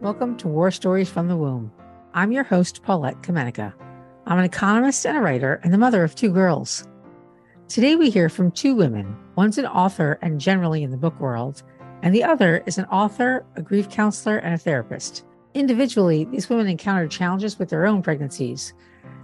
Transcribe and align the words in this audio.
Welcome 0.00 0.38
to 0.38 0.48
War 0.48 0.70
Stories 0.70 1.10
from 1.10 1.28
the 1.28 1.36
Womb. 1.36 1.70
I'm 2.14 2.32
your 2.32 2.42
host, 2.42 2.82
Paulette 2.82 3.20
Kamenecka. 3.20 3.74
I'm 4.24 4.38
an 4.38 4.46
economist 4.46 5.04
and 5.04 5.14
a 5.14 5.20
writer 5.20 5.60
and 5.62 5.74
the 5.74 5.78
mother 5.78 6.02
of 6.02 6.14
two 6.14 6.32
girls. 6.32 6.88
Today 7.68 7.96
we 7.96 8.08
hear 8.08 8.30
from 8.30 8.50
two 8.50 8.74
women. 8.74 9.14
One's 9.36 9.58
an 9.58 9.66
author 9.66 10.18
and 10.22 10.40
generally 10.40 10.82
in 10.82 10.90
the 10.90 10.96
book 10.96 11.20
world, 11.20 11.62
and 12.00 12.14
the 12.14 12.24
other 12.24 12.62
is 12.64 12.78
an 12.78 12.86
author, 12.86 13.44
a 13.56 13.62
grief 13.62 13.90
counselor, 13.90 14.38
and 14.38 14.54
a 14.54 14.58
therapist. 14.58 15.26
Individually, 15.52 16.24
these 16.24 16.48
women 16.48 16.66
encountered 16.66 17.10
challenges 17.10 17.58
with 17.58 17.68
their 17.68 17.84
own 17.84 18.00
pregnancies. 18.00 18.72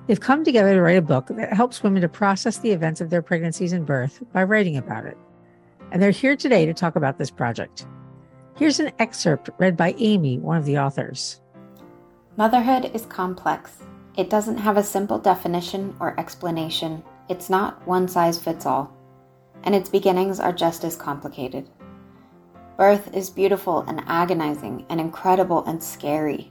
They've 0.07 0.21
come 0.21 0.45
together 0.45 0.75
to 0.75 0.83
write 0.83 0.99
a 0.99 1.03
book 1.03 1.29
that 1.29 1.55
helps 1.55 1.83
women 1.83 2.03
to 2.03 2.09
process 2.11 2.59
the 2.59 2.73
events 2.73 3.01
of 3.01 3.09
their 3.09 3.23
pregnancies 3.23 3.73
and 3.73 3.87
birth 3.87 4.23
by 4.31 4.43
writing 4.43 4.77
about 4.77 5.07
it. 5.07 5.17
And 5.91 6.03
they're 6.03 6.11
here 6.11 6.37
today 6.37 6.67
to 6.67 6.75
talk 6.75 6.97
about 6.97 7.17
this 7.17 7.31
project. 7.31 7.87
Here's 8.57 8.81
an 8.81 8.93
excerpt 8.99 9.51
read 9.59 9.77
by 9.77 9.95
Amie, 10.01 10.39
one 10.39 10.57
of 10.57 10.65
the 10.65 10.79
authors. 10.79 11.43
Motherhood 12.39 12.91
is 12.95 13.05
complex. 13.05 13.83
It 14.17 14.31
doesn't 14.31 14.57
have 14.57 14.79
a 14.79 14.83
simple 14.83 15.19
definition 15.19 15.95
or 16.01 16.19
explanation. 16.19 17.03
It's 17.29 17.51
not 17.51 17.87
one 17.87 18.09
size 18.09 18.39
fits 18.43 18.65
all. 18.65 18.97
And 19.65 19.75
its 19.75 19.91
beginnings 19.91 20.41
are 20.41 20.55
just 20.55 20.85
as 20.85 20.97
complicated. 20.97 21.69
Birth 22.79 23.15
is 23.15 23.29
beautiful 23.29 23.81
and 23.81 24.03
agonizing 24.07 24.87
and 24.89 25.03
incredible 25.03 25.63
and 25.67 25.83
scary. 25.83 26.51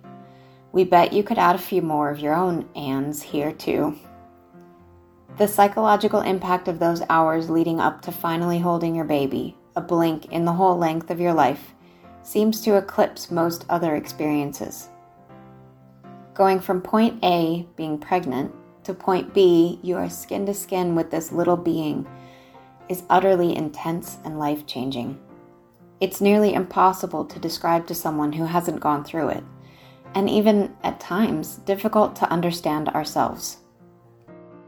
We 0.73 0.83
bet 0.83 1.11
you 1.11 1.23
could 1.23 1.39
add 1.39 1.55
a 1.55 1.59
few 1.59 1.81
more 1.81 2.11
of 2.11 2.19
your 2.19 2.35
own 2.35 2.69
ands 2.75 3.23
here 3.23 3.51
too. 3.51 3.97
The 5.37 5.47
psychological 5.47 6.21
impact 6.21 6.67
of 6.67 6.77
those 6.77 7.01
hours 7.09 7.49
leading 7.49 7.79
up 7.79 8.03
to 8.03 8.11
finally 8.11 8.59
holding 8.59 8.93
your 8.93 9.05
baby, 9.05 9.57
a 9.75 9.81
blink 9.81 10.31
in 10.31 10.45
the 10.45 10.53
whole 10.53 10.77
length 10.77 11.09
of 11.09 11.19
your 11.19 11.33
life, 11.33 11.74
seems 12.25 12.61
to 12.61 12.75
eclipse 12.75 13.29
most 13.29 13.65
other 13.69 13.95
experiences. 13.95 14.89
Going 16.33 16.59
from 16.59 16.81
point 16.81 17.23
A, 17.23 17.67
being 17.75 17.99
pregnant, 17.99 18.51
to 18.83 18.93
point 18.93 19.33
B, 19.33 19.79
you 19.83 19.95
are 19.95 20.09
skin 20.09 20.45
to 20.47 20.53
skin 20.53 20.95
with 20.95 21.11
this 21.11 21.31
little 21.31 21.55
being, 21.55 22.07
is 22.89 23.03
utterly 23.09 23.55
intense 23.55 24.17
and 24.25 24.39
life 24.39 24.65
changing. 24.65 25.19
It's 26.01 26.19
nearly 26.19 26.53
impossible 26.53 27.25
to 27.25 27.39
describe 27.39 27.87
to 27.87 27.95
someone 27.95 28.33
who 28.33 28.45
hasn't 28.45 28.81
gone 28.81 29.03
through 29.03 29.29
it, 29.29 29.43
and 30.13 30.29
even 30.29 30.75
at 30.83 30.99
times 30.99 31.57
difficult 31.57 32.15
to 32.17 32.29
understand 32.31 32.89
ourselves. 32.89 33.57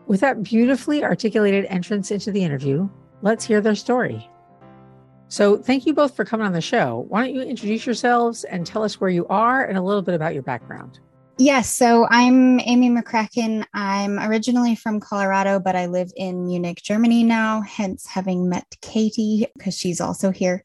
With 0.06 0.22
that 0.22 0.44
beautifully 0.44 1.04
articulated 1.04 1.66
entrance 1.66 2.12
into 2.12 2.32
the 2.32 2.44
interview, 2.44 2.88
let's 3.24 3.46
hear 3.46 3.62
their 3.62 3.76
story. 3.76 4.30
So, 5.30 5.58
thank 5.58 5.86
you 5.86 5.94
both 5.94 6.16
for 6.16 6.24
coming 6.24 6.48
on 6.48 6.54
the 6.54 6.62
show. 6.62 7.06
Why 7.10 7.26
don't 7.26 7.36
you 7.36 7.42
introduce 7.42 7.86
yourselves 7.86 8.46
and 8.46 8.66
tell 8.66 8.84
us 8.84 9.02
where 9.02 9.10
you 9.10 9.28
are 9.28 9.66
and 9.66 9.78
a 9.78 9.82
little 9.82 10.02
bit 10.02 10.16
about 10.16 10.34
your 10.34 10.44
background? 10.44 11.00
Yes, 11.40 11.70
so 11.72 12.08
I'm 12.10 12.60
Amie 12.62 12.90
McCracken. 12.90 13.64
I'm 13.74 14.18
originally 14.20 14.74
from 14.76 15.00
Colorado, 15.00 15.60
but 15.60 15.76
I 15.76 15.86
live 15.86 16.12
in 16.16 16.48
Munich, 16.48 16.82
Germany 16.82 17.24
now, 17.24 17.62
hence 17.62 18.08
having 18.08 18.50
met 18.50 18.66
Katie 18.82 19.46
because 19.56 19.78
she's 19.78 20.02
also 20.02 20.32
here. 20.32 20.64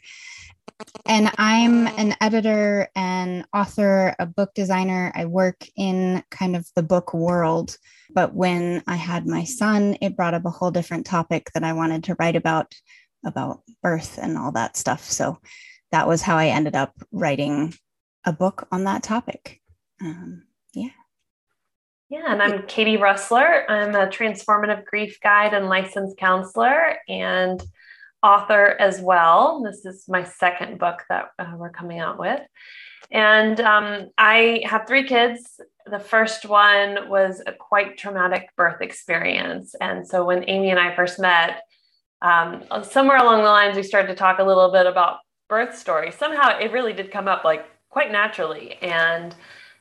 And 1.07 1.31
I'm 1.37 1.89
an 1.89 2.17
editor 2.21 2.89
and 2.97 3.45
author, 3.53 4.15
a 4.19 4.27
book 4.27 4.55
designer. 4.55 5.13
I 5.15 5.27
work 5.27 5.67
in 5.77 6.23
kind 6.31 6.57
of 6.57 6.67
the 6.75 6.83
book 6.83 7.13
world. 7.13 7.77
But 8.15 8.35
when 8.35 8.83
I 8.87 8.97
had 8.97 9.27
my 9.27 9.45
son, 9.45 9.97
it 10.01 10.17
brought 10.17 10.35
up 10.35 10.45
a 10.45 10.51
whole 10.51 10.71
different 10.71 11.07
topic 11.07 11.51
that 11.55 11.65
I 11.65 11.73
wanted 11.73 12.05
to 12.05 12.17
write 12.19 12.37
about, 12.37 12.75
about 13.25 13.63
birth 13.83 14.19
and 14.21 14.37
all 14.37 14.53
that 14.53 14.77
stuff. 14.77 15.05
So 15.11 15.39
that 15.91 16.09
was 16.09 16.23
how 16.23 16.37
I 16.37 16.49
ended 16.49 16.75
up 16.75 16.93
writing 17.11 17.75
a 18.25 18.33
book 18.33 18.67
on 18.73 18.85
that 18.85 19.03
topic. 19.03 19.61
Um, 20.01 20.45
yeah. 20.75 20.89
Yeah, 22.09 22.25
and 22.27 22.43
I'm 22.43 22.67
Katie 22.67 22.99
Russler. 22.99 23.65
I'm 23.71 23.95
a 23.95 24.07
transformative 24.07 24.85
grief 24.85 25.19
guide 25.23 25.55
and 25.55 25.69
licensed 25.69 26.19
counselor. 26.19 26.97
And 27.09 27.63
author 28.23 28.77
as 28.79 29.01
well. 29.01 29.63
This 29.63 29.85
is 29.85 30.05
my 30.09 30.25
second 30.25 30.79
book 30.79 31.03
that 31.09 31.31
uh, 31.39 31.55
we're 31.57 31.71
coming 31.71 31.99
out 31.99 32.19
with. 32.19 32.41
And 33.11 33.61
um, 33.61 34.11
I 34.17 34.63
have 34.65 34.87
three 34.87 35.05
kids. 35.07 35.61
The 35.87 35.99
first 35.99 36.47
one 36.47 37.09
was 37.09 37.43
a 37.47 37.53
quite 37.53 37.99
traumatic 37.99 38.49
birth 38.57 38.81
experience. 38.81 39.75
And 39.81 40.07
so 40.07 40.25
when 40.25 40.49
Amie 40.49 40.71
and 40.71 40.79
I 40.79 40.95
first 40.95 41.19
met, 41.19 41.63
um, 42.23 42.65
somewhere 42.83 43.19
along 43.19 43.43
the 43.43 43.51
lines, 43.51 43.77
we 43.77 43.83
started 43.83 44.09
to 44.09 44.15
talk 44.15 44.39
a 44.39 44.45
little 44.45 44.71
bit 44.73 44.87
about 44.87 45.19
birth 45.49 45.77
stories. 45.77 46.15
Somehow 46.15 46.59
it 46.59 46.73
really 46.73 46.93
did 46.93 47.11
come 47.11 47.29
up 47.29 47.45
like 47.45 47.67
quite 47.91 48.11
naturally. 48.11 48.79
And 48.81 49.35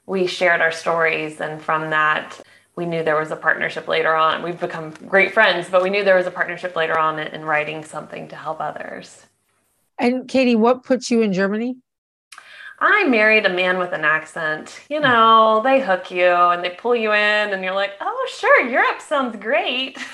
we 0.05 0.27
shared 0.27 0.59
our 0.59 0.71
stories. 0.71 1.39
And 1.39 1.61
from 1.61 1.89
that, 1.91 2.41
we 2.75 2.85
knew 2.85 3.03
there 3.03 3.19
was 3.19 3.31
a 3.31 3.35
partnership 3.35 3.87
later 3.87 4.15
on. 4.15 4.43
We've 4.43 4.59
become 4.59 4.91
great 5.07 5.33
friends, 5.33 5.69
but 5.69 5.83
we 5.83 5.89
knew 5.89 6.03
there 6.03 6.17
was 6.17 6.27
a 6.27 6.31
partnership 6.31 6.75
later 6.75 6.97
on 6.97 7.19
in, 7.19 7.27
in 7.27 7.45
writing 7.45 7.83
something 7.83 8.27
to 8.29 8.35
help 8.35 8.59
others. 8.59 9.25
And 9.99 10.27
Katie, 10.27 10.55
what 10.55 10.83
puts 10.83 11.11
you 11.11 11.21
in 11.21 11.31
Germany? 11.31 11.77
I 12.79 13.07
married 13.07 13.45
a 13.45 13.49
man 13.49 13.77
with 13.77 13.93
an 13.93 14.03
accent. 14.03 14.81
You 14.89 14.99
know, 14.99 15.61
they 15.63 15.79
hook 15.79 16.09
you 16.09 16.25
and 16.25 16.63
they 16.63 16.71
pull 16.71 16.95
you 16.95 17.11
in, 17.11 17.53
and 17.53 17.63
you're 17.63 17.75
like, 17.75 17.91
oh, 18.01 18.27
sure, 18.35 18.67
Europe 18.67 18.99
sounds 18.99 19.37
great. 19.37 19.99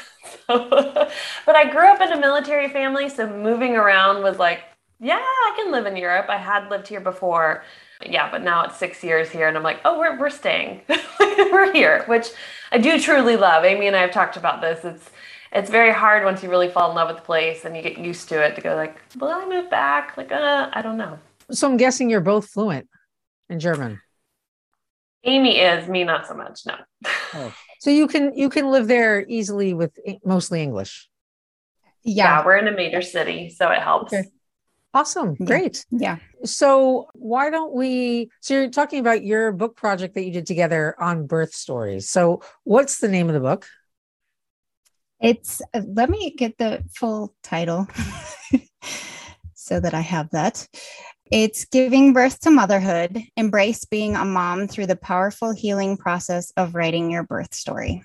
but 1.46 1.56
I 1.56 1.70
grew 1.70 1.88
up 1.88 2.02
in 2.02 2.12
a 2.12 2.20
military 2.20 2.70
family, 2.70 3.10
so 3.10 3.28
moving 3.28 3.76
around 3.76 4.24
was 4.24 4.38
like, 4.38 4.62
yeah, 5.00 5.20
I 5.20 5.54
can 5.56 5.72
live 5.72 5.86
in 5.86 5.96
Europe. 5.96 6.28
I 6.30 6.38
had 6.38 6.70
lived 6.70 6.88
here 6.88 7.02
before 7.02 7.64
yeah, 8.06 8.30
but 8.30 8.44
now 8.44 8.64
it's 8.64 8.78
six 8.78 9.04
years 9.04 9.30
here, 9.30 9.48
and 9.48 9.58
I'm 9.58 9.64
like, 9.64 9.80
oh, 9.84 9.98
we're 9.98 10.20
we're 10.20 10.30
staying, 10.30 10.82
we're 11.20 11.74
here, 11.74 12.04
which 12.06 12.28
I 12.72 12.78
do 12.78 13.00
truly 13.00 13.36
love. 13.36 13.64
Amie 13.64 13.88
and 13.88 13.96
I 13.96 14.02
have 14.02 14.12
talked 14.12 14.38
about 14.38 14.62
this. 14.62 14.86
It's 14.86 15.10
it's 15.52 15.70
very 15.70 15.92
hard 15.92 16.24
once 16.24 16.44
you 16.44 16.50
really 16.50 16.70
fall 16.70 16.90
in 16.90 16.96
love 16.96 17.08
with 17.08 17.18
the 17.18 17.24
place 17.24 17.66
and 17.66 17.76
you 17.76 17.82
get 17.82 17.98
used 17.98 18.30
to 18.30 18.44
it 18.44 18.56
to 18.56 18.62
go 18.62 18.76
like, 18.76 18.98
will 19.18 19.30
I 19.30 19.46
move 19.46 19.70
back? 19.70 20.16
Like, 20.18 20.32
uh, 20.32 20.70
I 20.74 20.82
don't 20.82 20.98
know. 20.98 21.18
So 21.52 21.70
I'm 21.70 21.78
guessing 21.78 22.10
you're 22.10 22.20
both 22.20 22.50
fluent 22.50 22.88
in 23.50 23.60
German. 23.60 24.02
Amie 25.24 25.60
is, 25.60 25.88
me 25.88 26.04
not 26.04 26.28
so 26.28 26.36
much. 26.36 26.62
No. 26.66 26.76
oh. 27.34 27.54
So 27.80 27.90
you 27.90 28.08
can 28.08 28.36
you 28.36 28.50
can 28.50 28.72
live 28.72 28.88
there 28.88 29.26
easily 29.28 29.74
with 29.74 29.98
mostly 30.26 30.62
English. 30.62 31.10
Yeah, 32.04 32.40
yeah 32.40 32.46
we're 32.46 32.58
in 32.58 32.68
a 32.68 32.72
major 32.72 33.02
city, 33.02 33.50
so 33.50 33.70
it 33.70 33.82
helps. 33.82 34.14
Okay. 34.14 34.28
Awesome. 34.94 35.36
Great. 35.36 35.86
Yeah. 35.92 36.18
So, 36.44 37.08
why 37.14 37.50
don't 37.50 37.74
we? 37.74 38.32
So, 38.40 38.56
you're 38.56 38.70
talking 38.70 39.00
about 39.00 39.24
your 39.24 39.52
book 39.52 39.76
project 39.76 40.16
that 40.16 40.24
you 40.24 40.32
did 40.32 40.48
together 40.48 40.96
on 41.00 41.28
birth 41.28 41.54
stories. 41.54 42.10
So, 42.10 42.42
what's 42.64 43.00
the 43.00 43.08
name 43.08 43.28
of 43.28 43.36
the 43.36 43.40
book? 43.40 43.68
It's, 45.20 45.62
uh, 45.74 45.82
let 45.86 46.10
me 46.10 46.34
get 46.36 46.58
the 46.58 46.84
full 46.96 47.36
title 47.44 47.88
so 49.54 49.80
that 49.80 49.94
I 49.94 50.02
have 50.02 50.30
that. 50.32 50.68
It's 51.30 51.66
Giving 51.66 52.14
Birth 52.14 52.40
to 52.42 52.50
Motherhood 52.50 53.22
Embrace 53.36 53.84
Being 53.84 54.16
a 54.16 54.24
Mom 54.24 54.70
Through 54.70 54.86
the 54.86 54.96
Powerful 54.96 55.52
Healing 55.52 55.98
Process 55.98 56.52
of 56.56 56.74
Writing 56.74 57.12
Your 57.12 57.24
Birth 57.24 57.54
Story. 57.54 58.02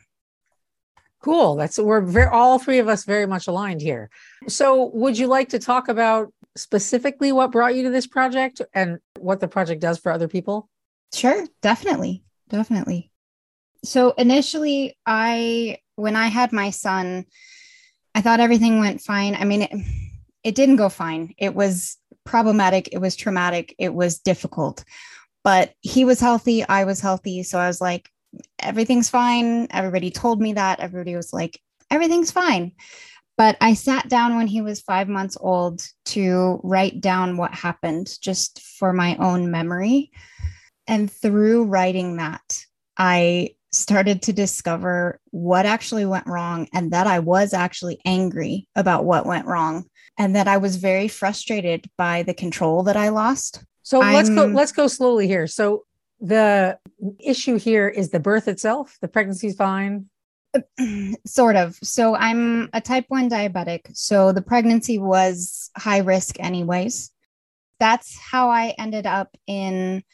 Cool. 1.21 1.55
That's 1.55 1.78
we're 1.78 2.00
very, 2.00 2.28
all 2.28 2.59
three 2.59 2.81
of 2.81 2.88
us 2.88 3.05
very 3.05 3.27
much 3.27 3.47
aligned 3.47 3.81
here. 3.81 4.10
So, 4.49 4.87
would 4.93 5.16
you 5.16 5.28
like 5.28 5.50
to 5.50 5.60
talk 5.60 5.88
about 5.88 6.34
specifically 6.56 7.31
what 7.31 7.53
brought 7.53 7.77
you 7.77 7.84
to 7.84 7.91
this 7.91 8.09
project 8.09 8.60
and 8.75 8.99
what 9.21 9.39
the 9.39 9.47
project 9.47 9.81
does 9.81 9.99
for 9.99 10.10
other 10.10 10.27
people? 10.27 10.69
Sure, 11.15 11.47
definitely. 11.60 12.25
Definitely. 12.49 13.12
So 13.84 14.10
initially, 14.19 14.97
I, 15.06 15.78
when 15.94 16.16
I 16.16 16.27
had 16.27 16.53
my 16.53 16.71
son, 16.71 17.27
I 18.16 18.21
thought 18.21 18.41
everything 18.41 18.81
went 18.81 19.00
fine. 19.00 19.37
I 19.37 19.44
mean, 19.44 19.62
it, 19.62 19.71
it 20.43 20.54
didn't 20.56 20.77
go 20.77 20.89
fine. 20.89 21.34
It 21.39 21.54
was 21.54 21.99
problematic. 22.25 22.88
It 22.93 22.99
was 22.99 23.16
traumatic. 23.16 23.75
It 23.78 23.95
was 23.95 24.19
difficult, 24.19 24.84
but 25.45 25.72
he 25.80 26.04
was 26.04 26.21
healthy. 26.21 26.66
I 26.66 26.84
was 26.84 27.01
healthy. 27.01 27.42
So 27.42 27.59
I 27.59 27.66
was 27.66 27.80
like, 27.80 28.09
everything's 28.59 29.09
fine. 29.09 29.66
Everybody 29.71 30.10
told 30.10 30.41
me 30.41 30.54
that. 30.54 30.80
Everybody 30.80 31.16
was 31.16 31.33
like, 31.33 31.60
everything's 31.91 32.30
fine. 32.30 32.72
But 33.39 33.57
I 33.60 33.74
sat 33.74 34.09
down 34.09 34.36
when 34.36 34.47
he 34.47 34.60
was 34.60 34.80
five 34.80 35.09
months 35.09 35.36
old 35.41 35.86
to 36.07 36.60
write 36.63 37.01
down 37.01 37.36
what 37.36 37.54
happened 37.54 38.16
just 38.21 38.60
for 38.60 38.92
my 38.92 39.16
own 39.16 39.51
memory. 39.51 40.10
And 40.86 41.10
through 41.10 41.65
writing 41.65 42.16
that, 42.16 42.65
I 42.97 43.57
started 43.72 44.22
to 44.22 44.33
discover 44.34 45.18
what 45.30 45.65
actually 45.65 46.04
went 46.04 46.27
wrong 46.27 46.68
and 46.75 46.92
that 46.92 47.07
I 47.07 47.21
was 47.21 47.54
actually 47.54 47.98
angry 48.04 48.68
about 48.77 49.07
what 49.07 49.25
went 49.25 49.47
wrong 49.47 49.86
and 50.18 50.36
that 50.36 50.48
I 50.48 50.59
was 50.59 50.76
very 50.76 51.09
frustrated 51.09 51.91
by 51.97 52.22
the 52.22 52.34
control 52.34 52.82
that 52.84 52.97
I 52.97 53.09
lost. 53.09 53.64
So 53.82 54.03
I'm, 54.03 54.14
let's 54.14 54.30
go 54.30 54.47
let's 54.47 54.72
go 54.72 54.86
slowly 54.86 55.26
here. 55.26 55.47
So 55.47 55.84
the 56.20 56.78
issue 57.18 57.59
here 57.59 57.88
is 57.88 58.10
the 58.10 58.20
birth 58.20 58.47
itself, 58.48 58.97
the 59.00 59.09
pregnancy's 59.09 59.56
fine, 59.56 60.06
sort 61.26 61.56
of. 61.56 61.76
So 61.82 62.14
I'm 62.14 62.68
a 62.72 62.80
type 62.80 63.06
1 63.09 63.28
diabetic. 63.28 63.97
So 63.97 64.32
the 64.32 64.42
pregnancy 64.42 64.98
was 64.98 65.70
high 65.76 65.98
risk, 65.98 66.38
anyways. 66.38 67.10
That's 67.80 68.16
how 68.18 68.50
I 68.50 68.74
ended 68.78 69.06
up 69.06 69.36
in 69.47 70.04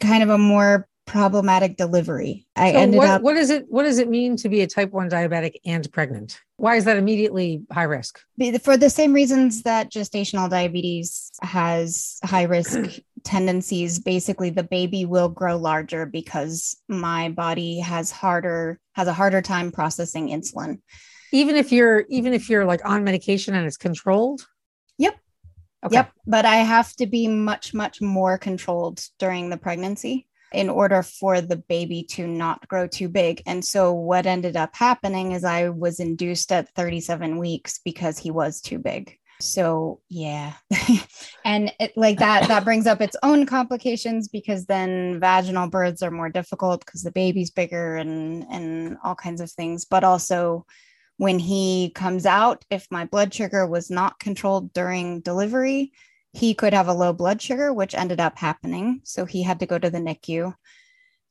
kind 0.00 0.22
of 0.22 0.30
a 0.30 0.38
more 0.38 0.87
problematic 1.08 1.76
delivery. 1.76 2.46
I 2.54 2.72
So 2.72 2.78
ended 2.78 2.98
what, 2.98 3.08
up 3.08 3.22
what 3.22 3.34
does 3.34 3.50
it 3.50 3.66
what 3.68 3.82
does 3.82 3.98
it 3.98 4.08
mean 4.08 4.36
to 4.36 4.48
be 4.48 4.60
a 4.60 4.66
type 4.66 4.92
1 4.92 5.10
diabetic 5.10 5.54
and 5.64 5.90
pregnant? 5.90 6.40
Why 6.56 6.76
is 6.76 6.84
that 6.84 6.96
immediately 6.96 7.62
high 7.72 7.84
risk? 7.84 8.20
for 8.62 8.76
the 8.76 8.90
same 8.90 9.12
reasons 9.12 9.62
that 9.62 9.90
gestational 9.90 10.48
diabetes 10.48 11.30
has 11.42 12.18
high 12.24 12.44
risk 12.44 13.00
tendencies 13.24 13.98
basically 13.98 14.50
the 14.50 14.62
baby 14.62 15.04
will 15.04 15.28
grow 15.28 15.56
larger 15.56 16.06
because 16.06 16.76
my 16.88 17.28
body 17.30 17.80
has 17.80 18.10
harder 18.10 18.78
has 18.92 19.08
a 19.08 19.12
harder 19.12 19.42
time 19.42 19.72
processing 19.72 20.28
insulin 20.28 20.80
Even 21.32 21.56
if 21.56 21.72
you're 21.72 22.04
even 22.08 22.32
if 22.32 22.48
you're 22.48 22.64
like 22.64 22.84
on 22.84 23.02
medication 23.04 23.54
and 23.54 23.66
it's 23.66 23.76
controlled? 23.76 24.46
Yep. 24.98 25.16
Okay. 25.84 25.94
yep 25.94 26.10
but 26.26 26.44
i 26.44 26.56
have 26.56 26.92
to 26.94 27.06
be 27.06 27.28
much 27.28 27.74
much 27.74 28.00
more 28.00 28.38
controlled 28.38 29.00
during 29.18 29.48
the 29.50 29.56
pregnancy 29.56 30.26
in 30.52 30.70
order 30.70 31.02
for 31.02 31.40
the 31.40 31.56
baby 31.56 32.02
to 32.02 32.26
not 32.26 32.66
grow 32.68 32.86
too 32.86 33.08
big. 33.08 33.42
And 33.46 33.64
so 33.64 33.92
what 33.92 34.26
ended 34.26 34.56
up 34.56 34.74
happening 34.74 35.32
is 35.32 35.44
i 35.44 35.68
was 35.68 36.00
induced 36.00 36.52
at 36.52 36.74
37 36.74 37.38
weeks 37.38 37.80
because 37.84 38.18
he 38.18 38.30
was 38.30 38.60
too 38.60 38.78
big. 38.78 39.18
So 39.40 40.00
yeah. 40.08 40.54
And 41.44 41.72
it, 41.80 41.96
like 41.96 42.18
that 42.18 42.48
that 42.48 42.64
brings 42.64 42.86
up 42.86 43.00
its 43.00 43.16
own 43.22 43.46
complications 43.46 44.28
because 44.28 44.66
then 44.66 45.18
vaginal 45.18 45.70
births 45.70 46.02
are 46.02 46.10
more 46.10 46.28
difficult 46.28 46.84
because 46.84 47.02
the 47.02 47.12
baby's 47.12 47.50
bigger 47.50 47.96
and 47.96 48.44
and 48.50 48.98
all 49.02 49.14
kinds 49.14 49.40
of 49.40 49.50
things. 49.50 49.84
But 49.84 50.04
also 50.04 50.66
when 51.16 51.38
he 51.38 51.90
comes 51.94 52.26
out 52.26 52.64
if 52.70 52.86
my 52.90 53.04
blood 53.04 53.32
sugar 53.32 53.66
was 53.66 53.90
not 53.90 54.18
controlled 54.18 54.72
during 54.72 55.20
delivery 55.20 55.92
he 56.32 56.54
could 56.54 56.74
have 56.74 56.88
a 56.88 56.94
low 56.94 57.12
blood 57.12 57.40
sugar 57.40 57.72
which 57.72 57.94
ended 57.94 58.20
up 58.20 58.38
happening. 58.38 59.00
So 59.04 59.24
he 59.24 59.42
had 59.42 59.60
to 59.60 59.66
go 59.66 59.78
to 59.78 59.90
the 59.90 60.00
nicu 60.00 60.52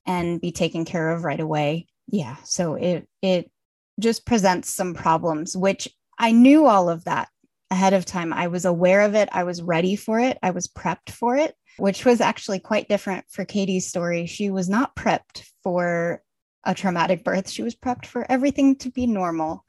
and 0.06 0.42
be 0.42 0.52
taken 0.52 0.86
care 0.86 1.12
of 1.12 1.24
right 1.24 1.40
away. 1.40 1.88
Yeah 2.08 2.38
so 2.44 2.76
it 2.76 3.08
it 3.22 3.52
just 4.00 4.26
presents 4.26 4.74
some 4.74 4.94
problems 4.94 5.58
which 5.58 5.90
i 6.20 6.32
knew 6.32 6.68
all 6.68 6.88
of 6.88 7.04
that 7.06 7.28
ahead 7.70 7.94
of 7.94 8.06
time. 8.06 8.32
I 8.32 8.48
was 8.48 8.64
aware 8.64 9.02
of 9.02 9.14
it. 9.14 9.28
I 9.34 9.44
was 9.44 9.62
ready 9.62 9.98
for 9.98 10.20
it. 10.20 10.38
I 10.42 10.52
was 10.52 10.68
prepped 10.68 11.10
for 11.10 11.36
it 11.36 11.54
which 11.78 12.06
was 12.06 12.22
actually 12.22 12.60
quite 12.60 12.90
different 12.90 13.26
for 13.30 13.46
katie's 13.46 13.88
story. 13.88 14.26
She 14.26 14.50
was 14.50 14.68
not 14.68 14.96
prepped 14.96 15.44
for 15.64 16.24
a 16.64 16.74
traumatic 16.74 17.24
birth. 17.24 17.50
She 17.50 17.64
was 17.64 17.76
prepped 17.76 18.06
for 18.06 18.30
everything 18.30 18.78
to 18.78 18.90
be 18.90 19.06
normal. 19.08 19.64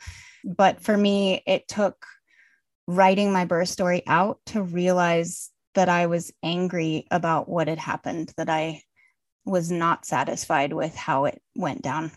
But 0.44 0.80
for 0.80 0.96
me 0.96 1.42
it 1.46 1.68
took 1.68 2.04
writing 2.88 3.32
my 3.32 3.44
birth 3.44 3.68
story 3.68 4.02
out 4.08 4.40
to 4.46 4.62
realize 4.62 5.50
that 5.74 5.88
i 5.88 6.06
was 6.06 6.32
angry 6.42 7.06
about 7.12 7.48
what 7.48 7.68
had 7.68 7.78
happened 7.78 8.32
that 8.38 8.50
i 8.50 8.82
was 9.44 9.70
not 9.70 10.06
satisfied 10.06 10.72
with 10.72 10.96
how 10.96 11.26
it 11.26 11.40
went 11.54 11.82
down 11.82 12.10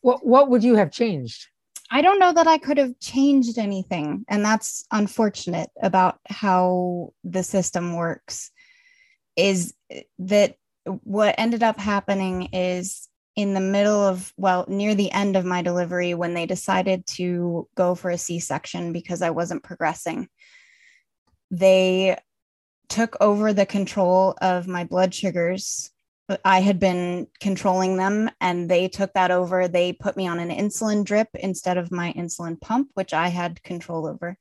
What 0.00 0.24
what 0.24 0.48
would 0.50 0.62
you 0.64 0.76
have 0.76 0.92
changed? 0.92 1.48
I 1.90 2.00
don't 2.00 2.20
know 2.20 2.32
that 2.32 2.46
I 2.46 2.58
could 2.58 2.78
have 2.78 2.98
changed 3.00 3.58
anything. 3.58 4.24
And 4.28 4.44
that's 4.44 4.84
unfortunate 4.92 5.70
about 5.82 6.18
how 6.28 7.12
the 7.24 7.42
system 7.42 7.94
works. 7.94 8.52
Is 9.36 9.74
that 10.20 10.56
what 10.84 11.34
ended 11.38 11.62
up 11.64 11.78
happening 11.80 12.50
is 12.52 13.08
in 13.36 13.54
the 13.54 13.60
middle 13.60 14.02
of, 14.02 14.32
well, 14.36 14.64
near 14.66 14.94
the 14.94 15.12
end 15.12 15.36
of 15.36 15.44
my 15.44 15.62
delivery, 15.62 16.14
when 16.14 16.34
they 16.34 16.46
decided 16.46 17.06
to 17.06 17.68
go 17.76 17.94
for 17.94 18.10
a 18.10 18.18
C 18.18 18.40
section 18.40 18.92
because 18.92 19.22
I 19.22 19.30
wasn't 19.30 19.62
progressing, 19.62 20.28
they 21.50 22.16
took 22.88 23.16
over 23.20 23.52
the 23.52 23.66
control 23.66 24.34
of 24.40 24.66
my 24.66 24.84
blood 24.84 25.14
sugars 25.14 25.90
I 26.44 26.60
had 26.60 26.80
been 26.80 27.28
controlling 27.40 27.96
them 27.96 28.30
and 28.40 28.68
they 28.68 28.88
took 28.88 29.12
that 29.12 29.30
over. 29.30 29.68
They 29.68 29.92
put 29.92 30.16
me 30.16 30.26
on 30.26 30.40
an 30.40 30.50
insulin 30.50 31.04
drip 31.04 31.28
instead 31.34 31.78
of 31.78 31.92
my 31.92 32.12
insulin 32.14 32.60
pump, 32.60 32.90
which 32.94 33.12
I 33.12 33.28
had 33.28 33.62
control 33.62 34.06
over. 34.06 34.36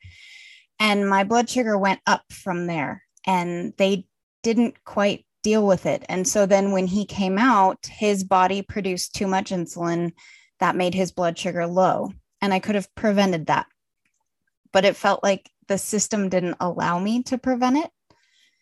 And 0.79 1.07
my 1.07 1.23
blood 1.23 1.49
sugar 1.49 1.77
went 1.77 2.01
up 2.07 2.23
from 2.31 2.65
there 2.65 3.03
and 3.25 3.73
they 3.77 4.07
didn't 4.41 4.83
quite 4.83 5.24
deal 5.45 5.65
with 5.65 5.85
it. 5.85 6.03
And 6.09 6.27
so 6.27 6.45
then 6.45 6.71
when 6.71 6.87
he 6.87 7.05
came 7.05 7.37
out, 7.37 7.85
his 7.85 8.23
body 8.23 8.61
produced 8.63 9.13
too 9.13 9.27
much 9.27 9.51
insulin 9.51 10.11
that 10.59 10.75
made 10.75 10.95
his 10.95 11.11
blood 11.11 11.37
sugar 11.37 11.67
low. 11.67 12.11
And 12.41 12.53
I 12.53 12.59
could 12.59 12.75
have 12.75 12.93
prevented 12.95 13.45
that. 13.45 13.67
But 14.73 14.85
it 14.85 14.95
felt 14.95 15.23
like 15.23 15.49
the 15.67 15.77
system 15.77 16.29
didn't 16.29 16.57
allow 16.59 16.99
me 16.99 17.23
to 17.23 17.37
prevent 17.37 17.77
it. 17.77 17.91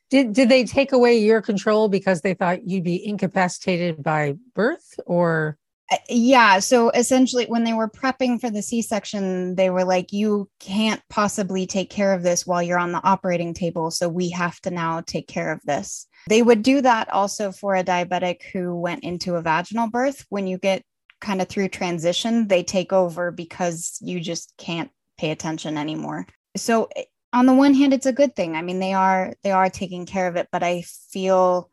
Did 0.10 0.34
did 0.34 0.50
they 0.50 0.64
take 0.66 0.92
away 0.92 1.18
your 1.18 1.42
control 1.42 1.88
because 1.90 2.22
they 2.22 2.36
thought 2.36 2.68
you'd 2.68 2.84
be 2.84 3.00
incapacitated 3.14 4.04
by 4.04 4.36
birth 4.54 5.00
or 5.06 5.58
Uh, 5.92 5.98
yeah 6.08 6.60
so 6.60 6.90
essentially 6.92 7.46
when 7.54 7.64
they 7.66 7.74
were 7.74 7.90
prepping 7.90 8.40
for 8.40 8.50
the 8.50 8.62
c-section 8.62 9.56
they 9.56 9.70
were 9.70 9.84
like 9.96 10.14
you 10.14 10.48
can't 10.60 11.02
possibly 11.10 11.66
take 11.68 11.90
care 11.90 12.14
of 12.14 12.24
this 12.24 12.48
while 12.48 12.64
you're 12.64 12.86
on 12.86 12.94
the 12.94 13.04
operating 13.04 13.54
table 13.54 13.92
so 13.92 14.08
we 14.08 14.30
have 14.30 14.58
to 14.62 14.72
now 14.72 15.02
take 15.02 15.28
care 15.28 15.52
of 15.52 15.60
this 15.66 16.08
they 16.28 16.42
would 16.42 16.64
do 16.64 16.82
that 16.82 17.12
also 17.12 17.52
for 17.52 17.76
a 17.76 17.84
diabetic 17.84 18.42
who 18.52 18.76
went 18.76 19.04
into 19.04 19.36
a 19.36 19.42
vaginal 19.42 19.90
birth 19.90 20.26
when 20.30 20.48
you 20.48 20.58
get 20.58 20.84
kind 21.22 21.42
of 21.42 21.48
through 21.48 21.70
transition 21.70 22.48
they 22.48 22.64
take 22.64 22.92
over 22.92 23.32
because 23.32 23.98
you 24.02 24.20
just 24.20 24.54
can't 24.58 24.92
pay 25.18 25.32
attention 25.32 25.78
anymore 25.78 26.26
so 26.56 26.90
on 27.32 27.46
the 27.46 27.54
one 27.54 27.74
hand 27.74 27.94
it's 27.94 28.06
a 28.06 28.14
good 28.14 28.36
thing 28.36 28.56
i 28.56 28.62
mean 28.62 28.80
they 28.80 28.94
are 28.94 29.34
they 29.44 29.52
are 29.52 29.70
taking 29.70 30.06
care 30.06 30.28
of 30.28 30.36
it 30.36 30.48
but 30.52 30.64
i 30.64 30.82
feel 31.12 31.70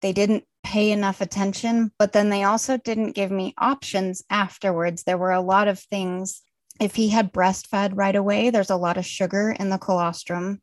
they 0.00 0.12
didn't 0.12 0.44
pay 0.62 0.90
enough 0.90 1.20
attention, 1.20 1.92
but 1.98 2.12
then 2.12 2.28
they 2.28 2.44
also 2.44 2.76
didn't 2.76 3.12
give 3.12 3.30
me 3.30 3.54
options 3.58 4.22
afterwards. 4.30 5.02
There 5.02 5.18
were 5.18 5.32
a 5.32 5.40
lot 5.40 5.68
of 5.68 5.78
things. 5.78 6.42
If 6.80 6.94
he 6.94 7.08
had 7.08 7.32
breastfed 7.32 7.92
right 7.94 8.14
away, 8.14 8.50
there's 8.50 8.70
a 8.70 8.76
lot 8.76 8.96
of 8.96 9.06
sugar 9.06 9.50
in 9.50 9.70
the 9.70 9.78
colostrum. 9.78 10.60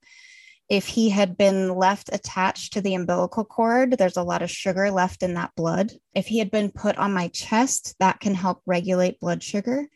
If 0.69 0.85
he 0.85 1.09
had 1.09 1.35
been 1.35 1.75
left 1.75 2.09
attached 2.13 2.73
to 2.73 2.81
the 2.81 2.93
umbilical 2.93 3.43
cord, 3.43 3.97
there's 3.97 4.17
a 4.17 4.23
lot 4.23 4.43
of 4.43 4.51
sugar 4.51 4.91
left 4.91 5.23
in 5.23 5.33
that 5.33 5.51
blood. 5.55 5.91
If 6.13 6.27
he 6.27 6.37
had 6.37 6.51
been 6.51 6.69
put 6.69 6.95
on 6.97 7.11
my 7.11 7.29
chest, 7.29 7.95
that 7.99 8.19
can 8.19 8.35
help 8.35 8.61
regulate 8.67 9.19
blood 9.19 9.41
sugar. 9.41 9.87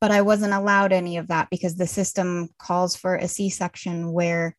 But 0.00 0.10
I 0.10 0.20
wasn't 0.20 0.52
allowed 0.52 0.92
any 0.92 1.16
of 1.16 1.28
that 1.28 1.48
because 1.50 1.76
the 1.76 1.86
system 1.86 2.50
calls 2.58 2.94
for 2.94 3.16
a 3.16 3.26
C 3.26 3.48
section 3.48 4.12
where 4.12 4.54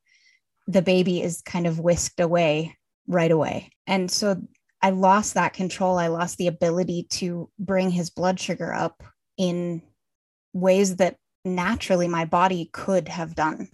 the 0.67 0.81
baby 0.81 1.21
is 1.21 1.41
kind 1.41 1.67
of 1.67 1.79
whisked 1.79 2.19
away 2.19 2.75
right 3.07 3.31
away. 3.31 3.71
And 3.87 4.09
so 4.09 4.41
I 4.81 4.89
lost 4.89 5.35
that 5.35 5.53
control. 5.53 5.97
I 5.97 6.07
lost 6.07 6.37
the 6.37 6.47
ability 6.47 7.07
to 7.11 7.49
bring 7.59 7.91
his 7.91 8.09
blood 8.09 8.39
sugar 8.39 8.73
up 8.73 9.03
in 9.37 9.81
ways 10.53 10.97
that 10.97 11.17
naturally 11.45 12.07
my 12.07 12.25
body 12.25 12.69
could 12.71 13.07
have 13.07 13.35
done. 13.35 13.69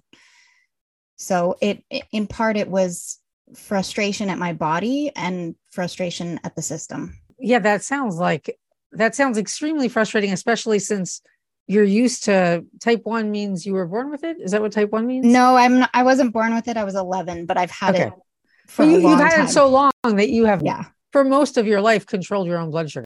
So 1.18 1.56
it 1.62 1.84
in 2.12 2.28
part 2.28 2.58
it 2.58 2.68
was 2.70 3.20
frustration 3.56 4.30
at 4.30 4.38
my 4.38 4.54
body 4.54 5.12
and 5.16 5.56
frustration 5.72 6.40
at 6.44 6.56
the 6.56 6.62
system. 6.62 7.18
yeah, 7.40 7.60
that 7.60 7.84
sounds 7.84 8.16
like 8.18 8.58
that 8.92 9.16
sounds 9.16 9.38
extremely 9.38 9.88
frustrating, 9.90 10.32
especially 10.34 10.80
since 10.80 11.22
you're 11.68 11.84
used 11.84 12.24
to 12.26 12.64
type 12.82 13.02
one 13.04 13.32
means 13.32 13.66
you 13.66 13.74
were 13.74 13.88
born 13.88 14.10
with 14.10 14.24
it. 14.24 14.38
Is 14.40 14.52
that 14.52 14.62
what 14.62 14.72
type 14.72 14.92
one 14.92 15.06
means? 15.08 15.26
No, 15.26 15.56
I'm 15.56 15.80
not, 15.80 15.90
I 15.94 16.04
wasn't 16.04 16.32
born 16.34 16.54
with 16.56 16.68
it. 16.68 16.78
I 16.78 16.84
was 16.84 16.96
11, 16.96 17.46
but 17.46 17.58
I've 17.58 17.72
had 17.72 17.96
Okay. 17.96 18.04
it 18.08 18.14
for 18.68 18.84
you, 18.86 19.00
you've 19.00 19.20
had 19.20 19.32
time. 19.32 19.46
it 19.46 19.50
so 19.50 19.68
long 19.68 19.92
that 20.04 20.30
you 20.30 20.46
have, 20.46 20.62
yeah. 20.64 20.86
for 21.12 21.24
most 21.24 21.58
of 21.58 21.66
your 21.68 21.82
life, 21.82 22.06
controlled 22.06 22.48
your 22.48 22.58
own 22.60 22.70
blood 22.72 22.90
sugar. 22.92 23.06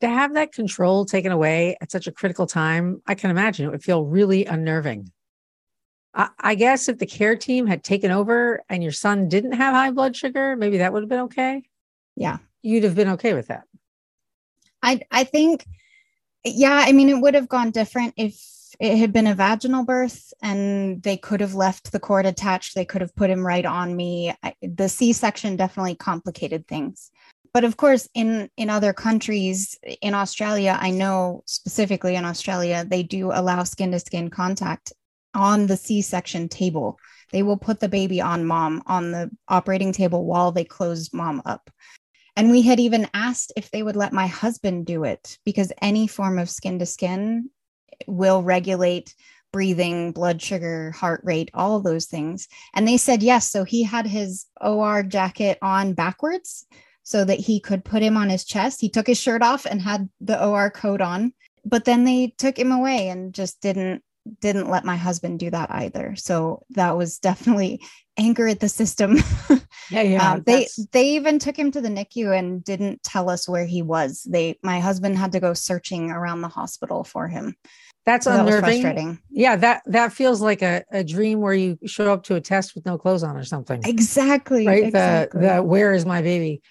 To 0.00 0.08
have 0.08 0.34
that 0.34 0.52
control 0.52 1.04
taken 1.04 1.32
away 1.32 1.76
at 1.80 1.90
such 1.90 2.06
a 2.06 2.12
critical 2.12 2.46
time, 2.46 3.02
I 3.06 3.14
can 3.14 3.30
imagine 3.30 3.66
it 3.66 3.70
would 3.70 3.82
feel 3.84 4.04
really 4.04 4.44
unnerving. 4.46 5.10
I, 6.14 6.28
I 6.38 6.54
guess 6.54 6.88
if 6.88 6.98
the 6.98 7.06
care 7.06 7.36
team 7.36 7.66
had 7.66 7.82
taken 7.82 8.10
over 8.10 8.62
and 8.68 8.82
your 8.82 8.92
son 8.92 9.28
didn't 9.28 9.52
have 9.52 9.74
high 9.74 9.90
blood 9.90 10.16
sugar, 10.16 10.56
maybe 10.56 10.78
that 10.78 10.92
would 10.92 11.02
have 11.02 11.10
been 11.10 11.20
okay. 11.20 11.62
Yeah. 12.16 12.38
You'd 12.62 12.84
have 12.84 12.94
been 12.94 13.10
okay 13.10 13.34
with 13.34 13.48
that. 13.48 13.64
I 14.82 15.00
I 15.10 15.24
think 15.24 15.66
yeah, 16.44 16.84
I 16.86 16.92
mean 16.92 17.08
it 17.08 17.20
would 17.20 17.34
have 17.34 17.48
gone 17.48 17.70
different 17.70 18.14
if 18.16 18.40
it 18.80 18.96
had 18.96 19.12
been 19.12 19.26
a 19.26 19.34
vaginal 19.34 19.84
birth 19.84 20.32
and 20.42 21.02
they 21.02 21.16
could 21.16 21.40
have 21.40 21.54
left 21.54 21.92
the 21.92 22.00
cord 22.00 22.26
attached, 22.26 22.74
they 22.74 22.84
could 22.84 23.00
have 23.00 23.14
put 23.14 23.30
him 23.30 23.46
right 23.46 23.64
on 23.64 23.94
me. 23.94 24.34
I, 24.42 24.54
the 24.62 24.88
C-section 24.88 25.56
definitely 25.56 25.94
complicated 25.94 26.66
things. 26.66 27.10
But 27.52 27.64
of 27.64 27.76
course 27.76 28.08
in 28.14 28.50
in 28.56 28.70
other 28.70 28.92
countries, 28.92 29.78
in 30.00 30.14
Australia, 30.14 30.76
I 30.80 30.90
know 30.90 31.42
specifically 31.46 32.16
in 32.16 32.24
Australia, 32.24 32.84
they 32.86 33.02
do 33.02 33.30
allow 33.32 33.62
skin 33.64 33.92
to 33.92 34.00
skin 34.00 34.28
contact 34.28 34.92
on 35.34 35.66
the 35.66 35.76
C-section 35.76 36.48
table. 36.48 36.98
They 37.32 37.42
will 37.42 37.56
put 37.56 37.80
the 37.80 37.88
baby 37.88 38.20
on 38.20 38.44
mom 38.44 38.82
on 38.86 39.10
the 39.10 39.30
operating 39.48 39.92
table 39.92 40.24
while 40.24 40.52
they 40.52 40.64
close 40.64 41.12
mom 41.12 41.42
up. 41.44 41.70
And 42.36 42.50
we 42.50 42.62
had 42.62 42.80
even 42.80 43.08
asked 43.14 43.52
if 43.56 43.70
they 43.70 43.82
would 43.82 43.96
let 43.96 44.12
my 44.12 44.26
husband 44.26 44.86
do 44.86 45.04
it 45.04 45.38
because 45.44 45.72
any 45.80 46.06
form 46.06 46.38
of 46.38 46.50
skin 46.50 46.78
to 46.80 46.86
skin 46.86 47.50
will 48.06 48.42
regulate 48.42 49.14
breathing, 49.52 50.10
blood 50.10 50.42
sugar, 50.42 50.90
heart 50.90 51.20
rate, 51.22 51.50
all 51.54 51.80
those 51.80 52.06
things. 52.06 52.48
And 52.74 52.88
they 52.88 52.96
said 52.96 53.22
yes. 53.22 53.50
So 53.50 53.62
he 53.62 53.84
had 53.84 54.06
his 54.06 54.46
OR 54.60 55.04
jacket 55.04 55.58
on 55.62 55.92
backwards 55.92 56.66
so 57.04 57.24
that 57.24 57.38
he 57.38 57.60
could 57.60 57.84
put 57.84 58.02
him 58.02 58.16
on 58.16 58.28
his 58.30 58.44
chest. 58.44 58.80
He 58.80 58.88
took 58.88 59.06
his 59.06 59.20
shirt 59.20 59.42
off 59.42 59.64
and 59.64 59.80
had 59.80 60.08
the 60.20 60.44
OR 60.44 60.70
coat 60.70 61.00
on, 61.00 61.32
but 61.64 61.84
then 61.84 62.02
they 62.02 62.34
took 62.36 62.58
him 62.58 62.72
away 62.72 63.08
and 63.08 63.32
just 63.32 63.60
didn't 63.60 64.02
didn't 64.40 64.70
let 64.70 64.84
my 64.84 64.96
husband 64.96 65.38
do 65.38 65.50
that 65.50 65.70
either. 65.70 66.14
So 66.16 66.64
that 66.70 66.96
was 66.96 67.18
definitely 67.18 67.80
anger 68.16 68.46
at 68.48 68.60
the 68.60 68.68
system. 68.68 69.18
Yeah, 69.90 70.00
yeah. 70.00 70.32
um, 70.32 70.42
they 70.46 70.66
they 70.92 71.10
even 71.10 71.38
took 71.38 71.58
him 71.58 71.70
to 71.72 71.80
the 71.82 71.90
NICU 71.90 72.36
and 72.36 72.64
didn't 72.64 73.02
tell 73.02 73.28
us 73.28 73.46
where 73.46 73.66
he 73.66 73.82
was. 73.82 74.26
They 74.28 74.58
my 74.62 74.80
husband 74.80 75.18
had 75.18 75.32
to 75.32 75.40
go 75.40 75.52
searching 75.52 76.10
around 76.10 76.40
the 76.40 76.48
hospital 76.48 77.04
for 77.04 77.28
him. 77.28 77.54
that's 78.06 78.24
So 78.24 78.30
that 78.30 78.40
unnerving. 78.46 78.80
frustrating. 78.80 79.18
Yeah, 79.30 79.56
that 79.56 79.82
that 79.84 80.14
feels 80.14 80.40
like 80.40 80.62
a, 80.62 80.84
a 80.90 81.04
dream 81.04 81.42
where 81.42 81.52
you 81.52 81.78
show 81.84 82.10
up 82.10 82.22
to 82.24 82.34
a 82.36 82.40
test 82.40 82.74
with 82.74 82.86
no 82.86 82.96
clothes 82.96 83.22
on 83.22 83.36
or 83.36 83.44
something. 83.44 83.82
Exactly. 83.84 84.66
right 84.66 84.84
Exactly. 84.84 85.42
the 85.42 85.56
the 85.56 85.62
where 85.62 85.92
is 85.92 86.06
my 86.06 86.22
baby 86.22 86.62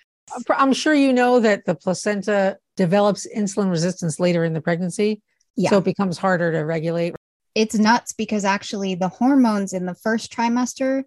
i'm 0.49 0.73
sure 0.73 0.93
you 0.93 1.11
know 1.13 1.39
that 1.39 1.65
the 1.65 1.75
placenta 1.75 2.57
develops 2.77 3.27
insulin 3.35 3.69
resistance 3.69 4.19
later 4.19 4.43
in 4.45 4.53
the 4.53 4.61
pregnancy 4.61 5.21
yeah. 5.55 5.69
so 5.69 5.77
it 5.79 5.83
becomes 5.83 6.17
harder 6.17 6.51
to 6.51 6.59
regulate 6.59 7.13
it's 7.55 7.75
nuts 7.75 8.13
because 8.13 8.45
actually 8.45 8.95
the 8.95 9.09
hormones 9.09 9.73
in 9.73 9.85
the 9.85 9.95
first 9.95 10.31
trimester 10.31 11.03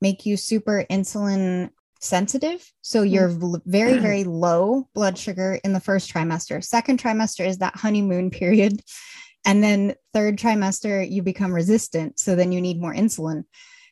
make 0.00 0.24
you 0.26 0.36
super 0.36 0.84
insulin 0.90 1.70
sensitive. 2.00 2.70
So 2.82 3.04
mm. 3.04 3.10
you're 3.10 3.60
very, 3.66 3.98
very 3.98 4.24
low 4.24 4.88
blood 4.94 5.18
sugar 5.18 5.58
in 5.64 5.72
the 5.72 5.80
first 5.80 6.12
trimester. 6.12 6.62
Second 6.62 7.00
trimester 7.00 7.46
is 7.46 7.58
that 7.58 7.76
honeymoon 7.76 8.30
period. 8.30 8.82
And 9.44 9.62
then 9.62 9.94
third 10.12 10.36
trimester, 10.36 11.08
you 11.08 11.22
become 11.22 11.52
resistant. 11.52 12.18
So 12.18 12.34
then 12.34 12.52
you 12.52 12.60
need 12.60 12.80
more 12.80 12.94
insulin. 12.94 13.44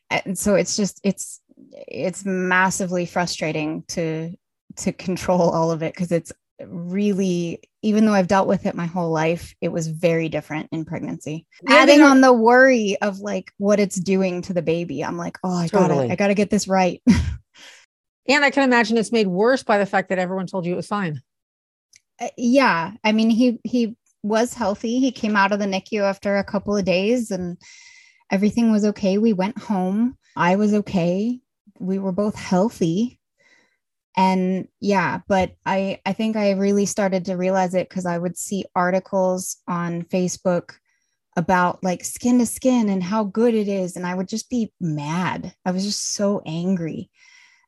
And 0.09 0.37
so 0.37 0.55
it's 0.55 0.75
just, 0.75 0.99
it's, 1.03 1.41
it's 1.87 2.23
massively 2.25 3.05
frustrating 3.05 3.83
to 3.89 4.35
to 4.77 4.91
control 4.93 5.49
all 5.49 5.71
of 5.71 5.83
it 5.83 5.93
because 5.93 6.11
it's 6.11 6.31
really 6.65 7.61
even 7.83 8.05
though 8.05 8.13
I've 8.13 8.27
dealt 8.27 8.47
with 8.47 8.65
it 8.65 8.75
my 8.75 8.87
whole 8.87 9.11
life, 9.11 9.55
it 9.61 9.69
was 9.69 9.87
very 9.87 10.27
different 10.29 10.69
in 10.71 10.85
pregnancy. 10.85 11.45
Other 11.67 11.77
Adding 11.77 12.01
on 12.01 12.21
the 12.21 12.33
worry 12.33 12.97
of 13.01 13.19
like 13.19 13.51
what 13.57 13.79
it's 13.79 13.95
doing 13.95 14.41
to 14.43 14.53
the 14.53 14.61
baby. 14.61 15.03
I'm 15.03 15.17
like, 15.17 15.37
oh, 15.43 15.55
I 15.55 15.67
Totally. 15.67 16.07
gotta, 16.07 16.13
I 16.13 16.15
gotta 16.15 16.33
get 16.33 16.49
this 16.49 16.67
right. 16.67 17.01
and 18.29 18.43
i 18.43 18.49
can 18.49 18.63
imagine 18.63 18.97
it's 18.97 19.11
made 19.13 19.27
worse 19.27 19.63
by 19.63 19.77
the 19.77 19.85
fact 19.85 20.09
that 20.09 20.19
everyone 20.19 20.47
told 20.47 20.65
you 20.65 20.73
it 20.73 20.75
was 20.75 20.87
fine 20.87 21.21
Uh, 22.19 22.27
yeah. 22.35 22.91
I 23.03 23.11
mean, 23.11 23.29
he 23.29 23.59
he 23.63 23.95
was 24.23 24.53
healthy. 24.53 24.99
He 24.99 25.11
came 25.11 25.35
out 25.35 25.51
of 25.51 25.59
the 25.59 25.65
NICU 25.65 26.01
after 26.01 26.37
a 26.37 26.43
couple 26.43 26.75
of 26.75 26.83
days 26.83 27.31
and 27.31 27.57
everything 28.31 28.71
was 28.71 28.83
okay. 28.85 29.17
We 29.17 29.33
went 29.33 29.57
home. 29.57 30.17
I 30.35 30.55
was 30.55 30.73
okay. 30.73 31.39
We 31.79 31.99
were 31.99 32.11
both 32.11 32.35
healthy. 32.35 33.16
And 34.17 34.67
yeah, 34.81 35.19
but 35.27 35.51
I 35.65 36.01
I 36.05 36.11
think 36.11 36.35
I 36.35 36.51
really 36.51 36.87
started 36.87 37.25
to 37.25 37.37
realize 37.37 37.75
it 37.75 37.87
because 37.87 38.07
I 38.07 38.17
would 38.17 38.37
see 38.37 38.65
articles 38.75 39.57
on 39.67 40.03
Facebook 40.03 40.71
about 41.37 41.83
like 41.83 42.03
skin 42.03 42.39
to 42.39 42.45
skin 42.47 42.89
and 42.89 43.03
how 43.03 43.23
good 43.23 43.53
it 43.53 43.67
is. 43.67 43.95
And 43.95 44.07
I 44.07 44.15
would 44.15 44.27
just 44.27 44.49
be 44.49 44.73
mad. 44.81 45.53
I 45.63 45.71
was 45.71 45.85
just 45.85 46.13
so 46.15 46.41
angry. 46.47 47.11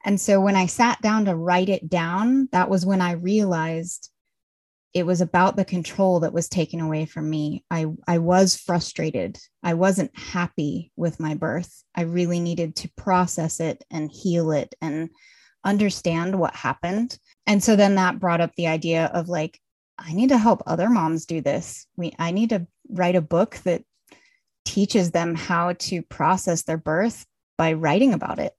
And 0.04 0.20
so 0.20 0.42
when 0.42 0.56
I 0.56 0.66
sat 0.66 1.00
down 1.02 1.26
to 1.26 1.36
write 1.36 1.70
it 1.70 1.88
down, 1.88 2.50
that 2.52 2.70
was 2.70 2.84
when 2.84 3.00
I 3.00 3.12
realized 3.12 4.10
it 4.94 5.06
was 5.06 5.22
about 5.22 5.56
the 5.56 5.66
control 5.66 6.22
that 6.22 6.34
was 6.34 6.50
taken 6.50 6.80
away 6.80 7.06
from 7.06 7.30
me. 7.30 7.64
I, 7.70 7.86
I 8.08 8.18
was 8.18 8.56
frustrated. 8.56 9.38
I 9.62 9.76
wasn't 9.76 10.18
happy 10.18 10.92
with 10.96 11.20
my 11.20 11.36
birth. 11.36 11.84
I 11.94 12.04
really 12.04 12.40
needed 12.40 12.76
to 12.78 12.92
process 12.98 13.60
it 13.60 13.84
and 13.92 14.10
heal 14.12 14.52
it 14.52 14.74
and 14.82 15.10
understand 15.64 16.40
what 16.40 16.56
happened. 16.56 17.18
And 17.46 17.64
so 17.64 17.76
then 17.76 17.96
that 17.96 18.20
brought 18.20 18.42
up 18.42 18.56
the 18.56 18.68
idea 18.68 19.06
of 19.14 19.30
like, 19.30 19.60
I 19.98 20.14
need 20.14 20.30
to 20.30 20.38
help 20.38 20.64
other 20.66 20.90
moms 20.90 21.26
do 21.26 21.42
this. 21.42 21.86
We 21.98 22.14
I 22.18 22.32
need 22.32 22.50
to 22.50 22.66
write 22.90 23.16
a 23.16 23.22
book 23.22 23.58
that 23.66 23.84
teaches 24.66 25.12
them 25.12 25.36
how 25.36 25.74
to 25.74 26.02
process 26.04 26.64
their 26.64 26.78
birth 26.78 27.26
by 27.58 27.74
writing 27.74 28.14
about 28.14 28.40
it. 28.40 28.54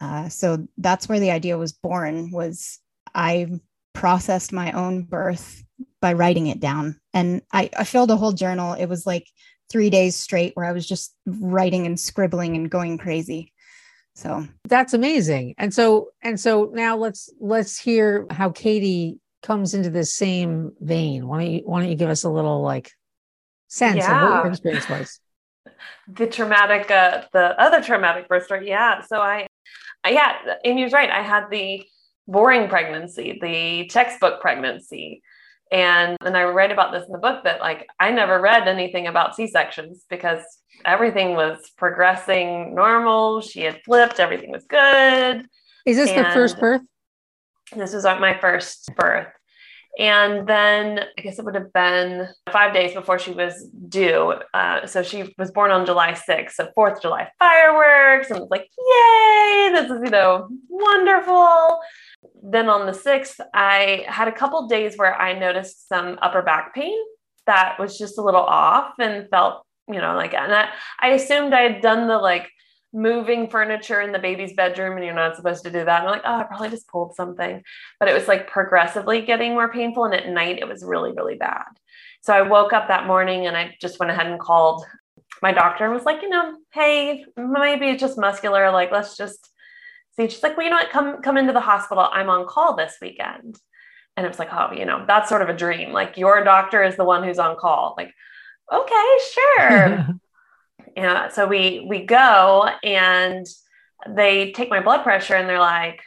Uh, 0.00 0.28
so 0.28 0.66
that's 0.78 1.08
where 1.08 1.20
the 1.20 1.30
idea 1.30 1.56
was 1.56 1.72
born 1.72 2.30
was 2.30 2.80
I 3.14 3.60
processed 3.92 4.52
my 4.52 4.72
own 4.72 5.02
birth 5.02 5.62
by 6.02 6.12
writing 6.12 6.48
it 6.48 6.60
down. 6.60 7.00
And 7.14 7.42
I, 7.52 7.70
I 7.76 7.84
filled 7.84 8.10
a 8.10 8.16
whole 8.16 8.32
journal. 8.32 8.74
It 8.74 8.86
was 8.86 9.06
like 9.06 9.28
three 9.70 9.88
days 9.88 10.16
straight 10.16 10.52
where 10.54 10.66
I 10.66 10.72
was 10.72 10.86
just 10.86 11.14
writing 11.26 11.86
and 11.86 11.98
scribbling 11.98 12.56
and 12.56 12.70
going 12.70 12.98
crazy. 12.98 13.53
So. 14.14 14.46
That's 14.68 14.94
amazing. 14.94 15.54
And 15.58 15.74
so 15.74 16.08
and 16.22 16.38
so 16.38 16.70
now 16.72 16.96
let's 16.96 17.30
let's 17.40 17.78
hear 17.78 18.26
how 18.30 18.50
katie 18.50 19.18
comes 19.42 19.74
into 19.74 19.90
this 19.90 20.14
same 20.14 20.72
vein. 20.80 21.26
Why 21.26 21.42
don't 21.42 21.52
you 21.52 21.62
why 21.64 21.80
don't 21.80 21.90
you 21.90 21.96
give 21.96 22.10
us 22.10 22.24
a 22.24 22.30
little 22.30 22.62
like 22.62 22.92
sense 23.68 24.04
of 24.04 24.10
what 24.10 24.20
Yeah. 24.20 24.42
your 24.42 24.46
experience 24.48 24.88
was? 24.88 25.20
The 26.06 26.26
traumatic 26.26 26.90
uh 26.90 27.22
the 27.32 27.58
other 27.60 27.82
traumatic 27.82 28.28
birth 28.28 28.44
story. 28.44 28.68
Yeah. 28.68 29.00
So 29.00 29.18
i 29.20 29.46
I- 30.04 30.10
yeah 30.10 30.36
amie 30.64 30.84
was 30.84 30.92
right. 30.92 31.10
I 31.10 31.22
had 31.22 31.50
the 31.50 31.82
boring 32.28 32.68
pregnancy 32.68 33.38
the 33.40 33.86
textbook 33.88 34.40
pregnancy 34.40 35.22
and 35.74 36.16
and 36.24 36.36
i 36.36 36.44
write 36.44 36.70
about 36.70 36.92
this 36.92 37.04
in 37.06 37.12
the 37.12 37.18
book 37.18 37.42
that 37.44 37.60
like 37.60 37.86
i 37.98 38.10
never 38.10 38.40
read 38.40 38.68
anything 38.68 39.06
about 39.06 39.34
c-sections 39.34 40.04
because 40.08 40.40
everything 40.84 41.34
was 41.34 41.70
progressing 41.76 42.74
normal. 42.74 43.40
She 43.40 43.62
had 43.62 43.82
flipped. 43.84 44.20
Everything 44.20 44.50
was 44.50 44.64
good. 44.64 45.46
Is 45.86 45.96
this 45.96 46.10
the 46.10 46.24
first 46.32 46.58
birth? 46.58 46.82
this 47.76 47.94
was 47.94 48.04
uh, 48.04 48.18
my 48.18 48.38
first 48.38 48.90
birth. 48.96 49.28
And 49.98 50.46
then 50.46 51.04
I 51.16 51.20
guess 51.20 51.38
it 51.38 51.44
would 51.44 51.54
have 51.54 51.72
been 51.72 52.28
five 52.50 52.74
days 52.74 52.94
before 52.94 53.18
she 53.18 53.30
was 53.30 53.68
due. 53.88 54.34
Uh, 54.52 54.86
so 54.86 55.02
she 55.02 55.32
was 55.38 55.52
born 55.52 55.70
on 55.70 55.86
July 55.86 56.12
6th. 56.12 56.52
So 56.52 56.68
4th 56.76 57.00
July 57.00 57.30
fireworks. 57.38 58.28
And 58.28 58.38
it 58.38 58.40
was 58.40 58.50
like, 58.50 58.68
yay, 58.76 59.70
this 59.72 59.90
is, 59.90 60.00
you 60.04 60.10
know, 60.10 60.48
wonderful. 60.68 61.78
Then 62.42 62.68
on 62.68 62.86
the 62.86 62.92
6th, 62.92 63.38
I 63.54 64.04
had 64.08 64.26
a 64.26 64.32
couple 64.32 64.66
days 64.66 64.96
where 64.96 65.14
I 65.14 65.38
noticed 65.38 65.88
some 65.88 66.18
upper 66.22 66.42
back 66.42 66.74
pain 66.74 66.98
that 67.46 67.78
was 67.78 67.96
just 67.98 68.18
a 68.18 68.22
little 68.22 68.42
off 68.42 68.94
and 68.98 69.28
felt, 69.30 69.64
you 69.88 70.00
know, 70.00 70.14
like, 70.14 70.34
and 70.34 70.52
I, 70.52 70.70
I 71.00 71.10
assumed 71.10 71.52
I 71.52 71.60
had 71.60 71.82
done 71.82 72.08
the 72.08 72.18
like 72.18 72.48
moving 72.94 73.48
furniture 73.48 74.00
in 74.00 74.12
the 74.12 74.18
baby's 74.18 74.54
bedroom 74.54 74.96
and 74.96 75.04
you're 75.04 75.14
not 75.14 75.36
supposed 75.36 75.64
to 75.64 75.70
do 75.70 75.84
that. 75.84 76.00
And 76.00 76.08
I'm 76.08 76.12
like, 76.12 76.22
oh, 76.24 76.38
I 76.38 76.42
probably 76.44 76.70
just 76.70 76.88
pulled 76.88 77.16
something. 77.16 77.62
But 77.98 78.08
it 78.08 78.14
was 78.14 78.28
like 78.28 78.48
progressively 78.48 79.22
getting 79.22 79.52
more 79.52 79.70
painful. 79.70 80.04
And 80.04 80.14
at 80.14 80.28
night, 80.28 80.58
it 80.60 80.68
was 80.68 80.84
really, 80.84 81.12
really 81.12 81.34
bad. 81.34 81.64
So 82.22 82.32
I 82.32 82.42
woke 82.42 82.72
up 82.72 82.88
that 82.88 83.06
morning 83.06 83.46
and 83.46 83.56
I 83.56 83.76
just 83.80 83.98
went 83.98 84.12
ahead 84.12 84.28
and 84.28 84.40
called 84.40 84.84
my 85.42 85.52
doctor 85.52 85.84
and 85.84 85.92
was 85.92 86.04
like, 86.04 86.22
you 86.22 86.28
know, 86.28 86.56
hey, 86.72 87.24
maybe 87.36 87.88
it's 87.88 88.00
just 88.00 88.16
muscular. 88.16 88.70
Like, 88.70 88.92
let's 88.92 89.16
just 89.16 89.50
see. 90.16 90.28
She's 90.28 90.42
like, 90.42 90.56
well, 90.56 90.64
you 90.64 90.70
know 90.70 90.76
what? 90.76 90.90
Come, 90.90 91.20
come 91.20 91.36
into 91.36 91.52
the 91.52 91.60
hospital. 91.60 92.08
I'm 92.10 92.30
on 92.30 92.46
call 92.46 92.76
this 92.76 92.96
weekend. 93.02 93.58
And 94.16 94.24
it 94.24 94.28
was 94.28 94.38
like, 94.38 94.52
oh, 94.52 94.72
you 94.72 94.84
know, 94.84 95.04
that's 95.06 95.28
sort 95.28 95.42
of 95.42 95.48
a 95.48 95.56
dream. 95.56 95.92
Like, 95.92 96.16
your 96.16 96.44
doctor 96.44 96.84
is 96.84 96.96
the 96.96 97.04
one 97.04 97.24
who's 97.24 97.40
on 97.40 97.56
call. 97.56 97.94
Like, 97.98 98.14
okay, 98.72 99.18
sure 99.32 100.06
yeah 100.96 101.28
so 101.28 101.46
we 101.46 101.84
we 101.88 102.04
go 102.04 102.68
and 102.82 103.46
they 104.08 104.52
take 104.52 104.70
my 104.70 104.80
blood 104.80 105.02
pressure 105.02 105.34
and 105.34 105.48
they're 105.48 105.58
like 105.58 106.02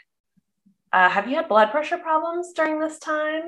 uh, 0.94 1.10
have 1.10 1.27
you 1.27 1.36
had 1.36 1.50
blood 1.50 1.70
pressure 1.70 1.98
problems 1.98 2.53
during 2.53 2.79
this 2.79 2.98
time? 2.98 3.44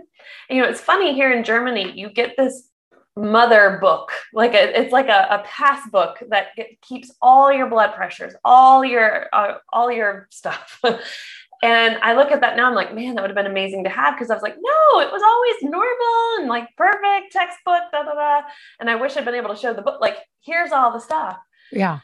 And, 0.50 0.58
you 0.58 0.62
know 0.62 0.69
it's 0.69 0.81
funny 0.81 1.13
here 1.13 1.31
in 1.31 1.43
germany 1.43 1.91
you 1.98 2.10
get 2.10 2.36
this 2.38 2.69
mother 3.15 3.79
book 3.81 4.12
like 4.34 4.53
a, 4.53 4.79
it's 4.79 4.93
like 4.93 5.08
a, 5.10 5.27
a 5.29 5.43
pass 5.46 5.89
book 5.89 6.17
that 6.29 6.55
get, 6.55 6.81
keeps 6.81 7.12
all 7.22 7.51
your 7.51 7.67
blood 7.67 7.93
pressures 7.93 8.34
all 8.46 8.86
your 8.86 9.27
uh, 9.34 9.58
all 9.74 9.91
your 9.91 10.27
stuff 10.31 10.81
and 11.62 11.98
i 12.01 12.13
look 12.13 12.32
at 12.32 12.42
that 12.42 12.56
now 12.56 12.68
i'm 12.68 12.75
like 12.75 12.94
man 12.94 13.16
that 13.16 13.22
would 13.22 13.30
have 13.30 13.36
been 13.36 13.46
amazing 13.46 13.84
to 13.84 13.89
have 13.89 14.16
because 14.16 14.30
i 14.30 14.34
was 14.34 14.44
like 14.44 14.56
no 14.56 15.00
it 15.00 15.12
was 15.12 15.22
always 15.22 15.72
normal 15.72 16.39
and 16.39 16.48
like 16.48 16.68
perfect 16.78 17.32
textbook 17.32 17.84
da 17.92 18.04
da 18.04 18.13
da 18.13 18.42
and 18.80 18.89
i 18.89 18.96
wish 18.96 19.16
i'd 19.18 19.25
been 19.25 19.36
able 19.36 19.54
to 19.54 19.60
show 19.60 19.74
the 19.74 19.82
book 19.82 20.00
like 20.01 20.18
here's 20.42 20.72
all 20.72 20.92
the 20.92 21.00
stuff 21.00 21.38
yeah 21.72 22.00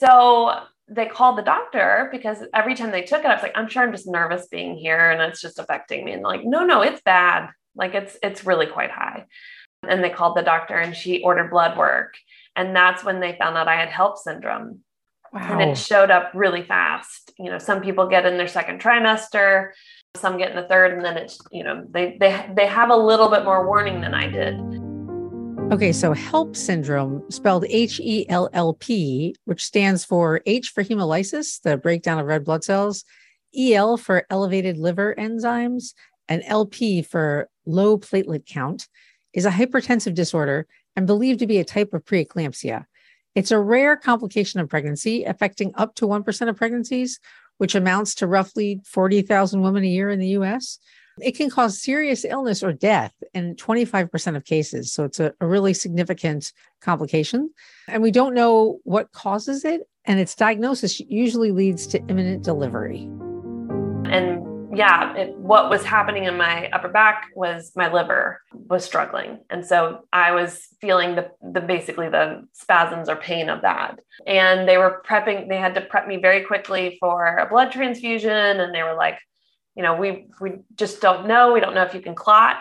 so 0.00 0.62
they 0.90 1.06
called 1.06 1.38
the 1.38 1.42
doctor 1.42 2.08
because 2.10 2.38
every 2.52 2.74
time 2.74 2.90
they 2.90 3.02
took 3.02 3.20
it, 3.20 3.26
I 3.26 3.34
was 3.34 3.42
like, 3.42 3.56
I'm 3.56 3.68
sure 3.68 3.82
I'm 3.82 3.92
just 3.92 4.08
nervous 4.08 4.48
being 4.48 4.76
here 4.76 5.10
and 5.10 5.22
it's 5.22 5.40
just 5.40 5.60
affecting 5.60 6.04
me. 6.04 6.12
And 6.12 6.22
like, 6.22 6.44
no, 6.44 6.64
no, 6.64 6.82
it's 6.82 7.00
bad. 7.02 7.50
Like 7.76 7.94
it's 7.94 8.18
it's 8.22 8.44
really 8.44 8.66
quite 8.66 8.90
high. 8.90 9.26
And 9.86 10.02
they 10.02 10.10
called 10.10 10.36
the 10.36 10.42
doctor 10.42 10.74
and 10.74 10.94
she 10.94 11.22
ordered 11.22 11.50
blood 11.50 11.78
work. 11.78 12.14
And 12.56 12.74
that's 12.74 13.04
when 13.04 13.20
they 13.20 13.36
found 13.38 13.56
out 13.56 13.68
I 13.68 13.76
had 13.76 13.88
HELLP 13.88 14.18
syndrome. 14.18 14.80
And 15.32 15.60
it 15.60 15.78
showed 15.78 16.10
up 16.10 16.32
really 16.34 16.62
fast. 16.62 17.32
You 17.38 17.50
know, 17.50 17.58
some 17.58 17.80
people 17.80 18.08
get 18.08 18.26
in 18.26 18.36
their 18.36 18.48
second 18.48 18.80
trimester, 18.80 19.70
some 20.16 20.38
get 20.38 20.50
in 20.50 20.56
the 20.56 20.66
third, 20.66 20.92
and 20.92 21.04
then 21.04 21.16
it's, 21.16 21.38
you 21.52 21.62
know, 21.62 21.86
they 21.88 22.16
they 22.18 22.50
they 22.56 22.66
have 22.66 22.90
a 22.90 22.96
little 22.96 23.28
bit 23.28 23.44
more 23.44 23.66
warning 23.66 24.00
than 24.00 24.14
I 24.14 24.26
did. 24.26 24.58
Okay, 25.72 25.92
so 25.92 26.12
HELLP 26.12 26.56
syndrome, 26.56 27.22
spelled 27.30 27.64
H 27.68 28.00
E 28.00 28.28
L 28.28 28.50
L 28.52 28.74
P, 28.74 29.36
which 29.44 29.64
stands 29.64 30.04
for 30.04 30.40
H 30.44 30.70
for 30.70 30.82
hemolysis, 30.82 31.62
the 31.62 31.76
breakdown 31.76 32.18
of 32.18 32.26
red 32.26 32.44
blood 32.44 32.64
cells, 32.64 33.04
EL 33.56 33.96
for 33.96 34.26
elevated 34.30 34.78
liver 34.78 35.14
enzymes, 35.16 35.94
and 36.28 36.42
LP 36.46 37.02
for 37.02 37.48
low 37.66 37.96
platelet 37.96 38.46
count, 38.46 38.88
is 39.32 39.46
a 39.46 39.50
hypertensive 39.50 40.14
disorder 40.14 40.66
and 40.96 41.06
believed 41.06 41.38
to 41.38 41.46
be 41.46 41.58
a 41.58 41.64
type 41.64 41.94
of 41.94 42.04
preeclampsia. 42.04 42.84
It's 43.34 43.50
a 43.50 43.58
rare 43.58 43.96
complication 43.96 44.60
of 44.60 44.68
pregnancy, 44.68 45.24
affecting 45.24 45.72
up 45.76 45.94
to 45.96 46.06
1% 46.06 46.48
of 46.48 46.56
pregnancies, 46.56 47.20
which 47.58 47.74
amounts 47.74 48.14
to 48.16 48.26
roughly 48.26 48.80
40,000 48.84 49.62
women 49.62 49.84
a 49.84 49.88
year 49.88 50.10
in 50.10 50.18
the 50.18 50.28
US. 50.28 50.78
It 51.20 51.36
can 51.36 51.50
cause 51.50 51.80
serious 51.80 52.24
illness 52.24 52.62
or 52.62 52.72
death 52.72 53.12
in 53.34 53.54
25% 53.56 54.36
of 54.36 54.44
cases. 54.44 54.92
So 54.92 55.04
it's 55.04 55.20
a, 55.20 55.32
a 55.40 55.46
really 55.46 55.74
significant 55.74 56.52
complication. 56.80 57.50
And 57.88 58.02
we 58.02 58.10
don't 58.10 58.34
know 58.34 58.78
what 58.84 59.12
causes 59.12 59.64
it. 59.64 59.82
And 60.06 60.18
its 60.18 60.34
diagnosis 60.34 60.98
usually 61.00 61.52
leads 61.52 61.86
to 61.88 61.98
imminent 62.08 62.42
delivery. 62.42 63.02
And 64.06 64.49
yeah, 64.72 65.14
it, 65.16 65.36
what 65.36 65.70
was 65.70 65.84
happening 65.84 66.24
in 66.24 66.36
my 66.36 66.68
upper 66.70 66.88
back 66.88 67.26
was 67.34 67.72
my 67.74 67.92
liver 67.92 68.40
was 68.52 68.84
struggling. 68.84 69.38
And 69.50 69.64
so 69.64 70.04
I 70.12 70.32
was 70.32 70.66
feeling 70.80 71.16
the, 71.16 71.30
the 71.40 71.60
basically 71.60 72.08
the 72.08 72.46
spasms 72.52 73.08
or 73.08 73.16
pain 73.16 73.48
of 73.48 73.62
that. 73.62 74.00
And 74.26 74.68
they 74.68 74.78
were 74.78 75.02
prepping, 75.06 75.48
they 75.48 75.56
had 75.56 75.74
to 75.74 75.80
prep 75.80 76.06
me 76.06 76.18
very 76.18 76.44
quickly 76.44 76.96
for 77.00 77.36
a 77.36 77.48
blood 77.48 77.72
transfusion. 77.72 78.30
And 78.60 78.74
they 78.74 78.82
were 78.82 78.94
like, 78.94 79.18
you 79.76 79.82
know, 79.82 79.94
we 79.96 80.26
we 80.40 80.58
just 80.74 81.00
don't 81.00 81.26
know. 81.26 81.52
We 81.52 81.60
don't 81.60 81.74
know 81.74 81.84
if 81.84 81.94
you 81.94 82.00
can 82.00 82.14
clot. 82.14 82.56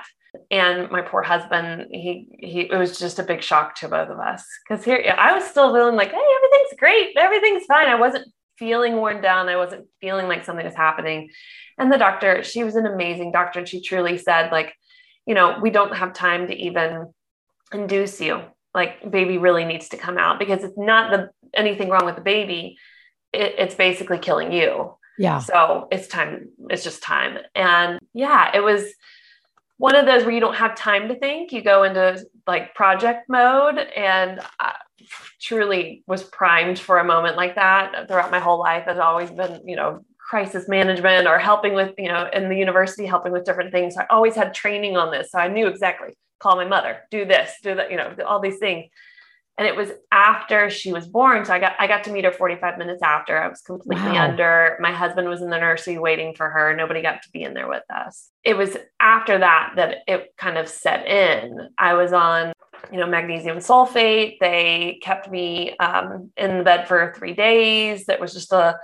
And 0.51 0.91
my 0.91 1.01
poor 1.01 1.23
husband, 1.23 1.87
he 1.91 2.27
he 2.39 2.61
it 2.61 2.77
was 2.77 2.99
just 2.99 3.19
a 3.19 3.23
big 3.23 3.41
shock 3.41 3.75
to 3.75 3.87
both 3.87 4.09
of 4.09 4.19
us. 4.19 4.45
Cause 4.67 4.85
here 4.85 5.15
I 5.17 5.33
was 5.33 5.43
still 5.43 5.73
feeling 5.73 5.95
like, 5.95 6.11
hey, 6.11 6.17
everything's 6.17 6.79
great, 6.79 7.17
everything's 7.17 7.65
fine. 7.65 7.87
I 7.87 7.95
wasn't 7.95 8.31
feeling 8.59 8.97
worn 8.97 9.21
down. 9.21 9.49
I 9.49 9.55
wasn't 9.55 9.87
feeling 10.01 10.27
like 10.27 10.43
something 10.43 10.65
was 10.65 10.75
happening. 10.75 11.29
And 11.77 11.91
the 11.91 11.97
doctor, 11.97 12.43
she 12.43 12.63
was 12.63 12.75
an 12.75 12.85
amazing 12.85 13.31
doctor. 13.31 13.59
And 13.59 13.67
she 13.67 13.81
truly 13.81 14.17
said, 14.17 14.51
like, 14.51 14.75
you 15.25 15.33
know, 15.33 15.57
we 15.61 15.69
don't 15.69 15.95
have 15.95 16.13
time 16.13 16.47
to 16.47 16.55
even 16.55 17.07
induce 17.73 18.19
you. 18.19 18.41
Like, 18.75 19.09
baby 19.09 19.37
really 19.37 19.65
needs 19.65 19.89
to 19.89 19.97
come 19.97 20.17
out 20.17 20.37
because 20.37 20.63
it's 20.63 20.77
not 20.77 21.11
the 21.11 21.29
anything 21.53 21.89
wrong 21.89 22.05
with 22.05 22.15
the 22.15 22.21
baby. 22.21 22.77
It, 23.33 23.55
it's 23.57 23.75
basically 23.75 24.19
killing 24.19 24.51
you. 24.51 24.95
Yeah. 25.17 25.39
So 25.39 25.87
it's 25.91 26.07
time. 26.07 26.49
It's 26.69 26.83
just 26.83 27.01
time. 27.01 27.37
And 27.55 27.99
yeah, 28.13 28.51
it 28.53 28.61
was 28.61 28.85
one 29.77 29.95
of 29.95 30.05
those 30.05 30.23
where 30.23 30.33
you 30.33 30.39
don't 30.39 30.55
have 30.55 30.75
time 30.75 31.07
to 31.07 31.15
think. 31.15 31.51
You 31.51 31.63
go 31.63 31.83
into 31.83 32.23
like 32.45 32.75
project 32.75 33.29
mode. 33.29 33.77
And 33.77 34.41
I 34.59 34.75
truly 35.39 36.03
was 36.07 36.23
primed 36.23 36.79
for 36.79 36.99
a 36.99 37.03
moment 37.03 37.37
like 37.37 37.55
that 37.55 38.07
throughout 38.07 38.31
my 38.31 38.39
whole 38.39 38.59
life. 38.59 38.85
I've 38.87 38.99
always 38.99 39.31
been, 39.31 39.61
you 39.67 39.75
know, 39.75 40.05
crisis 40.17 40.67
management 40.67 41.27
or 41.27 41.39
helping 41.39 41.73
with, 41.73 41.93
you 41.97 42.07
know, 42.07 42.29
in 42.31 42.49
the 42.49 42.55
university, 42.55 43.05
helping 43.05 43.31
with 43.31 43.45
different 43.45 43.71
things. 43.71 43.97
I 43.97 44.05
always 44.09 44.35
had 44.35 44.53
training 44.53 44.95
on 44.95 45.11
this. 45.11 45.31
So 45.31 45.39
I 45.39 45.47
knew 45.47 45.67
exactly 45.67 46.15
call 46.39 46.55
my 46.55 46.65
mother, 46.65 46.99
do 47.11 47.25
this, 47.25 47.51
do 47.61 47.75
that, 47.75 47.91
you 47.91 47.97
know, 47.97 48.15
all 48.25 48.39
these 48.39 48.57
things. 48.59 48.85
And 49.57 49.67
it 49.67 49.75
was 49.75 49.91
after 50.09 50.69
she 50.69 50.93
was 50.93 51.05
born. 51.05 51.43
So 51.43 51.53
I 51.53 51.59
got 51.59 51.73
I 51.79 51.87
got 51.87 52.05
to 52.05 52.13
meet 52.13 52.23
her 52.23 52.31
45 52.31 52.77
minutes 52.77 53.01
after. 53.03 53.37
I 53.37 53.49
was 53.49 53.59
completely 53.59 54.13
wow. 54.13 54.29
under. 54.29 54.77
My 54.79 54.93
husband 54.93 55.27
was 55.27 55.41
in 55.41 55.49
the 55.49 55.59
nursery 55.59 55.97
waiting 55.97 56.33
for 56.33 56.49
her. 56.49 56.73
Nobody 56.73 57.01
got 57.01 57.23
to 57.23 57.29
be 57.33 57.43
in 57.43 57.53
there 57.53 57.67
with 57.67 57.83
us. 57.93 58.29
It 58.45 58.55
was 58.55 58.77
after 59.01 59.37
that 59.39 59.73
that 59.75 59.97
it 60.07 60.33
kind 60.37 60.57
of 60.57 60.69
set 60.69 61.05
in. 61.07 61.69
I 61.77 61.95
was 61.95 62.13
on 62.13 62.53
you 62.91 62.99
know, 62.99 63.07
magnesium 63.07 63.57
sulfate. 63.57 64.37
They 64.39 64.99
kept 65.01 65.29
me 65.29 65.77
um, 65.77 66.31
in 66.37 66.57
the 66.59 66.63
bed 66.63 66.87
for 66.87 67.13
three 67.15 67.33
days. 67.33 68.05
That 68.05 68.19
was 68.19 68.33
just 68.33 68.51
a 68.51 68.77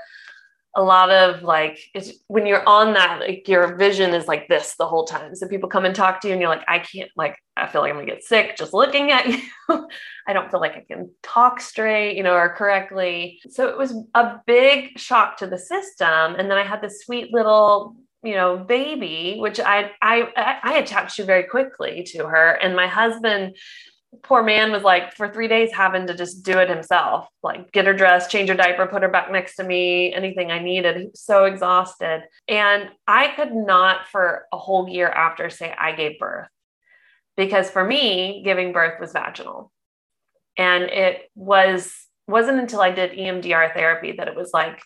a 0.75 0.83
lot 0.83 1.09
of 1.09 1.41
like 1.41 1.79
when 2.27 2.45
you're 2.45 2.67
on 2.67 2.93
that 2.93 3.21
like 3.21 3.47
your 3.47 3.75
vision 3.75 4.13
is 4.13 4.27
like 4.27 4.47
this 4.49 4.75
the 4.75 4.85
whole 4.85 5.05
time. 5.05 5.33
So 5.33 5.47
people 5.47 5.69
come 5.69 5.85
and 5.85 5.95
talk 5.95 6.19
to 6.21 6.27
you 6.27 6.33
and 6.33 6.41
you're 6.41 6.49
like 6.49 6.65
i 6.67 6.79
can't 6.79 7.09
like 7.15 7.37
i 7.55 7.65
feel 7.65 7.81
like 7.81 7.91
i'm 7.91 7.95
gonna 7.95 8.07
get 8.07 8.23
sick 8.23 8.57
just 8.57 8.73
looking 8.73 9.11
at 9.11 9.25
you. 9.27 9.39
I 10.27 10.33
don't 10.33 10.51
feel 10.51 10.59
like 10.59 10.75
i 10.75 10.83
can 10.85 11.11
talk 11.23 11.61
straight 11.61 12.17
you 12.17 12.23
know 12.23 12.33
or 12.33 12.49
correctly. 12.49 13.39
So 13.49 13.69
it 13.69 13.77
was 13.77 13.95
a 14.13 14.41
big 14.45 14.99
shock 14.99 15.37
to 15.37 15.47
the 15.47 15.57
system. 15.57 16.35
And 16.35 16.51
then 16.51 16.57
i 16.57 16.63
had 16.63 16.81
this 16.81 17.01
sweet 17.05 17.33
little 17.33 17.95
you 18.21 18.33
know 18.33 18.57
baby 18.57 19.37
which 19.39 19.59
i 19.59 19.91
i 20.01 20.59
i 20.63 20.77
attached 20.77 21.15
to 21.15 21.23
very 21.23 21.43
quickly 21.43 22.03
to 22.11 22.27
her. 22.27 22.51
And 22.51 22.75
my 22.75 22.87
husband 22.87 23.55
poor 24.23 24.43
man 24.43 24.71
was 24.71 24.83
like 24.83 25.13
for 25.13 25.31
three 25.31 25.47
days 25.47 25.71
having 25.73 26.07
to 26.07 26.13
just 26.13 26.43
do 26.43 26.57
it 26.59 26.69
himself 26.69 27.27
like 27.43 27.71
get 27.71 27.85
her 27.85 27.93
dressed 27.93 28.29
change 28.29 28.49
her 28.49 28.55
diaper 28.55 28.85
put 28.85 29.01
her 29.01 29.09
back 29.09 29.31
next 29.31 29.55
to 29.55 29.63
me 29.63 30.13
anything 30.13 30.51
i 30.51 30.59
needed. 30.59 30.97
He 30.97 31.05
was 31.05 31.21
so 31.21 31.45
exhausted. 31.45 32.23
And 32.47 32.89
i 33.07 33.29
could 33.35 33.53
not 33.53 34.07
for 34.07 34.45
a 34.51 34.57
whole 34.57 34.87
year 34.87 35.09
after 35.09 35.49
say 35.49 35.73
i 35.77 35.91
gave 35.91 36.19
birth 36.19 36.47
because 37.37 37.69
for 37.69 37.83
me 37.83 38.41
giving 38.43 38.71
birth 38.71 38.99
was 38.99 39.11
vaginal. 39.11 39.71
And 40.57 40.83
it 40.83 41.29
was 41.35 41.93
wasn't 42.27 42.59
until 42.59 42.81
i 42.81 42.91
did 42.91 43.11
emdr 43.11 43.73
therapy 43.73 44.13
that 44.13 44.27
it 44.27 44.35
was 44.35 44.51
like 44.53 44.81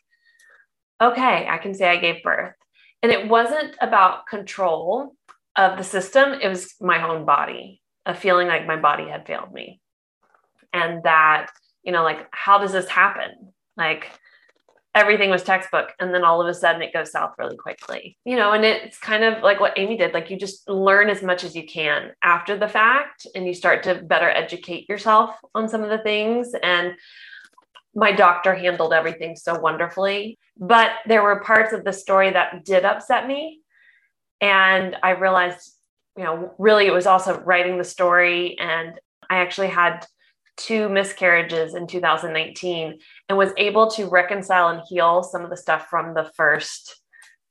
okay 1.02 1.48
i 1.50 1.58
can 1.58 1.74
say 1.74 1.90
i 1.90 1.98
gave 1.98 2.24
birth. 2.24 2.54
And 3.02 3.12
it 3.12 3.28
wasn't 3.30 3.76
about 3.80 4.28
control 4.28 5.16
of 5.56 5.78
the 5.78 5.84
system. 5.84 6.34
It 6.34 6.48
was 6.48 6.76
my 6.82 7.08
own 7.08 7.26
body 7.26 7.82
of 8.10 8.20
feeling 8.20 8.48
like 8.48 8.68
my 8.68 8.78
body 8.78 9.08
had 9.08 9.26
failed 9.26 9.54
me. 9.54 9.80
And 10.74 11.04
that, 11.04 11.48
you 11.84 11.92
know, 11.92 12.04
like, 12.04 12.28
how 12.32 12.58
does 12.60 12.72
this 12.72 12.88
happen? 12.88 13.54
Like, 13.78 14.12
everything 14.96 15.30
was 15.30 15.44
textbook. 15.44 15.94
And 16.00 16.14
then 16.14 16.24
all 16.24 16.42
of 16.42 16.48
a 16.48 16.54
sudden 16.54 16.82
it 16.82 16.94
goes 16.94 17.12
south 17.12 17.36
really 17.38 17.58
quickly, 17.58 18.18
you 18.26 18.36
know, 18.36 18.52
and 18.52 18.66
it's 18.66 18.98
kind 18.98 19.24
of 19.24 19.42
like 19.44 19.60
what 19.60 19.78
Amie 19.78 19.98
did. 19.98 20.14
Like, 20.14 20.30
you 20.30 20.38
just 20.38 20.68
learn 20.68 21.10
as 21.10 21.24
much 21.24 21.44
as 21.44 21.56
you 21.56 21.66
can 21.66 22.12
after 22.24 22.58
the 22.58 22.68
fact 22.68 23.26
and 23.36 23.46
you 23.46 23.54
start 23.54 23.84
to 23.84 23.96
better 23.96 24.30
educate 24.30 24.90
yourself 24.90 25.36
on 25.56 25.70
some 25.70 25.84
of 25.84 25.90
the 25.90 26.00
things. 26.00 26.54
And 26.62 26.94
my 27.96 28.12
doctor 28.12 28.54
handled 28.54 28.94
everything 28.94 29.36
so 29.36 29.60
wonderfully. 29.60 30.38
But 30.58 30.92
there 31.08 31.24
were 31.24 31.40
parts 31.42 31.74
of 31.74 31.84
the 31.84 31.94
story 31.94 32.32
that 32.32 32.66
did 32.66 32.86
upset 32.86 33.28
me. 33.28 33.62
And 34.42 34.96
I 35.02 35.12
realized 35.12 35.72
you 36.20 36.26
know, 36.26 36.54
really 36.58 36.86
it 36.86 36.94
was 36.94 37.08
also 37.08 37.40
writing 37.40 37.78
the 37.78 37.84
story. 37.86 38.60
And 38.60 39.00
I 39.30 39.38
actually 39.38 39.70
had 39.70 40.06
two 40.58 40.90
miscarriages 40.90 41.76
in 41.76 41.88
2019 41.88 43.00
and 43.30 43.38
was 43.38 43.54
able 43.56 43.90
to 43.92 44.06
reconcile 44.10 44.68
and 44.68 44.82
heal 44.90 45.24
some 45.24 45.46
of 45.46 45.50
the 45.50 45.56
stuff 45.56 45.88
from 45.90 46.14
the 46.14 46.30
first 46.36 47.02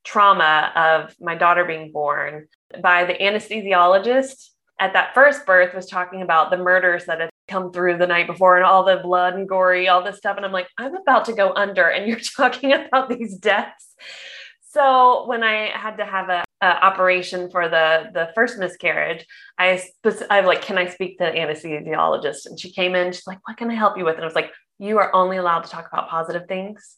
trauma 0.03 0.71
of 0.75 1.15
my 1.19 1.33
daughter 1.33 1.65
being 1.65 1.91
born 1.91 2.47
by 2.83 3.05
the 3.05 3.15
anesthesiologist 3.15 4.49
at 4.79 4.93
that 4.93 5.15
first 5.15 5.47
birth 5.47 5.73
was 5.73 5.87
talking 5.87 6.21
about 6.21 6.51
the 6.51 6.57
murders 6.57 7.05
that 7.05 7.19
had 7.19 7.29
come 7.47 7.71
through 7.71 7.97
the 7.97 8.05
night 8.05 8.27
before 8.27 8.55
and 8.55 8.65
all 8.65 8.85
the 8.85 8.97
blood 8.97 9.33
and 9.33 9.49
gory 9.49 9.89
all 9.89 10.03
this 10.03 10.17
stuff 10.17 10.37
and 10.37 10.45
i'm 10.45 10.51
like 10.51 10.67
i'm 10.77 10.95
about 10.95 11.25
to 11.25 11.33
go 11.33 11.51
under 11.55 11.89
and 11.89 12.07
you're 12.07 12.19
talking 12.37 12.71
about 12.71 13.09
these 13.09 13.35
deaths 13.37 13.95
so 14.71 15.25
when 15.25 15.41
I 15.41 15.71
had 15.73 15.97
to 15.97 16.05
have 16.05 16.29
a, 16.29 16.43
a, 16.61 16.67
operation 16.67 17.49
for 17.49 17.69
the 17.69 18.09
the 18.13 18.29
first 18.35 18.57
miscarriage, 18.57 19.25
I 19.57 19.81
I'm 20.29 20.45
like, 20.45 20.61
can 20.61 20.77
I 20.77 20.87
speak 20.87 21.17
to 21.17 21.25
the 21.25 21.31
anesthesiologist? 21.31 22.45
And 22.45 22.59
she 22.59 22.71
came 22.71 22.95
in. 22.95 23.11
She's 23.11 23.27
like, 23.27 23.39
what 23.47 23.57
can 23.57 23.69
I 23.69 23.75
help 23.75 23.97
you 23.97 24.05
with? 24.05 24.15
And 24.15 24.23
I 24.23 24.27
was 24.27 24.35
like, 24.35 24.51
you 24.77 24.97
are 24.97 25.13
only 25.13 25.37
allowed 25.37 25.61
to 25.61 25.69
talk 25.69 25.87
about 25.91 26.09
positive 26.09 26.47
things 26.47 26.95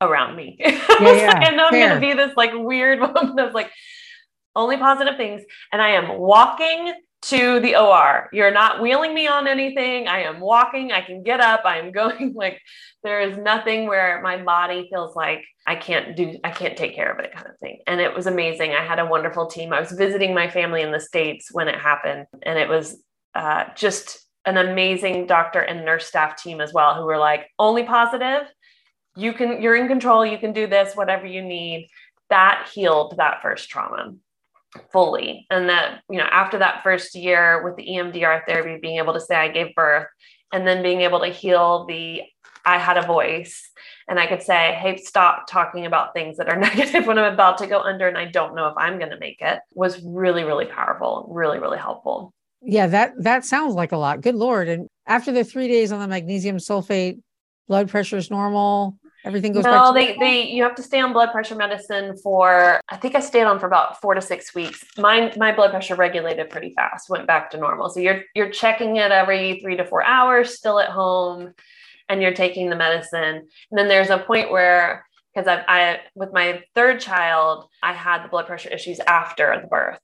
around 0.00 0.36
me. 0.36 0.58
Yeah, 1.00 1.12
yeah, 1.12 1.26
like, 1.26 1.52
I 1.52 1.56
know 1.56 1.70
fair. 1.70 1.82
I'm 1.82 2.00
going 2.00 2.00
to 2.00 2.16
be 2.16 2.22
this 2.22 2.36
like 2.36 2.52
weird 2.54 3.00
woman. 3.14 3.36
I 3.36 3.44
was 3.44 3.52
like, 3.52 3.70
only 4.54 4.76
positive 4.76 5.16
things, 5.16 5.42
and 5.72 5.82
I 5.82 5.90
am 5.90 6.18
walking 6.18 6.94
to 7.22 7.58
the 7.60 7.74
OR. 7.76 8.28
You're 8.32 8.52
not 8.52 8.80
wheeling 8.82 9.14
me 9.14 9.26
on 9.26 9.48
anything. 9.48 10.08
I 10.08 10.20
am 10.20 10.40
walking. 10.40 10.92
I 10.92 11.00
can 11.00 11.22
get 11.22 11.40
up. 11.40 11.62
I 11.64 11.78
am 11.78 11.90
going 12.00 12.34
like 12.34 12.60
there 13.02 13.20
is 13.20 13.36
nothing 13.38 13.88
where 13.88 14.20
my 14.22 14.36
body 14.42 14.88
feels 14.92 15.16
like 15.16 15.44
I 15.66 15.76
can't 15.76 16.14
do, 16.16 16.38
I 16.44 16.50
can't 16.50 16.76
take 16.76 16.94
care 16.94 17.10
of 17.10 17.18
it 17.24 17.32
kind 17.32 17.46
of 17.46 17.58
thing. 17.58 17.78
And 17.86 18.00
it 18.00 18.14
was 18.14 18.26
amazing. 18.26 18.72
I 18.72 18.84
had 18.84 18.98
a 18.98 19.06
wonderful 19.06 19.46
team. 19.46 19.72
I 19.72 19.80
was 19.80 19.92
visiting 19.92 20.34
my 20.34 20.48
family 20.48 20.82
in 20.82 20.92
the 20.92 21.00
States 21.00 21.48
when 21.52 21.68
it 21.68 21.76
happened. 21.76 22.26
And 22.42 22.58
it 22.58 22.68
was 22.68 23.02
uh, 23.34 23.64
just 23.74 24.18
an 24.44 24.58
amazing 24.58 25.26
doctor 25.26 25.60
and 25.60 25.84
nurse 25.84 26.06
staff 26.06 26.36
team 26.36 26.60
as 26.60 26.72
well 26.74 26.94
who 26.94 27.06
were 27.06 27.18
like, 27.18 27.46
only 27.58 27.84
positive. 27.84 28.46
You 29.16 29.32
can, 29.32 29.62
you're 29.62 29.76
in 29.76 29.88
control. 29.88 30.26
You 30.26 30.38
can 30.38 30.52
do 30.52 30.66
this, 30.66 30.94
whatever 30.94 31.24
you 31.24 31.40
need. 31.40 31.88
That 32.28 32.68
healed 32.72 33.14
that 33.16 33.40
first 33.40 33.70
trauma 33.70 34.12
fully. 34.92 35.46
And 35.50 35.68
that, 35.70 36.02
you 36.10 36.18
know, 36.18 36.24
after 36.24 36.58
that 36.58 36.82
first 36.82 37.14
year 37.14 37.64
with 37.64 37.76
the 37.76 37.86
EMDR 37.86 38.42
therapy, 38.46 38.78
being 38.80 38.98
able 38.98 39.14
to 39.14 39.20
say 39.20 39.36
I 39.36 39.48
gave 39.48 39.74
birth 39.74 40.08
and 40.52 40.66
then 40.66 40.82
being 40.82 41.00
able 41.00 41.20
to 41.20 41.28
heal 41.28 41.86
the 41.86 42.22
I 42.66 42.78
had 42.78 42.96
a 42.96 43.06
voice 43.06 43.70
and 44.08 44.18
I 44.18 44.26
could 44.26 44.42
say, 44.42 44.74
hey, 44.74 44.96
stop 44.96 45.46
talking 45.48 45.86
about 45.86 46.12
things 46.12 46.36
that 46.36 46.48
are 46.48 46.56
negative 46.58 47.06
when 47.06 47.18
I'm 47.18 47.32
about 47.32 47.58
to 47.58 47.66
go 47.66 47.80
under 47.80 48.08
and 48.08 48.18
I 48.18 48.26
don't 48.26 48.54
know 48.54 48.68
if 48.68 48.74
I'm 48.76 48.98
going 48.98 49.10
to 49.10 49.18
make 49.18 49.40
it 49.40 49.60
was 49.72 50.02
really, 50.04 50.44
really 50.44 50.66
powerful, 50.66 51.26
really, 51.30 51.58
really 51.58 51.78
helpful. 51.78 52.32
Yeah, 52.66 52.86
that 52.86 53.12
that 53.18 53.44
sounds 53.44 53.74
like 53.74 53.92
a 53.92 53.98
lot. 53.98 54.22
Good 54.22 54.34
Lord. 54.34 54.68
And 54.68 54.88
after 55.06 55.32
the 55.32 55.44
three 55.44 55.68
days 55.68 55.92
on 55.92 56.00
the 56.00 56.08
magnesium 56.08 56.56
sulfate, 56.56 57.20
blood 57.68 57.90
pressure 57.90 58.16
is 58.16 58.30
normal. 58.30 58.96
everything 59.24 59.52
goes 59.52 59.64
no, 59.64 59.92
they, 59.92 60.16
they 60.18 60.48
you 60.48 60.62
have 60.62 60.74
to 60.74 60.82
stay 60.82 61.00
on 61.00 61.12
blood 61.12 61.30
pressure 61.30 61.54
medicine 61.54 62.16
for 62.22 62.80
I 62.88 62.96
think 62.96 63.14
I 63.14 63.20
stayed 63.20 63.44
on 63.44 63.58
for 63.58 63.66
about 63.66 64.00
four 64.00 64.14
to 64.14 64.20
six 64.22 64.54
weeks. 64.54 64.82
My 64.96 65.32
my 65.36 65.54
blood 65.54 65.72
pressure 65.72 65.94
regulated 65.94 66.48
pretty 66.48 66.72
fast, 66.74 67.10
went 67.10 67.26
back 67.26 67.50
to 67.50 67.58
normal. 67.58 67.90
So 67.90 68.00
you're 68.00 68.22
you're 68.34 68.50
checking 68.50 68.96
it 68.96 69.12
every 69.12 69.60
three 69.60 69.76
to 69.76 69.84
four 69.84 70.02
hours, 70.02 70.56
still 70.56 70.80
at 70.80 70.88
home, 70.88 71.52
and 72.08 72.22
you're 72.22 72.34
taking 72.34 72.70
the 72.70 72.76
medicine. 72.76 73.22
And 73.70 73.78
then 73.78 73.88
there's 73.88 74.10
a 74.10 74.18
point 74.18 74.50
where 74.50 75.06
because 75.34 75.48
I, 75.48 75.64
I 75.66 76.00
with 76.14 76.32
my 76.32 76.62
third 76.74 77.00
child, 77.00 77.68
I 77.82 77.92
had 77.92 78.24
the 78.24 78.28
blood 78.28 78.46
pressure 78.46 78.70
issues 78.70 79.00
after 79.00 79.58
the 79.60 79.66
birth. 79.66 79.98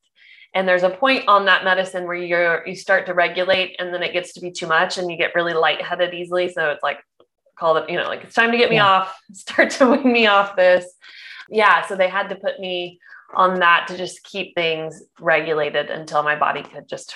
And 0.53 0.67
there's 0.67 0.83
a 0.83 0.91
point 0.91 1.29
on 1.29 1.45
that 1.45 1.63
medicine 1.63 2.05
where 2.07 2.17
you're 2.17 2.67
you 2.67 2.75
start 2.75 3.07
to 3.07 3.15
regulate 3.15 3.77
and 3.79 3.95
then 3.95 4.03
it 4.03 4.13
gets 4.13 4.33
to 4.35 4.41
be 4.41 4.51
too 4.51 4.67
much 4.67 4.99
and 4.99 5.11
you 5.11 5.17
get 5.17 5.35
really 5.35 5.55
lightheaded 5.55 6.13
easily. 6.13 6.49
So 6.53 6.71
it's 6.71 6.83
like 6.83 6.99
call 7.59 7.77
it, 7.77 7.91
you 7.91 7.97
know, 7.97 8.09
like 8.09 8.25
it's 8.25 8.35
time 8.35 8.51
to 8.51 8.59
get 8.59 8.71
me 8.71 8.77
yeah. 8.77 8.87
off, 8.87 9.15
start 9.33 9.71
to 9.71 9.91
wean 9.91 10.13
me 10.13 10.27
off 10.27 10.57
this. 10.57 10.87
Yeah. 11.49 11.87
So 11.87 11.95
they 11.95 12.09
had 12.09 12.29
to 12.31 12.37
put 12.37 12.59
me 12.59 12.99
on 13.35 13.61
that 13.61 13.87
to 13.89 13.97
just 13.97 14.25
keep 14.25 14.55
things 14.55 15.03
regulated 15.21 15.91
until 15.91 16.23
my 16.23 16.37
body 16.37 16.63
could 16.63 16.89
just 16.89 17.15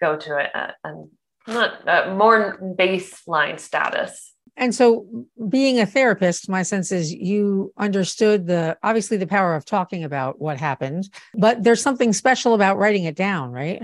go 0.00 0.16
to 0.16 0.38
it 0.38 0.50
uh, 0.54 0.70
and 0.84 1.10
not 1.46 1.88
uh, 1.88 2.14
more 2.14 2.58
baseline 2.78 3.58
status. 3.58 4.34
And 4.56 4.74
so, 4.74 5.06
being 5.48 5.78
a 5.78 5.86
therapist, 5.86 6.48
my 6.48 6.62
sense 6.62 6.92
is 6.92 7.12
you 7.12 7.72
understood 7.78 8.46
the 8.46 8.76
obviously 8.82 9.16
the 9.16 9.26
power 9.26 9.54
of 9.54 9.64
talking 9.64 10.04
about 10.04 10.40
what 10.40 10.58
happened, 10.58 11.08
but 11.34 11.62
there's 11.62 11.80
something 11.80 12.12
special 12.12 12.54
about 12.54 12.76
writing 12.76 13.04
it 13.04 13.16
down, 13.16 13.52
right? 13.52 13.82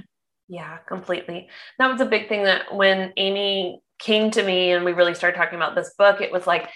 Yeah, 0.49 0.77
completely. 0.87 1.49
That 1.79 1.91
was 1.91 2.01
a 2.01 2.07
big 2.07 2.29
thing 2.29 2.45
that 2.45 2.75
when 2.75 3.13
Amie 3.17 3.81
came 3.99 4.31
to 4.33 4.43
me 4.43 4.73
and 4.73 4.85
we 4.85 4.93
really 4.93 5.15
started 5.15 5.37
talking 5.37 5.57
about 5.57 5.75
this 5.75 5.95
book, 5.97 6.21
it 6.21 6.31
was 6.31 6.47
like, 6.47 6.69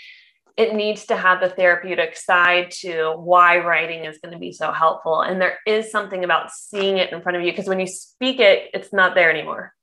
it 0.56 0.74
needs 0.74 1.06
to 1.06 1.16
have 1.16 1.40
the 1.40 1.48
therapeutic 1.48 2.16
side 2.16 2.70
to 2.80 3.12
why 3.16 3.58
writing 3.58 4.04
is 4.04 4.18
going 4.18 4.32
to 4.32 4.38
be 4.38 4.52
so 4.52 4.72
helpful. 4.72 5.20
And 5.20 5.40
there 5.40 5.58
is 5.66 5.90
something 5.90 6.24
about 6.24 6.50
seeing 6.50 6.96
it 6.96 7.12
in 7.12 7.22
front 7.22 7.36
of 7.36 7.44
you 7.44 7.52
because 7.52 7.68
when 7.68 7.80
you 7.80 7.86
speak 7.86 8.40
it, 8.40 8.70
it's 8.74 8.92
not 8.92 9.14
there 9.14 9.30
anymore 9.30 9.74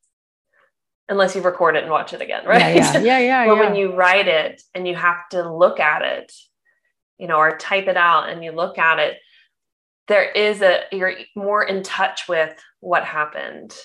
unless 1.10 1.36
you 1.36 1.42
record 1.42 1.76
it 1.76 1.84
and 1.84 1.92
watch 1.92 2.14
it 2.14 2.22
again, 2.22 2.46
right? 2.46 2.76
Yeah, 2.76 2.94
yeah, 2.94 3.00
yeah. 3.00 3.20
yeah 3.20 3.46
but 3.48 3.56
yeah. 3.56 3.60
when 3.60 3.76
you 3.76 3.96
write 3.96 4.28
it 4.28 4.62
and 4.74 4.88
you 4.88 4.96
have 4.96 5.28
to 5.30 5.52
look 5.52 5.80
at 5.80 6.02
it, 6.02 6.32
you 7.18 7.28
know, 7.28 7.38
or 7.38 7.58
type 7.58 7.88
it 7.88 7.98
out 7.98 8.30
and 8.30 8.44
you 8.44 8.52
look 8.52 8.78
at 8.78 9.00
it, 9.00 9.18
there 10.08 10.30
is 10.30 10.62
a 10.62 10.84
you're 10.92 11.14
more 11.36 11.64
in 11.64 11.84
touch 11.84 12.28
with 12.28 12.58
what 12.80 13.04
happened 13.04 13.76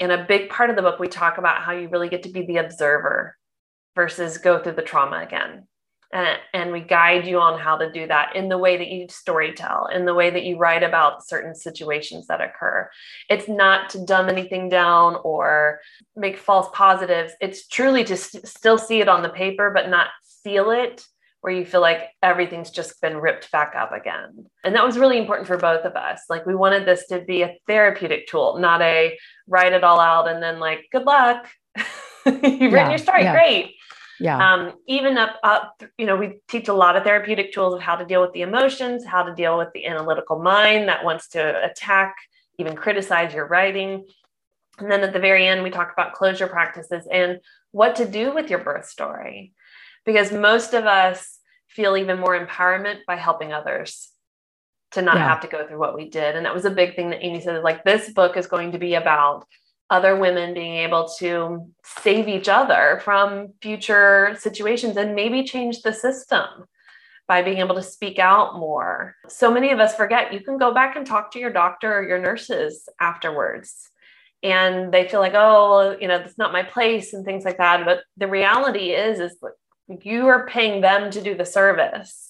in 0.00 0.10
a 0.10 0.24
big 0.24 0.48
part 0.48 0.70
of 0.70 0.76
the 0.76 0.82
book, 0.82 0.98
we 0.98 1.08
talk 1.08 1.36
about 1.36 1.62
how 1.62 1.72
you 1.72 1.88
really 1.88 2.08
get 2.08 2.22
to 2.22 2.30
be 2.30 2.46
the 2.46 2.56
observer 2.56 3.36
versus 3.94 4.38
go 4.38 4.58
through 4.58 4.72
the 4.72 4.82
trauma 4.82 5.18
again. 5.18 5.68
And, 6.12 6.38
and 6.52 6.72
we 6.72 6.80
guide 6.80 7.26
you 7.26 7.38
on 7.38 7.58
how 7.58 7.76
to 7.76 7.90
do 7.92 8.06
that 8.08 8.34
in 8.34 8.48
the 8.48 8.58
way 8.58 8.76
that 8.76 8.88
you 8.88 9.06
storytell, 9.06 9.94
in 9.94 10.04
the 10.04 10.14
way 10.14 10.30
that 10.30 10.44
you 10.44 10.58
write 10.58 10.82
about 10.82 11.26
certain 11.26 11.54
situations 11.54 12.26
that 12.26 12.40
occur. 12.40 12.90
It's 13.28 13.48
not 13.48 13.90
to 13.90 14.04
dumb 14.04 14.28
anything 14.28 14.68
down 14.68 15.16
or 15.22 15.80
make 16.16 16.36
false 16.36 16.68
positives. 16.72 17.32
It's 17.40 17.68
truly 17.68 18.02
to 18.04 18.16
st- 18.16 18.46
still 18.48 18.78
see 18.78 19.00
it 19.00 19.08
on 19.08 19.22
the 19.22 19.28
paper, 19.28 19.70
but 19.70 19.88
not 19.88 20.08
feel 20.42 20.70
it 20.70 21.04
where 21.40 21.52
you 21.52 21.64
feel 21.64 21.80
like 21.80 22.10
everything's 22.22 22.70
just 22.70 23.00
been 23.00 23.16
ripped 23.16 23.50
back 23.50 23.74
up 23.74 23.92
again. 23.92 24.46
And 24.62 24.74
that 24.74 24.84
was 24.84 24.98
really 24.98 25.18
important 25.18 25.46
for 25.46 25.56
both 25.56 25.84
of 25.84 25.96
us. 25.96 26.22
Like 26.28 26.44
we 26.44 26.54
wanted 26.54 26.86
this 26.86 27.06
to 27.06 27.20
be 27.20 27.42
a 27.42 27.56
therapeutic 27.66 28.26
tool, 28.26 28.58
not 28.58 28.82
a 28.82 29.18
write 29.46 29.72
it 29.72 29.84
all 29.84 30.00
out 30.00 30.28
and 30.28 30.42
then 30.42 30.58
like, 30.58 30.86
good 30.92 31.04
luck. 31.04 31.48
You've 32.26 32.42
yeah, 32.42 32.68
written 32.68 32.90
your 32.90 32.98
story, 32.98 33.22
yeah. 33.22 33.32
great. 33.32 33.74
Yeah. 34.20 34.52
Um, 34.52 34.74
even 34.86 35.16
up, 35.16 35.36
up, 35.42 35.82
you 35.96 36.04
know, 36.04 36.14
we 36.14 36.40
teach 36.46 36.68
a 36.68 36.74
lot 36.74 36.94
of 36.94 37.04
therapeutic 37.04 37.52
tools 37.52 37.74
of 37.74 37.80
how 37.80 37.96
to 37.96 38.04
deal 38.04 38.20
with 38.20 38.32
the 38.32 38.42
emotions, 38.42 39.04
how 39.04 39.22
to 39.22 39.34
deal 39.34 39.56
with 39.56 39.68
the 39.72 39.86
analytical 39.86 40.38
mind 40.38 40.88
that 40.88 41.04
wants 41.04 41.28
to 41.30 41.64
attack, 41.64 42.14
even 42.58 42.76
criticize 42.76 43.32
your 43.32 43.46
writing. 43.46 44.06
And 44.78 44.90
then 44.90 45.02
at 45.02 45.14
the 45.14 45.20
very 45.20 45.46
end, 45.46 45.62
we 45.62 45.70
talk 45.70 45.90
about 45.92 46.12
closure 46.12 46.46
practices 46.46 47.08
and 47.10 47.40
what 47.72 47.96
to 47.96 48.06
do 48.06 48.34
with 48.34 48.50
your 48.50 48.58
birth 48.58 48.86
story 48.86 49.54
because 50.04 50.32
most 50.32 50.74
of 50.74 50.84
us 50.84 51.38
feel 51.68 51.96
even 51.96 52.20
more 52.20 52.38
empowerment 52.38 52.98
by 53.06 53.16
helping 53.16 53.52
others 53.52 54.10
to 54.92 55.02
not 55.02 55.16
yeah. 55.16 55.28
have 55.28 55.40
to 55.40 55.48
go 55.48 55.66
through 55.66 55.78
what 55.78 55.94
we 55.94 56.10
did. 56.10 56.36
And 56.36 56.44
that 56.44 56.54
was 56.54 56.64
a 56.64 56.70
big 56.70 56.94
thing 56.94 57.10
that 57.10 57.24
Amie 57.24 57.40
said 57.40 57.62
like, 57.62 57.84
this 57.84 58.12
book 58.12 58.36
is 58.36 58.46
going 58.46 58.72
to 58.72 58.78
be 58.78 58.94
about 58.94 59.46
other 59.90 60.16
women 60.16 60.54
being 60.54 60.76
able 60.76 61.08
to 61.18 61.68
save 61.84 62.28
each 62.28 62.48
other 62.48 63.00
from 63.04 63.48
future 63.60 64.36
situations 64.38 64.96
and 64.96 65.14
maybe 65.14 65.42
change 65.44 65.82
the 65.82 65.92
system 65.92 66.46
by 67.26 67.42
being 67.42 67.58
able 67.58 67.74
to 67.74 67.82
speak 67.82 68.18
out 68.18 68.58
more. 68.58 69.16
So 69.28 69.52
many 69.52 69.70
of 69.70 69.80
us 69.80 69.94
forget 69.94 70.32
you 70.32 70.40
can 70.40 70.58
go 70.58 70.72
back 70.72 70.96
and 70.96 71.06
talk 71.06 71.32
to 71.32 71.38
your 71.38 71.52
doctor 71.52 71.98
or 71.98 72.08
your 72.08 72.20
nurses 72.20 72.88
afterwards. 73.00 73.90
And 74.42 74.92
they 74.92 75.06
feel 75.06 75.20
like, 75.20 75.34
oh, 75.34 75.96
you 76.00 76.08
know, 76.08 76.18
that's 76.18 76.38
not 76.38 76.52
my 76.52 76.62
place 76.62 77.12
and 77.12 77.24
things 77.24 77.44
like 77.44 77.58
that. 77.58 77.84
But 77.84 78.02
the 78.16 78.26
reality 78.26 78.90
is, 78.90 79.20
is 79.20 79.36
you 80.02 80.28
are 80.28 80.46
paying 80.46 80.80
them 80.80 81.10
to 81.10 81.20
do 81.20 81.34
the 81.34 81.44
service 81.44 82.29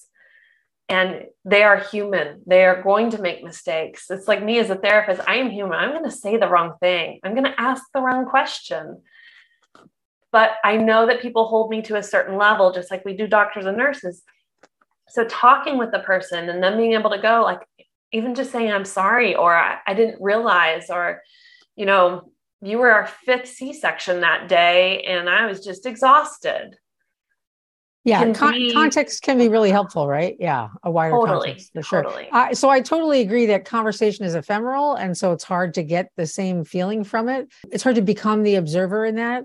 and 0.91 1.27
they 1.45 1.63
are 1.63 1.79
human. 1.79 2.43
They 2.47 2.65
are 2.65 2.83
going 2.83 3.11
to 3.11 3.23
make 3.23 3.45
mistakes. 3.45 4.11
It's 4.11 4.29
like 4.29 4.43
me 4.43 4.59
as 4.59 4.71
a 4.71 4.75
therapist 4.75 5.23
i 5.27 5.37
am 5.37 5.51
human. 5.51 5.79
I'm 5.79 5.93
going 5.93 6.05
to 6.05 6.11
say 6.11 6.37
the 6.37 6.49
wrong 6.49 6.75
thing. 6.81 7.21
I'm 7.23 7.35
going 7.35 7.45
to 7.45 7.61
ask 7.61 7.83
the 7.95 8.03
wrong 8.03 8.27
question. 8.27 9.01
But 10.33 10.51
i 10.65 10.77
know 10.77 11.07
that 11.07 11.23
people 11.23 11.47
hold 11.47 11.71
me 11.71 11.81
to 11.83 11.97
a 11.97 12.03
certain 12.03 12.37
level 12.37 12.73
just 12.73 12.91
like 12.91 13.05
we 13.05 13.17
do 13.17 13.27
doctors 13.27 13.67
and 13.67 13.77
nurses. 13.77 14.23
So 15.09 15.25
talking 15.25 15.79
with 15.79 15.93
the 15.93 16.01
person 16.01 16.49
and 16.49 16.63
then 16.63 16.77
being 16.77 16.93
able 16.93 17.11
to 17.11 17.19
go 17.19 17.43
like 17.43 17.61
even 18.13 18.35
just 18.35 18.51
saying 18.51 18.71
i'm 18.73 18.85
sorry 18.85 19.35
or 19.35 19.55
i, 19.55 19.79
I 19.87 19.95
didn't 19.95 20.21
realize 20.21 20.91
or 20.91 21.23
you 21.77 21.87
know 21.87 22.33
you 22.63 22.79
were 22.79 22.91
our 22.91 23.07
fifth 23.07 23.49
c-section 23.49 24.21
that 24.21 24.49
day 24.49 25.03
and 25.03 25.29
i 25.29 25.47
was 25.47 25.65
just 25.65 25.87
exhausted 25.87 26.77
yeah 28.05 28.33
con- 28.33 28.55
be, 28.55 28.73
context 28.73 29.23
can 29.23 29.39
be 29.39 29.49
really 29.49 29.71
helpful 29.71 30.09
right? 30.09 30.37
Yeah 30.39 30.69
a 30.83 30.91
wider 30.91 31.15
totally, 31.15 31.49
context 31.49 31.73
for 31.75 31.83
sure. 31.83 32.03
totally. 32.03 32.29
I, 32.33 32.53
so 32.53 32.69
i 32.69 32.81
totally 32.81 33.21
agree 33.21 33.47
that 33.47 33.65
conversation 33.65 34.25
is 34.25 34.35
ephemeral 34.35 34.95
and 34.95 35.17
so 35.17 35.33
it's 35.33 35.45
hard 35.45 35.75
to 35.75 35.83
get 35.83 36.11
the 36.17 36.27
same 36.27 36.65
feeling 36.65 37.05
from 37.05 37.29
it. 37.29 37.49
It's 37.71 37.83
hard 37.83 37.97
to 37.97 38.03
become 38.03 38.43
the 38.43 38.57
observer 38.57 39.05
in 39.05 39.17
that 39.17 39.45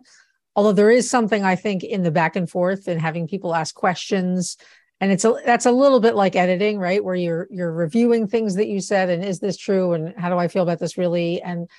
although 0.55 0.71
there 0.71 0.91
is 0.91 1.09
something 1.09 1.43
i 1.43 1.55
think 1.55 1.83
in 1.83 2.03
the 2.03 2.11
back 2.11 2.35
and 2.35 2.49
forth 2.49 2.87
and 2.87 3.01
having 3.01 3.27
people 3.27 3.53
ask 3.53 3.75
questions 3.75 4.57
and 5.01 5.11
it's 5.11 5.25
a 5.25 5.35
that's 5.45 5.65
a 5.65 5.71
little 5.71 5.99
bit 5.99 6.15
like 6.15 6.35
editing 6.35 6.79
right? 6.79 7.03
Where 7.03 7.15
you're 7.15 7.47
you're 7.51 7.71
reviewing 7.71 8.27
things 8.27 8.55
that 8.55 8.67
you 8.67 8.79
said 8.79 9.09
and 9.09 9.23
is 9.23 9.39
this 9.39 9.57
true 9.57 9.93
and 9.93 10.13
how 10.17 10.29
do 10.29 10.37
i 10.37 10.47
feel 10.47 10.63
about 10.63 10.79
this 10.79 10.97
really? 10.97 11.41
And 11.41 11.69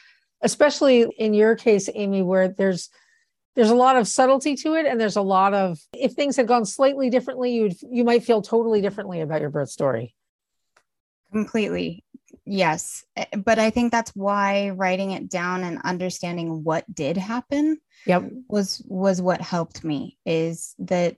especially 0.42 1.02
in 1.18 1.32
your 1.32 1.56
case 1.56 1.88
amie 1.94 2.22
where 2.22 2.48
there's 2.48 2.90
there's 3.56 3.70
a 3.70 3.74
lot 3.74 3.96
of 3.96 4.06
subtlety 4.06 4.54
to 4.54 4.74
it 4.74 4.86
and 4.86 5.00
there's 5.00 5.16
a 5.16 5.22
lot 5.22 5.54
of 5.54 5.78
if 5.94 6.12
things 6.12 6.36
had 6.36 6.46
gone 6.46 6.64
slightly 6.64 7.10
differently 7.10 7.54
you'd 7.54 7.76
you 7.90 8.04
might 8.04 8.22
feel 8.22 8.42
totally 8.42 8.80
differently 8.80 9.20
about 9.20 9.40
your 9.40 9.50
birth 9.50 9.70
story. 9.70 10.14
Completely. 11.32 12.04
Yes. 12.44 13.04
Eh, 13.16 13.24
but 13.36 13.58
i 13.58 13.70
think 13.70 13.90
that's 13.90 14.14
why 14.14 14.70
writing 14.70 15.10
it 15.10 15.28
down 15.28 15.64
and 15.64 15.80
understanding 15.82 16.62
what 16.62 16.84
did 16.94 17.16
happen 17.16 17.78
yep. 18.06 18.30
was 18.48 18.82
was 18.86 19.20
what 19.20 19.40
helped 19.40 19.82
me 19.82 20.18
is 20.24 20.74
that 20.78 21.16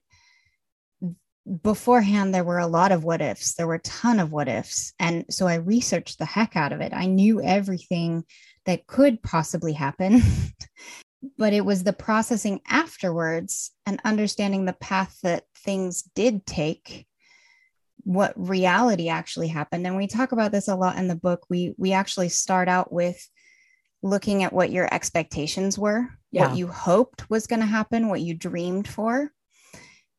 beforehand 1.62 2.35
there 2.35 2.44
were 2.44 2.59
a 2.59 2.66
lot 2.66 2.92
of 2.92 3.05
what 3.05 3.22
ifs. 3.22 3.55
There 3.55 3.66
were 3.66 3.77
a 3.77 3.81
ton 3.81 4.20
of 4.20 4.33
what 4.33 4.48
ifs. 4.48 4.92
And 4.98 5.24
so 5.31 5.46
i 5.46 5.55
researched 5.55 6.18
the 6.18 6.24
heck 6.24 6.57
out 6.57 6.72
of 6.72 6.81
it. 6.81 6.92
I 6.94 7.07
knew 7.07 7.42
everything 7.42 8.24
that 8.66 8.87
could 8.87 9.22
possibly 9.22 9.72
happen 9.72 10.20
but 11.37 11.52
it 11.52 11.64
was 11.64 11.83
the 11.83 11.92
processing 11.92 12.61
afterwards 12.68 13.72
and 13.87 14.00
understanding 14.04 14.64
the 14.64 14.72
path 14.74 15.18
that 15.22 15.44
things 15.57 16.02
did 16.14 16.46
take 16.46 17.07
what 18.04 18.33
reality 18.37 19.09
actually 19.09 19.48
happened 19.48 19.87
and 19.87 19.96
we 19.96 20.07
talk 20.07 20.33
about 20.33 20.52
this 20.52 20.68
a 20.68 20.74
lot 20.74 20.96
in 20.96 21.09
the 21.09 21.16
book 21.16 21.44
we 21.50 21.74
we 21.76 21.92
actually 21.92 22.28
start 22.28 22.68
out 22.68 22.92
with 22.92 23.28
looking 24.02 24.44
at 24.44 24.52
what 24.52 24.70
your 24.70 24.92
expectations 24.94 25.76
were 25.76 26.09
yeah. 26.31 26.46
what 26.46 26.57
you 26.57 26.68
hoped 26.68 27.28
was 27.28 27.46
going 27.46 27.61
to 27.61 27.66
happen 27.66 28.09
what 28.09 28.20
you 28.20 28.35
dreamed 28.35 28.88
for 28.88 29.31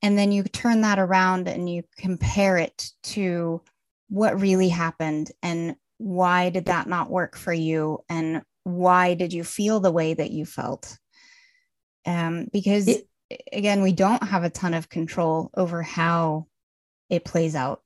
and 0.01 0.17
then 0.17 0.31
you 0.31 0.43
turn 0.43 0.81
that 0.81 0.99
around 0.99 1.47
and 1.47 1.69
you 1.69 1.83
compare 1.97 2.57
it 2.57 2.89
to 3.03 3.61
what 4.09 4.39
really 4.39 4.69
happened 4.69 5.31
and 5.41 5.75
why 5.97 6.49
did 6.49 6.65
that 6.65 6.87
not 6.87 7.09
work 7.09 7.35
for 7.35 7.53
you 7.53 7.99
and 8.09 8.41
why 8.63 9.13
did 9.13 9.33
you 9.33 9.43
feel 9.43 9.79
the 9.79 9.91
way 9.91 10.13
that 10.13 10.31
you 10.31 10.45
felt? 10.45 10.97
Um, 12.05 12.47
because 12.51 12.87
it, 12.87 13.07
again, 13.51 13.81
we 13.81 13.91
don't 13.91 14.23
have 14.23 14.43
a 14.43 14.49
ton 14.49 14.73
of 14.73 14.89
control 14.89 15.49
over 15.55 15.81
how 15.81 16.47
it 17.09 17.25
plays 17.25 17.55
out. 17.55 17.81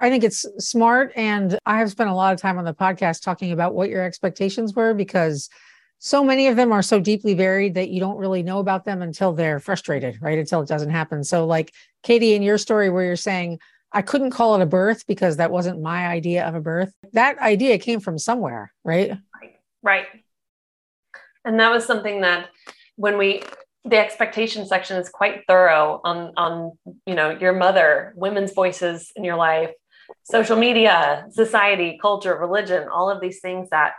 I 0.00 0.08
think 0.08 0.24
it's 0.24 0.46
smart. 0.58 1.12
And 1.14 1.58
I 1.66 1.78
have 1.78 1.90
spent 1.90 2.10
a 2.10 2.14
lot 2.14 2.32
of 2.32 2.40
time 2.40 2.58
on 2.58 2.64
the 2.64 2.74
podcast 2.74 3.22
talking 3.22 3.52
about 3.52 3.74
what 3.74 3.90
your 3.90 4.02
expectations 4.02 4.74
were 4.74 4.94
because 4.94 5.50
so 5.98 6.24
many 6.24 6.46
of 6.46 6.56
them 6.56 6.72
are 6.72 6.82
so 6.82 6.98
deeply 6.98 7.34
varied 7.34 7.74
that 7.74 7.90
you 7.90 8.00
don't 8.00 8.16
really 8.16 8.42
know 8.42 8.58
about 8.58 8.86
them 8.86 9.02
until 9.02 9.34
they're 9.34 9.60
frustrated, 9.60 10.16
right? 10.22 10.38
Until 10.38 10.62
it 10.62 10.68
doesn't 10.68 10.90
happen. 10.90 11.22
So, 11.22 11.46
like, 11.46 11.74
Katie, 12.02 12.34
in 12.34 12.42
your 12.42 12.56
story 12.56 12.88
where 12.88 13.04
you're 13.04 13.16
saying, 13.16 13.58
I 13.92 14.00
couldn't 14.00 14.30
call 14.30 14.54
it 14.54 14.62
a 14.62 14.66
birth 14.66 15.06
because 15.06 15.36
that 15.36 15.50
wasn't 15.50 15.82
my 15.82 16.06
idea 16.06 16.46
of 16.46 16.54
a 16.54 16.60
birth. 16.60 16.94
That 17.12 17.38
idea 17.38 17.78
came 17.78 18.00
from 18.00 18.18
somewhere, 18.18 18.72
right? 18.84 19.18
Right. 19.82 20.06
And 21.44 21.58
that 21.60 21.70
was 21.70 21.86
something 21.86 22.20
that 22.22 22.48
when 22.96 23.16
we 23.18 23.42
the 23.84 23.96
expectation 23.96 24.66
section 24.66 24.98
is 24.98 25.08
quite 25.08 25.44
thorough 25.48 26.02
on 26.04 26.32
on 26.36 26.72
you 27.06 27.14
know 27.14 27.30
your 27.30 27.54
mother, 27.54 28.12
women's 28.14 28.52
voices 28.52 29.10
in 29.16 29.24
your 29.24 29.36
life, 29.36 29.70
social 30.22 30.56
media, 30.56 31.26
society, 31.30 31.98
culture, 32.00 32.36
religion, 32.36 32.88
all 32.88 33.10
of 33.10 33.20
these 33.20 33.40
things 33.40 33.70
that 33.70 33.94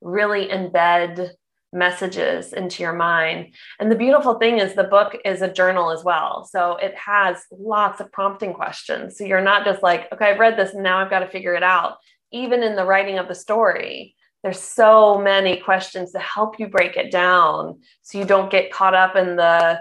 really 0.00 0.48
embed 0.48 1.30
messages 1.72 2.52
into 2.52 2.82
your 2.82 2.92
mind. 2.92 3.54
And 3.80 3.90
the 3.90 3.96
beautiful 3.96 4.34
thing 4.34 4.58
is 4.58 4.74
the 4.74 4.84
book 4.84 5.16
is 5.24 5.40
a 5.40 5.52
journal 5.52 5.90
as 5.90 6.04
well. 6.04 6.44
So 6.44 6.76
it 6.76 6.94
has 6.96 7.38
lots 7.50 8.00
of 8.00 8.12
prompting 8.12 8.52
questions. 8.52 9.16
So 9.16 9.24
you're 9.24 9.40
not 9.40 9.64
just 9.64 9.82
like, 9.82 10.12
okay, 10.12 10.26
I've 10.26 10.38
read 10.38 10.58
this 10.58 10.74
and 10.74 10.82
now 10.82 10.98
I've 10.98 11.10
got 11.10 11.20
to 11.20 11.28
figure 11.28 11.54
it 11.54 11.62
out. 11.62 11.96
Even 12.30 12.62
in 12.62 12.76
the 12.76 12.84
writing 12.84 13.18
of 13.18 13.28
the 13.28 13.34
story, 13.34 14.14
there's 14.42 14.60
so 14.60 15.18
many 15.18 15.56
questions 15.58 16.12
to 16.12 16.18
help 16.18 16.58
you 16.58 16.68
break 16.68 16.96
it 16.96 17.10
down 17.12 17.78
so 18.02 18.18
you 18.18 18.24
don't 18.24 18.50
get 18.50 18.72
caught 18.72 18.94
up 18.94 19.14
in 19.14 19.36
the, 19.36 19.80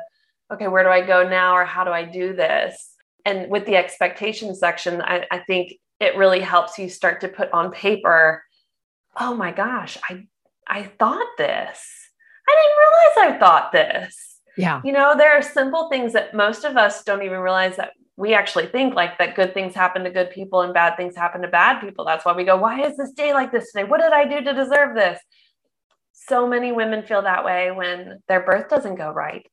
okay, 0.54 0.68
where 0.68 0.84
do 0.84 0.90
I 0.90 1.02
go 1.02 1.28
now 1.28 1.56
or 1.56 1.66
how 1.66 1.84
do 1.84 1.92
I 1.92 2.04
do 2.04 2.34
this? 2.34 2.96
And 3.26 3.50
with 3.50 3.66
the 3.66 3.76
expectation 3.76 4.54
section, 4.56 5.02
I, 5.02 5.26
I 5.32 5.40
think 5.40 5.74
it 6.00 6.16
really 6.16 6.40
helps 6.40 6.78
you 6.78 6.90
start 6.90 7.22
to 7.22 7.28
put 7.28 7.52
on 7.52 7.72
paper, 7.72 8.44
oh 9.20 9.36
my 9.36 9.52
gosh, 9.52 9.98
I 10.10 10.28
I 10.68 10.84
thought 10.84 11.28
this. 11.38 12.10
I 12.48 12.56
didn't 12.62 12.78
realize 12.78 13.36
I 13.36 13.40
thought 13.40 13.72
this. 13.72 14.40
Yeah. 14.58 14.82
You 14.84 14.94
know, 14.94 15.16
there 15.18 15.38
are 15.38 15.42
simple 15.42 15.90
things 15.90 16.14
that 16.14 16.34
most 16.34 16.64
of 16.64 16.78
us 16.78 17.04
don't 17.04 17.24
even 17.24 17.40
realize 17.40 17.76
that 17.78 17.92
we 18.18 18.34
actually 18.34 18.68
think 18.68 18.94
like 18.94 19.18
that 19.18 19.36
good 19.36 19.54
things 19.54 19.74
happen 19.74 20.04
to 20.04 20.10
good 20.10 20.32
people 20.32 20.62
and 20.62 20.74
bad 20.74 20.96
things 20.98 21.16
happen 21.16 21.42
to 21.42 21.48
bad 21.48 21.80
people. 21.80 22.06
That's 22.06 22.26
why 22.26 22.34
we 22.34 22.44
go, 22.44 22.58
why 22.58 22.82
is 22.82 22.98
this 22.98 23.12
day 23.14 23.34
like 23.34 23.52
this 23.52 23.72
today? 23.72 23.84
What 23.84 24.02
did 24.02 24.12
I 24.12 24.26
do 24.26 24.44
to 24.44 24.54
deserve 24.54 24.96
this? 24.96 25.20
So 26.14 26.48
many 26.48 26.72
women 26.72 27.04
feel 27.04 27.24
that 27.24 27.46
way 27.46 27.72
when 27.72 28.20
their 28.28 28.42
birth 28.42 28.70
doesn't 28.70 28.96
go 28.96 29.10
right. 29.12 29.46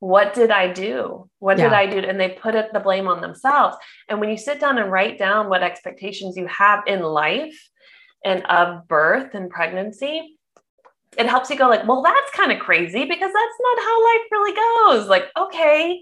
What 0.00 0.34
did 0.34 0.50
I 0.50 0.72
do? 0.72 1.28
What 1.38 1.58
yeah. 1.58 1.64
did 1.64 1.72
I 1.72 1.86
do? 1.86 1.98
And 1.98 2.20
they 2.20 2.30
put 2.30 2.54
it, 2.54 2.72
the 2.72 2.80
blame 2.80 3.08
on 3.08 3.20
themselves. 3.20 3.76
And 4.08 4.20
when 4.20 4.30
you 4.30 4.36
sit 4.36 4.60
down 4.60 4.78
and 4.78 4.90
write 4.90 5.18
down 5.18 5.48
what 5.48 5.62
expectations 5.62 6.36
you 6.36 6.46
have 6.46 6.84
in 6.86 7.02
life 7.02 7.58
and 8.24 8.44
of 8.46 8.86
birth 8.88 9.34
and 9.34 9.50
pregnancy, 9.50 10.38
it 11.16 11.26
helps 11.26 11.50
you 11.50 11.56
go 11.56 11.68
like, 11.68 11.86
well, 11.86 12.02
that's 12.02 12.30
kind 12.32 12.52
of 12.52 12.58
crazy 12.58 13.04
because 13.04 13.32
that's 13.32 13.58
not 13.60 13.78
how 13.78 14.04
life 14.04 14.22
really 14.30 14.54
goes. 14.54 15.08
Like, 15.08 15.26
okay, 15.36 16.00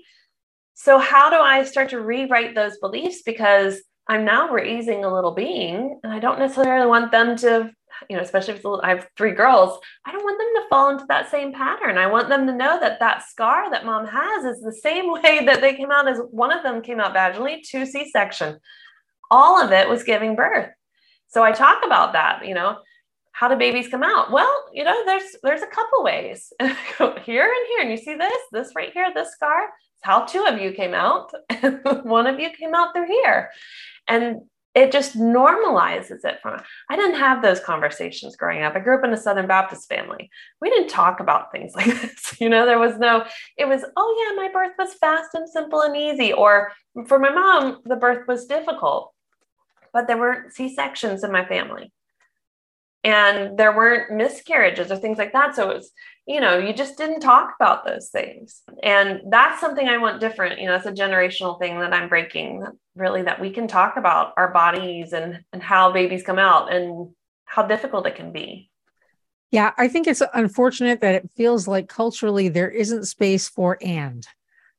so 0.82 0.98
how 0.98 1.30
do 1.30 1.36
I 1.36 1.62
start 1.62 1.90
to 1.90 2.00
rewrite 2.00 2.56
those 2.56 2.76
beliefs? 2.78 3.22
Because 3.24 3.80
I'm 4.08 4.24
now 4.24 4.50
raising 4.50 5.04
a 5.04 5.14
little 5.14 5.30
being, 5.30 6.00
and 6.02 6.12
I 6.12 6.18
don't 6.18 6.40
necessarily 6.40 6.88
want 6.88 7.12
them 7.12 7.36
to, 7.36 7.70
you 8.10 8.16
know, 8.16 8.22
especially 8.22 8.54
if 8.54 8.66
I 8.82 8.88
have 8.88 9.06
three 9.16 9.30
girls, 9.30 9.78
I 10.04 10.10
don't 10.10 10.24
want 10.24 10.40
them 10.40 10.60
to 10.60 10.68
fall 10.68 10.90
into 10.90 11.04
that 11.06 11.30
same 11.30 11.52
pattern. 11.52 11.98
I 11.98 12.08
want 12.08 12.28
them 12.28 12.48
to 12.48 12.52
know 12.52 12.80
that 12.80 12.98
that 12.98 13.22
scar 13.22 13.70
that 13.70 13.86
mom 13.86 14.08
has 14.08 14.44
is 14.44 14.60
the 14.60 14.72
same 14.72 15.12
way 15.22 15.44
that 15.46 15.60
they 15.60 15.76
came 15.76 15.92
out 15.92 16.08
as 16.08 16.18
one 16.32 16.52
of 16.52 16.64
them 16.64 16.82
came 16.82 16.98
out 16.98 17.14
vaginally, 17.14 17.62
two 17.64 17.86
C 17.86 18.10
section. 18.10 18.58
All 19.30 19.62
of 19.62 19.70
it 19.70 19.88
was 19.88 20.02
giving 20.02 20.34
birth. 20.34 20.70
So 21.28 21.44
I 21.44 21.52
talk 21.52 21.86
about 21.86 22.14
that, 22.14 22.44
you 22.44 22.54
know, 22.54 22.78
how 23.30 23.46
do 23.46 23.54
babies 23.54 23.88
come 23.88 24.02
out? 24.02 24.32
Well, 24.32 24.52
you 24.72 24.82
know, 24.82 25.04
there's 25.06 25.36
there's 25.44 25.62
a 25.62 25.68
couple 25.68 26.02
ways. 26.02 26.52
here 26.60 26.66
and 26.98 27.22
here, 27.24 27.80
and 27.82 27.90
you 27.90 27.96
see 27.98 28.16
this, 28.16 28.38
this 28.50 28.72
right 28.74 28.92
here, 28.92 29.12
this 29.14 29.32
scar. 29.32 29.68
How 30.02 30.24
two 30.24 30.44
of 30.44 30.60
you 30.60 30.72
came 30.72 30.94
out, 30.94 31.32
one 32.02 32.26
of 32.26 32.38
you 32.38 32.50
came 32.50 32.74
out 32.74 32.94
through 32.94 33.06
here, 33.06 33.50
and 34.08 34.42
it 34.74 34.90
just 34.90 35.18
normalizes 35.18 36.24
it 36.24 36.38
from 36.40 36.58
i 36.88 36.96
didn't 36.96 37.18
have 37.18 37.42
those 37.42 37.60
conversations 37.60 38.36
growing 38.36 38.62
up. 38.62 38.74
I 38.74 38.80
grew 38.80 38.96
up 38.96 39.04
in 39.04 39.12
a 39.12 39.18
southern 39.18 39.46
baptist 39.46 39.88
family. 39.88 40.30
We 40.60 40.70
didn't 40.70 40.88
talk 40.88 41.20
about 41.20 41.52
things 41.52 41.72
like 41.76 41.86
this 41.86 42.40
you 42.40 42.48
know? 42.48 42.66
There 42.66 42.78
was 42.78 42.98
no 42.98 43.24
it 43.56 43.66
was 43.66 43.84
oh 43.96 44.34
yeah 44.36 44.42
my 44.42 44.50
birth 44.52 44.72
was 44.78 44.94
fast 44.94 45.34
and 45.34 45.48
simple 45.48 45.82
and 45.82 45.96
easy 45.96 46.32
or 46.32 46.72
for 47.06 47.18
my 47.18 47.30
mom 47.30 47.80
the 47.84 47.96
birth 47.96 48.26
was 48.26 48.46
difficult 48.46 49.12
but 49.92 50.06
there 50.06 50.18
weren't 50.18 50.52
c-sections 50.54 51.22
in 51.22 51.30
my 51.32 51.44
family 51.44 51.92
and 53.04 53.58
there 53.58 53.76
weren't 53.76 54.12
miscarriages 54.12 54.90
or 54.90 54.96
things 54.96 55.18
like 55.18 55.32
that. 55.32 55.54
So 55.56 55.70
it 55.70 55.74
was 55.74 55.92
you 56.26 56.40
know 56.40 56.56
you 56.56 56.72
just 56.72 56.96
didn't 56.96 57.20
talk 57.20 57.54
about 57.58 57.84
those 57.84 58.08
things. 58.08 58.62
And 58.82 59.22
that's 59.30 59.60
something 59.60 59.88
i 59.88 59.98
want 59.98 60.20
different 60.20 60.60
you 60.60 60.66
know 60.66 60.76
it's 60.76 60.86
a 60.86 60.92
generational 60.92 61.58
thing 61.58 61.80
that 61.80 61.92
i'm 61.92 62.08
breaking 62.08 62.64
really 62.94 63.22
that 63.22 63.40
we 63.40 63.50
can 63.50 63.66
talk 63.66 63.96
about 63.96 64.32
our 64.36 64.52
bodies 64.52 65.12
and 65.12 65.40
and 65.52 65.62
how 65.62 65.92
babies 65.92 66.22
come 66.22 66.38
out 66.38 66.72
and 66.72 67.10
how 67.44 67.62
difficult 67.62 68.06
it 68.06 68.14
can 68.14 68.32
be. 68.32 68.70
Yeah 69.50 69.72
i 69.78 69.88
think 69.88 70.06
it's 70.06 70.22
unfortunate 70.34 71.00
that 71.00 71.14
it 71.14 71.30
feels 71.36 71.66
like 71.66 71.88
culturally 71.88 72.48
there 72.48 72.70
isn't 72.70 73.04
space 73.04 73.48
for 73.48 73.78
and. 73.80 74.26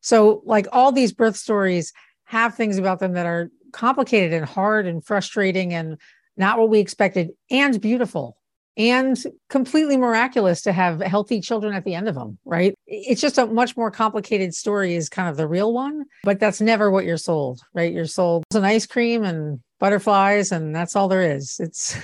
So 0.01 0.41
like 0.45 0.67
all 0.71 0.91
these 0.91 1.13
birth 1.13 1.37
stories 1.37 1.93
have 2.25 2.55
things 2.55 2.77
about 2.77 2.99
them 2.99 3.13
that 3.13 3.25
are 3.25 3.49
complicated 3.71 4.33
and 4.33 4.45
hard 4.45 4.85
and 4.85 5.03
frustrating 5.03 5.73
and 5.73 5.97
not 6.37 6.59
what 6.59 6.69
we 6.69 6.79
expected, 6.79 7.31
and 7.49 7.79
beautiful 7.79 8.37
and 8.75 9.21
completely 9.49 9.97
miraculous 9.97 10.63
to 10.63 10.71
have 10.71 10.99
healthy 10.99 11.39
children 11.39 11.75
at 11.75 11.85
the 11.85 11.93
end 11.93 12.07
of 12.07 12.15
them, 12.15 12.39
right? 12.43 12.73
It's 12.87 13.21
just 13.21 13.37
a 13.37 13.45
much 13.45 13.77
more 13.77 13.91
complicated 13.91 14.53
story, 14.55 14.95
is 14.95 15.09
kind 15.09 15.29
of 15.29 15.37
the 15.37 15.47
real 15.47 15.73
one, 15.73 16.05
but 16.23 16.39
that's 16.39 16.59
never 16.59 16.89
what 16.89 17.05
you're 17.05 17.17
sold, 17.17 17.61
right? 17.73 17.93
You're 17.93 18.05
sold 18.05 18.43
an 18.55 18.63
ice 18.63 18.87
cream 18.87 19.23
and 19.23 19.59
butterflies, 19.79 20.51
and 20.51 20.75
that's 20.75 20.95
all 20.95 21.07
there 21.07 21.35
is. 21.35 21.59
It's 21.59 21.95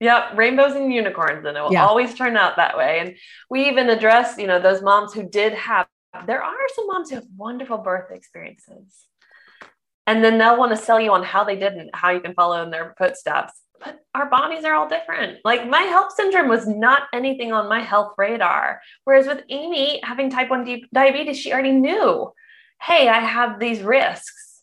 yeah, 0.00 0.32
rainbows 0.36 0.74
and 0.74 0.92
unicorns, 0.92 1.46
and 1.46 1.56
it 1.56 1.60
will 1.60 1.72
yeah. 1.72 1.86
always 1.86 2.14
turn 2.14 2.36
out 2.36 2.56
that 2.56 2.76
way. 2.76 3.00
And 3.00 3.16
we 3.50 3.68
even 3.68 3.90
address, 3.90 4.38
you 4.38 4.46
know, 4.46 4.60
those 4.60 4.82
moms 4.82 5.14
who 5.14 5.28
did 5.28 5.54
have, 5.54 5.86
there 6.26 6.42
are 6.42 6.54
some 6.74 6.86
moms 6.86 7.10
who 7.10 7.16
have 7.16 7.26
wonderful 7.36 7.78
birth 7.78 8.12
experiences. 8.12 9.06
And 10.06 10.22
then 10.22 10.36
they'll 10.36 10.58
want 10.58 10.70
to 10.72 10.76
sell 10.76 11.00
you 11.00 11.12
on 11.12 11.22
how 11.22 11.44
they 11.44 11.56
didn't, 11.56 11.90
how 11.94 12.10
you 12.10 12.20
can 12.20 12.34
follow 12.34 12.62
in 12.62 12.70
their 12.70 12.94
footsteps 12.98 13.54
but 13.84 14.00
our 14.14 14.28
bodies 14.30 14.64
are 14.64 14.74
all 14.74 14.88
different. 14.88 15.38
Like 15.44 15.68
my 15.68 15.82
HELLP 15.82 16.10
syndrome 16.12 16.48
was 16.48 16.66
not 16.66 17.02
anything 17.12 17.52
on 17.52 17.68
my 17.68 17.80
health 17.80 18.14
radar. 18.16 18.80
Whereas 19.04 19.26
with 19.26 19.44
Amie 19.50 20.00
having 20.02 20.30
type 20.30 20.50
1 20.50 20.64
di- 20.64 20.86
diabetes, 20.92 21.38
she 21.38 21.52
already 21.52 21.72
knew, 21.72 22.32
hey, 22.80 23.08
I 23.08 23.18
have 23.20 23.60
these 23.60 23.80
risks. 23.80 24.62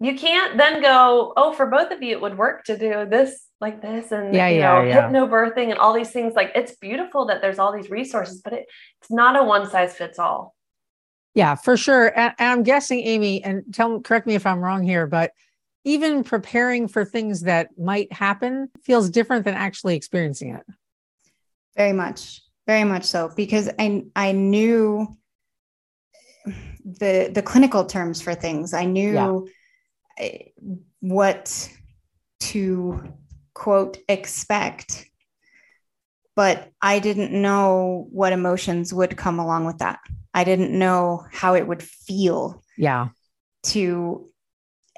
You 0.00 0.16
can't 0.16 0.58
then 0.58 0.82
go, 0.82 1.32
oh, 1.36 1.52
for 1.52 1.66
both 1.66 1.90
of 1.90 2.02
you, 2.02 2.10
it 2.10 2.20
would 2.20 2.36
work 2.36 2.64
to 2.64 2.76
do 2.76 3.06
this 3.08 3.46
like 3.60 3.80
this 3.80 4.12
and 4.12 4.34
yeah, 4.34 4.48
you 4.48 4.58
yeah, 4.58 4.74
know, 4.74 4.82
yeah. 4.82 5.08
hypnobirthing 5.08 5.70
and 5.70 5.78
all 5.78 5.94
these 5.94 6.10
things. 6.10 6.34
Like 6.34 6.52
it's 6.54 6.76
beautiful 6.76 7.26
that 7.26 7.40
there's 7.40 7.58
all 7.58 7.72
these 7.72 7.90
resources, 7.90 8.42
but 8.42 8.52
it, 8.52 8.66
it's 9.00 9.10
not 9.10 9.40
a 9.40 9.42
one 9.42 9.70
size 9.70 9.94
fits 9.94 10.18
all. 10.18 10.54
Yeah, 11.34 11.54
for 11.54 11.76
sure. 11.76 12.06
And, 12.16 12.34
and 12.38 12.50
I'm 12.50 12.62
guessing, 12.62 13.00
Amie, 13.06 13.42
and 13.42 13.64
tell 13.72 14.00
correct 14.00 14.26
me 14.26 14.34
if 14.34 14.46
I'm 14.46 14.60
wrong 14.60 14.84
here, 14.84 15.06
but 15.06 15.32
even 15.84 16.24
preparing 16.24 16.88
for 16.88 17.04
things 17.04 17.42
that 17.42 17.68
might 17.78 18.12
happen 18.12 18.68
feels 18.82 19.10
different 19.10 19.44
than 19.44 19.54
actually 19.54 19.96
experiencing 19.96 20.54
it. 20.54 20.64
Very 21.76 21.92
much, 21.92 22.42
very 22.66 22.84
much 22.84 23.04
so, 23.04 23.30
because 23.36 23.70
I 23.78 24.04
I 24.16 24.32
knew 24.32 25.16
the 26.84 27.30
the 27.32 27.42
clinical 27.42 27.84
terms 27.84 28.20
for 28.20 28.34
things. 28.34 28.74
I 28.74 28.84
knew 28.84 29.12
yeah. 29.12 29.38
Eh, 30.18 30.38
what 31.00 31.68
to 32.40 33.02
quote 33.52 33.98
expect, 34.08 35.06
but 36.36 36.70
I 36.80 36.98
didn't 37.00 37.32
know 37.32 38.06
what 38.10 38.32
emotions 38.32 38.94
would 38.94 39.16
come 39.16 39.38
along 39.38 39.66
with 39.66 39.78
that. 39.78 39.98
I 40.32 40.44
didn't 40.44 40.76
know 40.76 41.24
how 41.32 41.54
it 41.54 41.66
would 41.66 41.82
feel. 41.82 42.62
Yeah. 42.78 43.08
To 43.64 44.30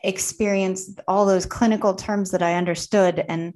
experienced 0.03 1.01
all 1.09 1.27
those 1.27 1.47
clinical 1.47 1.95
terms 1.95 2.31
that 2.31 2.43
I 2.43 2.55
understood. 2.55 3.25
And 3.29 3.55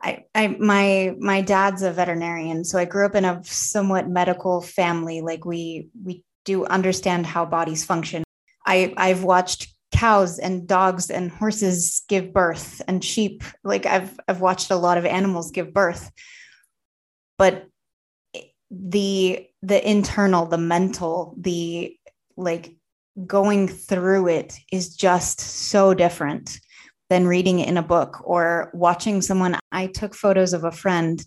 I, 0.00 0.24
I, 0.34 0.48
my, 0.58 1.14
my 1.18 1.42
dad's 1.42 1.82
a 1.82 1.92
veterinarian, 1.92 2.64
so 2.64 2.78
I 2.78 2.84
grew 2.84 3.06
up 3.06 3.14
in 3.14 3.24
a 3.24 3.42
somewhat 3.44 4.08
medical 4.08 4.60
family. 4.60 5.20
Like 5.20 5.44
we, 5.44 5.88
we 6.02 6.24
do 6.44 6.64
understand 6.66 7.26
how 7.26 7.44
bodies 7.44 7.84
function. 7.84 8.24
I, 8.66 8.92
I've 8.96 9.22
watched 9.22 9.74
cows 9.92 10.38
and 10.38 10.66
dogs 10.66 11.10
and 11.10 11.30
horses 11.30 12.02
give 12.08 12.32
birth 12.32 12.82
and 12.88 13.04
sheep. 13.04 13.44
Like 13.62 13.86
I've, 13.86 14.18
I've 14.26 14.40
watched 14.40 14.70
a 14.70 14.76
lot 14.76 14.98
of 14.98 15.04
animals 15.04 15.50
give 15.50 15.72
birth, 15.72 16.10
but 17.38 17.66
the, 18.70 19.46
the 19.62 19.88
internal, 19.88 20.46
the 20.46 20.58
mental, 20.58 21.36
the 21.38 21.96
like 22.36 22.74
going 23.26 23.68
through 23.68 24.28
it 24.28 24.54
is 24.70 24.96
just 24.96 25.40
so 25.40 25.94
different 25.94 26.58
than 27.10 27.26
reading 27.26 27.58
it 27.58 27.68
in 27.68 27.76
a 27.76 27.82
book 27.82 28.22
or 28.24 28.70
watching 28.72 29.20
someone. 29.20 29.58
I 29.70 29.86
took 29.88 30.14
photos 30.14 30.52
of 30.52 30.64
a 30.64 30.72
friend 30.72 31.22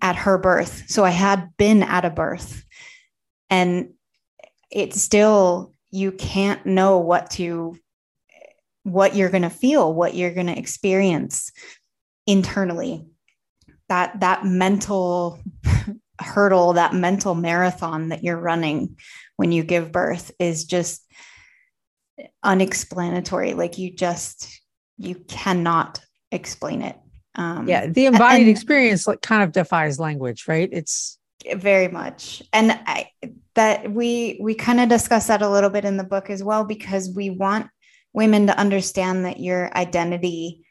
at 0.00 0.16
her 0.16 0.36
birth. 0.36 0.84
So 0.88 1.04
I 1.04 1.10
had 1.10 1.56
been 1.56 1.82
at 1.82 2.04
a 2.04 2.10
birth 2.10 2.64
and 3.48 3.90
it's 4.70 5.00
still, 5.00 5.74
you 5.90 6.10
can't 6.10 6.64
know 6.66 6.98
what 6.98 7.30
to 7.32 7.76
what 8.84 9.14
you're 9.14 9.30
going 9.30 9.42
to 9.42 9.50
feel 9.50 9.92
what 9.92 10.14
you're 10.14 10.34
going 10.34 10.46
to 10.46 10.58
experience 10.58 11.52
internally 12.26 13.06
that 13.88 14.18
that 14.20 14.44
mental 14.44 15.40
hurdle 16.20 16.72
that 16.72 16.94
mental 16.94 17.34
marathon 17.34 18.08
that 18.08 18.22
you're 18.22 18.40
running 18.40 18.96
when 19.36 19.52
you 19.52 19.62
give 19.62 19.92
birth 19.92 20.30
is 20.38 20.64
just 20.64 21.04
unexplanatory. 22.42 23.54
Like 23.54 23.78
you 23.78 23.94
just 23.94 24.60
you 24.98 25.16
cannot 25.28 26.00
explain 26.30 26.82
it. 26.82 26.96
Um, 27.34 27.66
yeah 27.66 27.86
the 27.86 28.06
embodied 28.06 28.42
and, 28.42 28.50
experience 28.50 29.06
like 29.06 29.22
kind 29.22 29.42
of 29.42 29.52
defies 29.52 29.98
language 29.98 30.46
right? 30.48 30.68
It's 30.70 31.18
very 31.56 31.88
much. 31.88 32.42
And 32.52 32.78
I, 32.86 33.08
that 33.54 33.90
we 33.90 34.38
we 34.40 34.54
kind 34.54 34.80
of 34.80 34.88
discuss 34.88 35.26
that 35.26 35.42
a 35.42 35.48
little 35.48 35.70
bit 35.70 35.84
in 35.84 35.96
the 35.96 36.04
book 36.04 36.30
as 36.30 36.42
well 36.42 36.64
because 36.64 37.10
we 37.14 37.30
want 37.30 37.68
women 38.12 38.46
to 38.46 38.58
understand 38.58 39.24
that 39.24 39.40
your 39.40 39.74
identity 39.76 40.64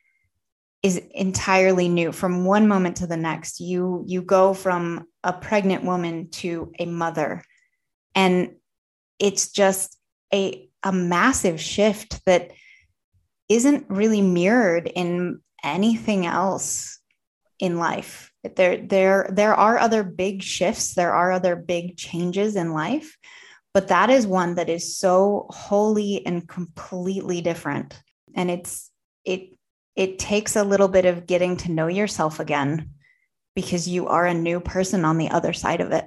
is 0.83 0.97
entirely 1.11 1.89
new. 1.89 2.11
From 2.11 2.45
one 2.45 2.67
moment 2.67 2.97
to 2.97 3.07
the 3.07 3.17
next 3.17 3.59
you 3.59 4.03
you 4.07 4.21
go 4.21 4.53
from 4.53 5.07
a 5.23 5.33
pregnant 5.33 5.83
woman 5.83 6.29
to 6.29 6.71
a 6.79 6.85
mother 6.85 7.43
and 8.15 8.55
it's 9.19 9.51
just 9.51 9.97
a 10.33 10.67
a 10.83 10.91
massive 10.91 11.61
shift 11.61 12.23
that 12.25 12.51
isn't 13.49 13.85
really 13.89 14.21
mirrored 14.21 14.87
in 14.87 15.39
anything 15.63 16.25
else 16.25 16.99
in 17.59 17.77
life. 17.77 18.31
There 18.55 18.77
there 18.77 19.29
there 19.31 19.53
are 19.53 19.77
other 19.77 20.03
big 20.03 20.41
shifts. 20.41 20.95
There 20.95 21.13
are 21.13 21.31
other 21.31 21.55
big 21.55 21.97
changes 21.97 22.55
in 22.55 22.73
life 22.73 23.17
but 23.73 23.87
that 23.87 24.09
is 24.09 24.27
one 24.27 24.55
that 24.55 24.69
is 24.69 24.97
so 24.97 25.47
wholly 25.49 26.25
and 26.25 26.47
completely 26.47 27.41
different. 27.41 28.01
And 28.35 28.51
it's 28.51 28.91
it 29.23 29.57
it 29.95 30.19
takes 30.19 30.55
a 30.55 30.63
little 30.63 30.87
bit 30.87 31.05
of 31.05 31.27
getting 31.27 31.57
to 31.57 31.71
know 31.71 31.87
yourself 31.87 32.39
again 32.39 32.91
because 33.55 33.87
you 33.87 34.07
are 34.07 34.25
a 34.25 34.33
new 34.33 34.59
person 34.59 35.03
on 35.05 35.17
the 35.17 35.29
other 35.29 35.53
side 35.53 35.81
of 35.81 35.91
it 35.91 36.05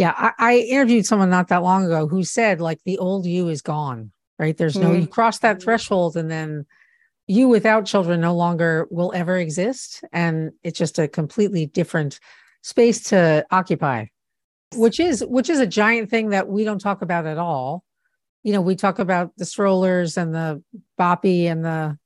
yeah 0.00 0.14
I, 0.16 0.32
I 0.38 0.56
interviewed 0.58 1.06
someone 1.06 1.30
not 1.30 1.48
that 1.48 1.62
long 1.62 1.84
ago 1.84 2.08
who 2.08 2.24
said 2.24 2.60
like 2.60 2.80
the 2.84 2.98
old 2.98 3.26
you 3.26 3.48
is 3.48 3.62
gone 3.62 4.10
right? 4.40 4.56
There's 4.56 4.76
no 4.76 4.88
mm-hmm. 4.88 5.02
you 5.02 5.06
cross 5.06 5.38
that 5.40 5.62
threshold 5.62 6.16
and 6.16 6.30
then 6.30 6.64
you 7.26 7.46
without 7.46 7.84
children 7.84 8.22
no 8.22 8.34
longer 8.34 8.88
will 8.90 9.12
ever 9.14 9.36
exist 9.36 10.02
and 10.12 10.52
it's 10.64 10.78
just 10.78 10.98
a 10.98 11.06
completely 11.06 11.66
different 11.66 12.18
space 12.62 13.02
to 13.04 13.46
occupy 13.50 14.06
which 14.74 14.98
is 14.98 15.22
which 15.26 15.50
is 15.50 15.60
a 15.60 15.66
giant 15.66 16.08
thing 16.08 16.30
that 16.30 16.48
we 16.48 16.64
don't 16.64 16.80
talk 16.80 17.02
about 17.02 17.26
at 17.26 17.38
all. 17.38 17.84
You 18.42 18.54
know 18.54 18.62
we 18.62 18.76
talk 18.76 18.98
about 18.98 19.36
the 19.36 19.44
strollers 19.44 20.16
and 20.16 20.34
the 20.34 20.62
boppy 20.98 21.44
and 21.44 21.62
the 21.62 21.98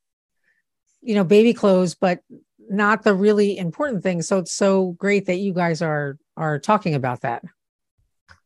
you 1.00 1.14
know 1.14 1.24
baby 1.24 1.54
clothes 1.54 1.94
but 1.94 2.18
not 2.59 3.04
the 3.04 3.14
really 3.14 3.57
important 3.59 4.02
things 4.02 4.26
so 4.26 4.38
it's 4.38 4.52
so 4.52 4.92
great 4.92 5.26
that 5.26 5.37
you 5.37 5.52
guys 5.52 5.83
are 5.83 6.16
are 6.37 6.59
talking 6.59 6.94
about 6.94 7.20
that 7.20 7.44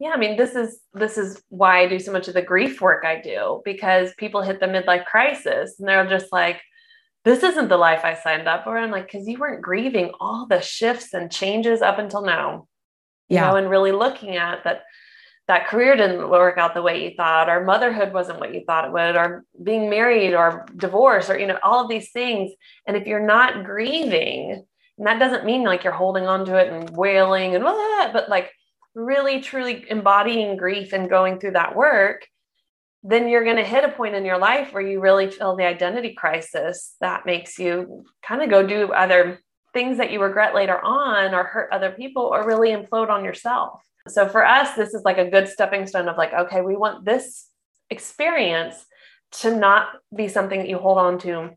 yeah 0.00 0.10
i 0.10 0.16
mean 0.16 0.36
this 0.36 0.54
is 0.54 0.80
this 0.94 1.18
is 1.18 1.42
why 1.48 1.80
i 1.80 1.88
do 1.88 1.98
so 1.98 2.12
much 2.12 2.28
of 2.28 2.34
the 2.34 2.42
grief 2.42 2.80
work 2.80 3.04
i 3.04 3.20
do 3.20 3.60
because 3.64 4.12
people 4.18 4.42
hit 4.42 4.60
the 4.60 4.66
midlife 4.66 5.04
crisis 5.06 5.78
and 5.78 5.88
they're 5.88 6.08
just 6.08 6.32
like 6.32 6.60
this 7.24 7.42
isn't 7.42 7.68
the 7.68 7.76
life 7.76 8.04
i 8.04 8.14
signed 8.14 8.48
up 8.48 8.64
for 8.64 8.76
i'm 8.76 8.90
like 8.90 9.06
because 9.10 9.28
you 9.28 9.38
weren't 9.38 9.62
grieving 9.62 10.10
all 10.20 10.46
the 10.46 10.60
shifts 10.60 11.14
and 11.14 11.30
changes 11.30 11.82
up 11.82 11.98
until 11.98 12.22
now 12.22 12.66
yeah. 13.28 13.46
you 13.46 13.50
know, 13.50 13.56
and 13.56 13.70
really 13.70 13.92
looking 13.92 14.36
at 14.36 14.64
that 14.64 14.82
that 15.46 15.66
career 15.66 15.96
didn't 15.96 16.28
work 16.28 16.58
out 16.58 16.74
the 16.74 16.82
way 16.82 17.02
you 17.02 17.14
thought, 17.16 17.48
or 17.48 17.64
motherhood 17.64 18.12
wasn't 18.12 18.38
what 18.38 18.54
you 18.54 18.62
thought 18.66 18.84
it 18.84 18.92
would, 18.92 19.16
or 19.16 19.44
being 19.62 19.88
married 19.88 20.34
or 20.34 20.66
divorce, 20.76 21.30
or 21.30 21.38
you 21.38 21.46
know, 21.46 21.58
all 21.62 21.82
of 21.82 21.88
these 21.88 22.10
things. 22.10 22.52
And 22.86 22.96
if 22.96 23.06
you're 23.06 23.24
not 23.24 23.64
grieving, 23.64 24.62
and 24.98 25.06
that 25.06 25.18
doesn't 25.18 25.46
mean 25.46 25.64
like 25.64 25.84
you're 25.84 25.92
holding 25.92 26.26
on 26.26 26.44
to 26.44 26.56
it 26.56 26.70
and 26.70 26.90
wailing 26.90 27.54
and 27.54 27.64
blah, 27.64 28.12
but 28.12 28.28
like 28.28 28.50
really 28.98 29.40
truly 29.40 29.84
embodying 29.88 30.56
grief 30.56 30.92
and 30.92 31.08
going 31.08 31.38
through 31.38 31.52
that 31.52 31.76
work, 31.76 32.26
then 33.04 33.28
you're 33.28 33.44
going 33.44 33.56
to 33.56 33.64
hit 33.64 33.84
a 33.84 33.92
point 33.92 34.14
in 34.14 34.24
your 34.24 34.38
life 34.38 34.72
where 34.72 34.82
you 34.82 35.00
really 35.00 35.30
feel 35.30 35.56
the 35.56 35.64
identity 35.64 36.14
crisis 36.14 36.94
that 37.00 37.24
makes 37.24 37.58
you 37.58 38.04
kind 38.22 38.42
of 38.42 38.50
go 38.50 38.66
do 38.66 38.92
other 38.92 39.40
things 39.72 39.98
that 39.98 40.10
you 40.10 40.20
regret 40.20 40.54
later 40.54 40.78
on 40.80 41.32
or 41.34 41.44
hurt 41.44 41.72
other 41.72 41.92
people 41.92 42.22
or 42.22 42.46
really 42.46 42.70
implode 42.70 43.08
on 43.08 43.24
yourself. 43.24 43.80
So 44.08 44.28
for 44.28 44.44
us, 44.44 44.74
this 44.74 44.94
is 44.94 45.02
like 45.04 45.18
a 45.18 45.30
good 45.30 45.48
stepping 45.48 45.86
stone 45.86 46.08
of 46.08 46.16
like, 46.16 46.32
okay, 46.32 46.60
we 46.60 46.76
want 46.76 47.04
this 47.04 47.46
experience 47.90 48.84
to 49.30 49.54
not 49.54 49.88
be 50.14 50.26
something 50.26 50.58
that 50.58 50.68
you 50.68 50.78
hold 50.78 50.98
on 50.98 51.18
to 51.20 51.50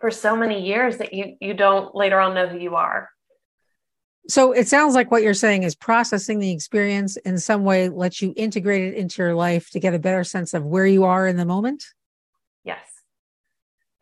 for 0.00 0.10
so 0.10 0.36
many 0.36 0.66
years 0.66 0.98
that 0.98 1.12
you 1.12 1.36
you 1.40 1.54
don't 1.54 1.94
later 1.94 2.18
on 2.18 2.34
know 2.34 2.46
who 2.46 2.58
you 2.58 2.76
are. 2.76 3.10
So 4.28 4.52
it 4.52 4.68
sounds 4.68 4.94
like 4.94 5.10
what 5.10 5.22
you're 5.22 5.34
saying 5.34 5.64
is 5.64 5.74
processing 5.74 6.38
the 6.38 6.52
experience 6.52 7.16
in 7.18 7.38
some 7.38 7.64
way 7.64 7.88
lets 7.88 8.22
you 8.22 8.32
integrate 8.36 8.84
it 8.84 8.94
into 8.94 9.20
your 9.20 9.34
life 9.34 9.70
to 9.70 9.80
get 9.80 9.94
a 9.94 9.98
better 9.98 10.22
sense 10.22 10.54
of 10.54 10.64
where 10.64 10.86
you 10.86 11.04
are 11.04 11.26
in 11.26 11.36
the 11.36 11.44
moment. 11.44 11.84
Yes 12.64 12.78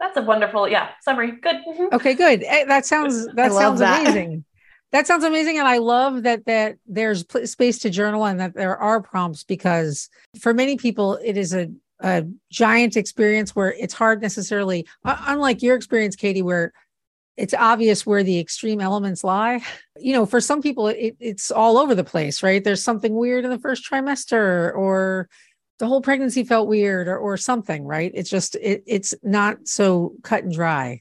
that's 0.00 0.16
a 0.16 0.22
wonderful 0.22 0.68
yeah 0.68 0.88
summary 1.02 1.32
good 1.32 1.56
mm-hmm. 1.68 1.94
okay 1.94 2.14
good 2.14 2.42
eh, 2.44 2.64
that 2.64 2.84
sounds 2.92 3.26
that 3.34 3.52
sounds 3.52 3.78
that. 3.78 4.00
amazing 4.00 4.44
that 4.90 5.06
sounds 5.06 5.22
amazing 5.22 5.58
and 5.58 5.68
i 5.68 5.78
love 5.78 6.24
that 6.24 6.44
that 6.46 6.76
there's 6.86 7.24
space 7.48 7.78
to 7.78 7.90
journal 7.90 8.24
and 8.24 8.40
that 8.40 8.54
there 8.54 8.76
are 8.76 9.00
prompts 9.00 9.44
because 9.44 10.08
for 10.40 10.52
many 10.52 10.76
people 10.76 11.16
it 11.22 11.36
is 11.36 11.54
a 11.54 11.70
a 12.02 12.24
giant 12.50 12.96
experience 12.96 13.54
where 13.54 13.74
it's 13.74 13.92
hard 13.92 14.22
necessarily 14.22 14.86
unlike 15.04 15.62
your 15.62 15.76
experience 15.76 16.16
katie 16.16 16.40
where 16.40 16.72
it's 17.36 17.54
obvious 17.54 18.04
where 18.04 18.22
the 18.22 18.38
extreme 18.38 18.80
elements 18.80 19.24
lie 19.24 19.62
you 19.98 20.12
know 20.12 20.26
for 20.26 20.40
some 20.40 20.60
people 20.60 20.88
it, 20.88 21.16
it's 21.20 21.50
all 21.50 21.78
over 21.78 21.94
the 21.94 22.04
place 22.04 22.42
right 22.42 22.64
there's 22.64 22.82
something 22.82 23.14
weird 23.14 23.44
in 23.44 23.50
the 23.50 23.58
first 23.58 23.88
trimester 23.88 24.74
or 24.74 25.28
the 25.80 25.86
whole 25.86 26.02
pregnancy 26.02 26.44
felt 26.44 26.68
weird 26.68 27.08
or, 27.08 27.18
or 27.18 27.36
something, 27.38 27.84
right? 27.84 28.12
It's 28.14 28.28
just, 28.28 28.54
it, 28.56 28.84
it's 28.86 29.14
not 29.22 29.66
so 29.66 30.12
cut 30.22 30.44
and 30.44 30.52
dry. 30.52 31.00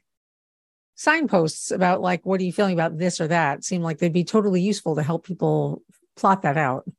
Signposts 0.96 1.72
about 1.72 2.02
like, 2.02 2.26
what 2.26 2.40
are 2.40 2.46
you 2.46 2.54
feeling 2.54 2.74
about 2.74 2.98
this 2.98 3.20
or 3.20 3.28
that 3.28 3.66
seem 3.66 3.82
like 3.82 4.00
they'd 4.00 4.14
be 4.14 4.24
totally 4.24 4.62
useful 4.62 4.96
to 4.96 5.04
help 5.04 5.26
people 5.26 5.84
plot 6.16 6.42
that 6.44 6.58
out. 6.58 6.90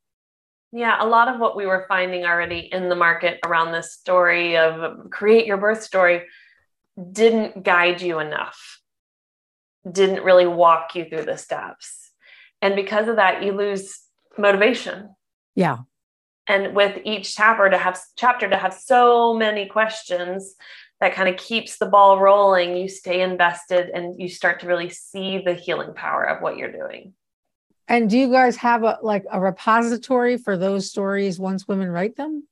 Yeah, 0.71 1.03
a 1.03 1.05
lot 1.05 1.27
of 1.27 1.39
what 1.39 1.57
we 1.57 1.65
were 1.65 1.85
finding 1.87 2.23
already 2.23 2.69
in 2.71 2.87
the 2.87 2.95
market 2.95 3.39
around 3.43 3.71
this 3.71 3.93
story 3.93 4.57
of 4.57 5.09
create 5.09 5.45
your 5.45 5.57
birth 5.57 5.83
story 5.83 6.23
didn't 7.11 7.63
guide 7.63 8.01
you 8.01 8.19
enough, 8.19 8.79
didn't 9.89 10.23
really 10.23 10.47
walk 10.47 10.95
you 10.95 11.05
through 11.05 11.25
the 11.25 11.37
steps. 11.37 12.11
And 12.61 12.75
because 12.75 13.07
of 13.07 13.15
that, 13.15 13.43
you 13.43 13.53
lose 13.53 13.99
motivation. 14.37 15.15
Yeah 15.55 15.79
and 16.47 16.75
with 16.75 16.99
each 17.05 17.35
chapter 17.35 17.69
to 17.69 17.77
have 17.77 17.99
chapter 18.17 18.49
to 18.49 18.57
have 18.57 18.73
so 18.73 19.33
many 19.33 19.67
questions 19.67 20.55
that 20.99 21.13
kind 21.13 21.29
of 21.29 21.37
keeps 21.37 21.77
the 21.77 21.85
ball 21.85 22.19
rolling 22.19 22.75
you 22.75 22.87
stay 22.87 23.21
invested 23.21 23.89
and 23.93 24.19
you 24.19 24.27
start 24.27 24.59
to 24.59 24.67
really 24.67 24.89
see 24.89 25.41
the 25.43 25.53
healing 25.53 25.93
power 25.93 26.23
of 26.23 26.41
what 26.41 26.57
you're 26.57 26.71
doing 26.71 27.13
and 27.87 28.09
do 28.09 28.17
you 28.17 28.31
guys 28.31 28.57
have 28.57 28.83
a 28.83 28.97
like 29.01 29.25
a 29.31 29.39
repository 29.39 30.37
for 30.37 30.57
those 30.57 30.89
stories 30.89 31.39
once 31.39 31.67
women 31.67 31.89
write 31.89 32.15
them 32.15 32.43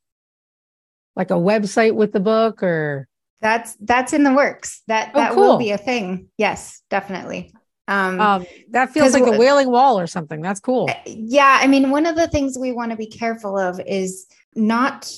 like 1.15 1.31
a 1.31 1.35
website 1.35 1.93
with 1.93 2.11
the 2.11 2.19
book 2.19 2.63
or 2.63 3.07
that's 3.41 3.75
that's 3.81 4.13
in 4.13 4.23
the 4.23 4.33
works 4.33 4.81
that 4.87 5.11
oh, 5.13 5.19
that 5.19 5.33
cool. 5.33 5.43
will 5.43 5.57
be 5.57 5.71
a 5.71 5.77
thing 5.77 6.27
yes 6.37 6.81
definitely 6.89 7.53
um, 7.89 8.21
um, 8.21 8.45
that 8.69 8.91
feels 8.91 9.13
like 9.13 9.25
a 9.25 9.37
wailing 9.37 9.71
wall 9.71 9.99
or 9.99 10.05
something. 10.05 10.41
That's 10.41 10.59
cool. 10.59 10.89
Uh, 10.91 10.93
yeah. 11.07 11.57
I 11.59 11.65
mean, 11.65 11.89
one 11.89 12.05
of 12.05 12.15
the 12.15 12.27
things 12.27 12.55
we 12.55 12.71
want 12.71 12.91
to 12.91 12.97
be 12.97 13.07
careful 13.07 13.57
of 13.57 13.81
is 13.85 14.27
not 14.55 15.11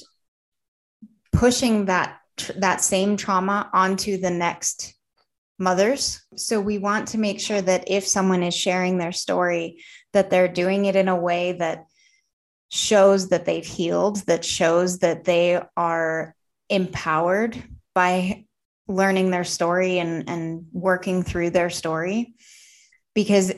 pushing 1.34 1.86
that 1.86 2.18
that 2.56 2.82
same 2.82 3.18
trauma 3.18 3.70
onto 3.74 4.16
the 4.16 4.30
next 4.30 4.96
mothers. 5.60 6.22
So 6.38 6.62
we 6.62 6.78
want 6.78 7.10
to 7.10 7.18
make 7.18 7.42
sure 7.42 7.62
that 7.62 7.84
if 7.88 8.08
someone 8.08 8.42
is 8.42 8.56
sharing 8.56 8.98
their 8.98 9.12
story, 9.12 9.84
that 10.14 10.30
they're 10.30 10.48
doing 10.48 10.86
it 10.86 10.96
in 10.96 11.10
a 11.10 11.16
way 11.16 11.52
that 11.54 11.86
shows 12.70 13.30
that 13.30 13.44
they've 13.44 13.66
healed, 13.66 14.26
that 14.28 14.46
shows 14.46 15.00
that 15.00 15.26
they 15.26 15.62
are 15.76 16.36
empowered 16.70 17.62
by 17.94 18.46
learning 18.88 19.32
their 19.32 19.44
story 19.44 20.00
and, 20.00 20.30
and 20.30 20.66
working 20.72 21.24
through 21.24 21.52
their 21.52 21.70
story. 21.70 22.36
Because 23.14 23.54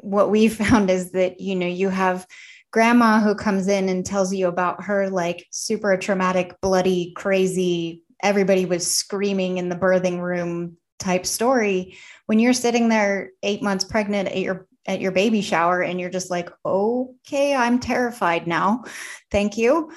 what 0.00 0.30
we 0.30 0.48
found 0.62 0.90
is 0.90 1.12
that 1.12 1.40
you 1.40 1.54
know 1.54 1.66
you 1.66 1.88
have 1.88 2.26
grandma 2.72 3.20
who 3.20 3.34
comes 3.34 3.68
in 3.68 3.88
and 3.88 4.04
tells 4.04 4.34
you 4.34 4.48
about 4.48 4.84
her 4.84 5.08
like 5.08 5.46
super 5.50 5.96
traumatic 5.96 6.60
bloody 6.60 7.12
crazy 7.16 8.02
everybody 8.22 8.66
was 8.66 8.86
screaming 8.90 9.58
in 9.58 9.68
the 9.68 9.76
birthing 9.76 10.20
room 10.20 10.76
type 10.98 11.26
story. 11.26 11.96
When 12.26 12.38
you're 12.38 12.52
sitting 12.52 12.88
there 12.88 13.30
8 13.42 13.62
months 13.62 13.84
pregnant 13.84 14.28
at 14.28 14.38
your 14.38 14.66
at 14.88 15.00
your 15.00 15.12
baby 15.12 15.42
shower 15.42 15.82
and 15.82 16.00
you're 16.00 16.10
just 16.10 16.30
like 16.30 16.48
okay 16.64 17.54
i'm 17.54 17.80
terrified 17.80 18.46
now. 18.46 18.84
Thank 19.30 19.58
you. 19.58 19.90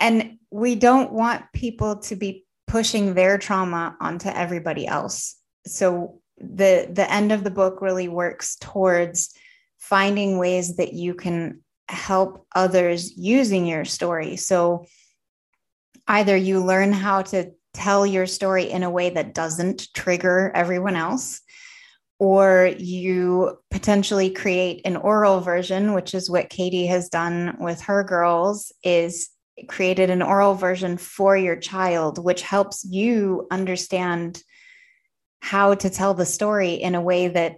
And 0.00 0.38
we 0.50 0.74
don't 0.74 1.12
want 1.12 1.44
people 1.52 1.96
to 1.98 2.16
be 2.16 2.43
pushing 2.74 3.14
their 3.14 3.38
trauma 3.38 3.96
onto 4.00 4.28
everybody 4.28 4.84
else. 4.84 5.36
So 5.64 6.20
the 6.38 6.88
the 6.90 7.08
end 7.08 7.30
of 7.30 7.44
the 7.44 7.50
book 7.52 7.80
really 7.80 8.08
works 8.08 8.56
towards 8.60 9.32
finding 9.78 10.38
ways 10.38 10.74
that 10.78 10.92
you 10.92 11.14
can 11.14 11.60
help 11.88 12.44
others 12.52 13.16
using 13.16 13.64
your 13.64 13.84
story. 13.84 14.34
So 14.34 14.86
either 16.08 16.36
you 16.36 16.64
learn 16.64 16.92
how 16.92 17.22
to 17.22 17.52
tell 17.74 18.04
your 18.04 18.26
story 18.26 18.64
in 18.64 18.82
a 18.82 18.90
way 18.90 19.10
that 19.10 19.34
doesn't 19.34 19.94
trigger 19.94 20.50
everyone 20.52 20.96
else 20.96 21.42
or 22.18 22.74
you 22.76 23.56
potentially 23.70 24.30
create 24.30 24.80
an 24.84 24.96
oral 24.96 25.40
version 25.40 25.94
which 25.94 26.14
is 26.14 26.30
what 26.30 26.48
katie 26.48 26.86
has 26.86 27.08
done 27.08 27.56
with 27.58 27.80
her 27.80 28.04
girls 28.04 28.72
is 28.84 29.33
created 29.68 30.10
an 30.10 30.22
oral 30.22 30.54
version 30.54 30.96
for 30.96 31.36
your 31.36 31.56
child 31.56 32.22
which 32.22 32.42
helps 32.42 32.84
you 32.84 33.46
understand 33.50 34.42
how 35.40 35.74
to 35.74 35.88
tell 35.90 36.14
the 36.14 36.26
story 36.26 36.74
in 36.74 36.94
a 36.94 37.00
way 37.00 37.28
that 37.28 37.56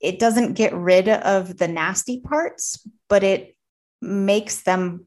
it 0.00 0.18
doesn't 0.18 0.54
get 0.54 0.74
rid 0.74 1.08
of 1.08 1.56
the 1.56 1.68
nasty 1.68 2.20
parts 2.20 2.84
but 3.08 3.22
it 3.22 3.54
makes 4.00 4.62
them 4.62 5.06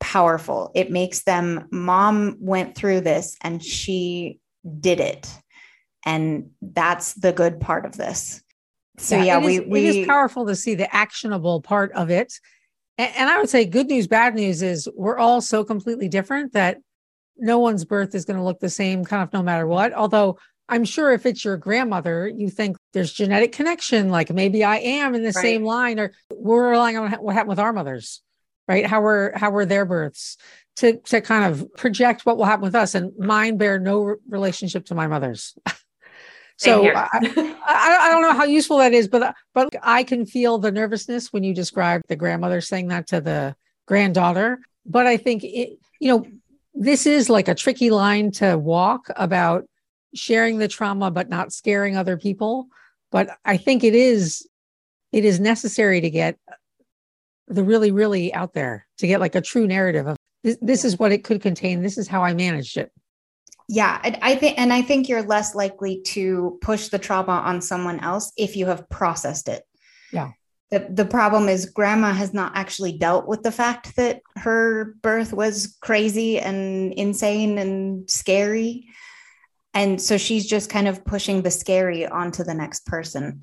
powerful. 0.00 0.70
It 0.74 0.90
makes 0.90 1.22
them, 1.22 1.68
mom 1.70 2.36
went 2.40 2.74
through 2.74 3.02
this 3.02 3.36
and 3.42 3.62
she 3.62 4.40
did 4.80 5.00
it. 5.00 5.32
And 6.04 6.50
that's 6.62 7.14
the 7.14 7.32
good 7.32 7.60
part 7.60 7.84
of 7.84 7.96
this. 7.96 8.42
So, 8.98 9.16
yeah, 9.16 9.24
yeah 9.24 9.38
we, 9.38 9.58
is, 9.58 9.66
we, 9.66 9.86
it 9.86 9.96
is 9.96 10.06
powerful 10.06 10.46
to 10.46 10.56
see 10.56 10.74
the 10.74 10.94
actionable 10.94 11.60
part 11.60 11.92
of 11.92 12.10
it. 12.10 12.32
And, 12.98 13.12
and 13.16 13.30
I 13.30 13.38
would 13.38 13.48
say, 13.48 13.64
good 13.64 13.86
news, 13.86 14.06
bad 14.06 14.34
news 14.34 14.62
is 14.62 14.88
we're 14.94 15.18
all 15.18 15.40
so 15.40 15.64
completely 15.64 16.08
different 16.08 16.52
that 16.52 16.78
no 17.36 17.58
one's 17.58 17.84
birth 17.84 18.14
is 18.14 18.24
going 18.24 18.36
to 18.36 18.44
look 18.44 18.60
the 18.60 18.68
same 18.68 19.04
kind 19.04 19.22
of 19.22 19.32
no 19.32 19.42
matter 19.42 19.66
what. 19.66 19.92
Although 19.94 20.38
I'm 20.68 20.84
sure 20.84 21.12
if 21.12 21.24
it's 21.24 21.44
your 21.44 21.56
grandmother, 21.56 22.28
you 22.28 22.50
think 22.50 22.76
there's 22.92 23.12
genetic 23.12 23.52
connection, 23.52 24.10
like 24.10 24.30
maybe 24.30 24.64
I 24.64 24.78
am 24.78 25.14
in 25.14 25.22
the 25.22 25.28
right. 25.28 25.34
same 25.42 25.64
line, 25.64 25.98
or 25.98 26.12
we're 26.34 26.70
relying 26.70 26.98
on 26.98 27.10
what 27.12 27.34
happened 27.34 27.50
with 27.50 27.60
our 27.60 27.72
mothers 27.72 28.22
right? 28.68 28.86
How 28.86 29.00
were 29.00 29.32
how 29.34 29.50
were 29.50 29.66
their 29.66 29.84
births 29.84 30.36
to 30.76 30.98
to 30.98 31.20
kind 31.20 31.52
of 31.52 31.74
project 31.74 32.24
what 32.24 32.36
will 32.36 32.44
happen 32.44 32.62
with 32.62 32.74
us, 32.74 32.94
and 32.94 33.12
mine 33.18 33.56
bear 33.56 33.80
no 33.80 34.16
relationship 34.28 34.86
to 34.86 34.94
my 34.94 35.08
mother's. 35.08 35.56
so 36.58 36.88
I, 36.88 37.08
I, 37.12 37.98
I, 38.00 38.10
don't 38.10 38.22
know 38.22 38.32
how 38.32 38.44
useful 38.44 38.78
that 38.78 38.92
is, 38.92 39.06
but 39.06 39.34
but 39.54 39.68
I 39.82 40.02
can 40.02 40.26
feel 40.26 40.58
the 40.58 40.72
nervousness 40.72 41.32
when 41.32 41.44
you 41.44 41.54
describe 41.54 42.02
the 42.08 42.16
grandmother 42.16 42.60
saying 42.60 42.88
that 42.88 43.06
to 43.08 43.20
the 43.20 43.54
granddaughter. 43.86 44.58
But 44.84 45.06
I 45.06 45.16
think 45.16 45.44
it, 45.44 45.78
you 46.00 46.08
know, 46.08 46.26
this 46.74 47.06
is 47.06 47.30
like 47.30 47.46
a 47.46 47.54
tricky 47.54 47.90
line 47.90 48.32
to 48.32 48.58
walk 48.58 49.06
about 49.16 49.66
sharing 50.14 50.58
the 50.58 50.68
trauma 50.68 51.10
but 51.10 51.28
not 51.28 51.52
scaring 51.52 51.96
other 51.96 52.16
people. 52.16 52.66
But 53.12 53.30
I 53.44 53.56
think 53.56 53.84
it 53.84 53.94
is 53.94 54.46
it 55.12 55.24
is 55.24 55.38
necessary 55.38 56.00
to 56.00 56.10
get 56.10 56.38
the 57.46 57.64
really, 57.64 57.92
really 57.92 58.34
out 58.34 58.52
there 58.52 58.86
to 58.98 59.06
get 59.06 59.20
like 59.20 59.34
a 59.34 59.40
true 59.40 59.66
narrative 59.66 60.06
of 60.06 60.16
this, 60.42 60.58
this 60.60 60.84
is 60.84 60.98
what 60.98 61.12
it 61.12 61.24
could 61.24 61.40
contain. 61.40 61.82
This 61.82 61.98
is 61.98 62.08
how 62.08 62.22
I 62.22 62.34
managed 62.34 62.76
it. 62.76 62.92
Yeah, 63.68 64.00
I 64.22 64.34
think, 64.36 64.58
and 64.58 64.72
I 64.72 64.80
think 64.80 65.08
you're 65.08 65.22
less 65.22 65.54
likely 65.54 66.00
to 66.06 66.58
push 66.62 66.88
the 66.88 66.98
trauma 66.98 67.32
on 67.32 67.60
someone 67.60 68.00
else 68.00 68.32
if 68.36 68.56
you 68.56 68.64
have 68.66 68.88
processed 68.88 69.46
it. 69.48 69.62
Yeah. 70.10 70.30
The, 70.70 70.86
the 70.90 71.04
problem 71.04 71.48
is 71.48 71.66
grandma 71.66 72.12
has 72.12 72.32
not 72.32 72.52
actually 72.54 72.96
dealt 72.96 73.28
with 73.28 73.42
the 73.42 73.52
fact 73.52 73.96
that 73.96 74.20
her 74.36 74.94
birth 75.02 75.34
was 75.34 75.76
crazy 75.82 76.38
and 76.38 76.94
insane 76.94 77.58
and 77.58 78.08
scary. 78.08 78.88
And 79.74 80.00
so 80.00 80.16
she's 80.16 80.46
just 80.46 80.70
kind 80.70 80.88
of 80.88 81.04
pushing 81.04 81.42
the 81.42 81.50
scary 81.50 82.06
onto 82.06 82.44
the 82.44 82.54
next 82.54 82.86
person. 82.86 83.42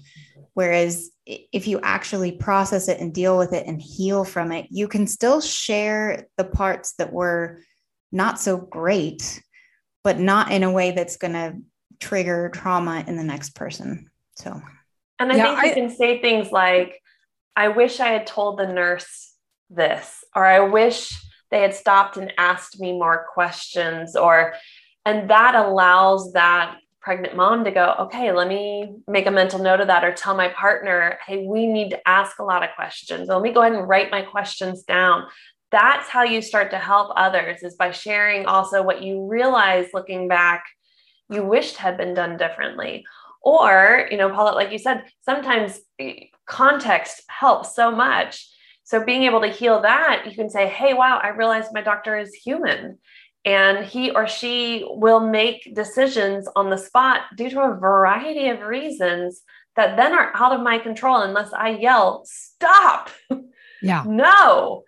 Whereas 0.54 1.12
if 1.26 1.68
you 1.68 1.80
actually 1.84 2.32
process 2.32 2.88
it 2.88 3.00
and 3.00 3.14
deal 3.14 3.38
with 3.38 3.54
it 3.54 3.68
and 3.68 3.82
heal 3.82 4.24
from 4.24 4.52
it, 4.52 4.68
you 4.70 4.88
can 4.88 5.06
still 5.06 5.42
share 5.42 6.28
the 6.38 6.46
parts 6.46 6.94
that 6.94 7.14
were 7.14 7.62
not 8.12 8.40
so 8.40 8.58
great, 8.58 9.44
but 10.06 10.20
not 10.20 10.52
in 10.52 10.62
a 10.62 10.72
way 10.72 10.92
that's 10.92 11.18
going 11.18 11.34
to 11.34 11.58
trigger 12.00 12.50
trauma 12.54 13.04
in 13.08 13.18
the 13.18 13.24
next 13.24 13.56
person. 13.56 14.08
So, 14.36 14.62
and 15.18 15.32
I 15.32 15.36
yeah, 15.36 15.60
think 15.60 15.66
you 15.66 15.82
can 15.82 15.96
say 15.96 16.22
things 16.22 16.52
like, 16.52 17.02
I 17.56 17.70
wish 17.70 18.00
I 18.00 18.10
had 18.10 18.28
told 18.28 18.60
the 18.60 18.68
nurse 18.68 19.34
this, 19.72 20.24
or 20.36 20.46
I 20.46 20.60
wish 20.60 21.12
they 21.50 21.64
had 21.64 21.74
stopped 21.74 22.18
and 22.18 22.32
asked 22.38 22.80
me 22.80 22.92
more 22.92 23.26
questions, 23.34 24.16
or, 24.16 24.54
and 25.06 25.32
that 25.32 25.56
allows 25.56 26.34
that 26.34 26.78
pregnant 27.02 27.36
mom 27.36 27.64
to 27.64 27.72
go, 27.72 27.96
okay, 28.02 28.32
let 28.32 28.48
me 28.48 28.98
make 29.08 29.26
a 29.26 29.32
mental 29.32 29.60
note 29.60 29.80
of 29.80 29.88
that 29.88 30.04
or 30.04 30.14
tell 30.14 30.36
my 30.36 30.50
partner, 30.50 31.18
hey, 31.26 31.48
we 31.48 31.66
need 31.66 31.90
to 31.90 32.08
ask 32.08 32.38
a 32.38 32.44
lot 32.44 32.64
of 32.64 32.70
questions. 32.76 33.28
Let 33.28 33.42
me 33.42 33.52
go 33.52 33.62
ahead 33.62 33.74
and 33.74 33.90
write 33.90 34.12
my 34.12 34.22
questions 34.22 34.84
down. 34.84 35.26
That's 35.72 36.08
how 36.10 36.24
you 36.24 36.42
start 36.42 36.72
to 36.72 36.80
help 36.80 37.12
others 37.16 37.64
is 37.64 37.76
by 37.76 37.92
sharing 37.92 38.46
also 38.46 38.84
what 38.84 39.04
you 39.04 39.28
realize 39.28 39.88
looking 39.94 40.28
back 40.28 40.64
you 41.30 41.44
wished 41.44 41.78
had 41.78 41.98
been 41.98 42.14
done 42.14 42.38
differently. 42.38 43.04
Or, 43.42 44.08
you 44.10 44.18
know, 44.18 44.30
Paulette, 44.30 44.56
like 44.56 44.72
you 44.72 44.80
said, 44.80 45.04
sometimes 45.22 45.80
eh, 46.00 46.26
context 46.48 47.24
helps 47.28 47.76
so 47.76 47.92
much. 47.92 48.48
So 48.84 49.04
being 49.04 49.24
able 49.24 49.42
to 49.42 49.48
heal 49.48 49.82
that, 49.82 50.24
you 50.26 50.36
can 50.36 50.50
say, 50.50 50.68
hey, 50.68 50.94
wow, 50.94 51.20
I 51.22 51.30
realized 51.30 51.70
my 51.74 51.82
doctor 51.82 52.18
is 52.18 52.34
human 52.34 53.00
and 53.46 53.86
he 53.86 54.10
or 54.12 54.28
she 54.28 54.84
will 54.88 55.20
make 55.20 55.76
decisions 55.76 56.48
on 56.56 56.70
the 56.70 56.78
spot 56.78 57.22
due 57.38 57.50
to 57.52 57.62
a 57.62 57.76
variety 57.76 58.50
of 58.50 58.62
reasons 58.62 59.44
that 59.76 59.98
then 59.98 60.14
are 60.14 60.32
out 60.36 60.54
of 60.54 60.62
my 60.62 60.80
control 60.80 61.22
unless 61.22 61.54
I 61.54 61.70
yell, 61.70 62.24
stop. 62.26 63.10
Yeah. 63.82 64.04
no, 64.08 64.84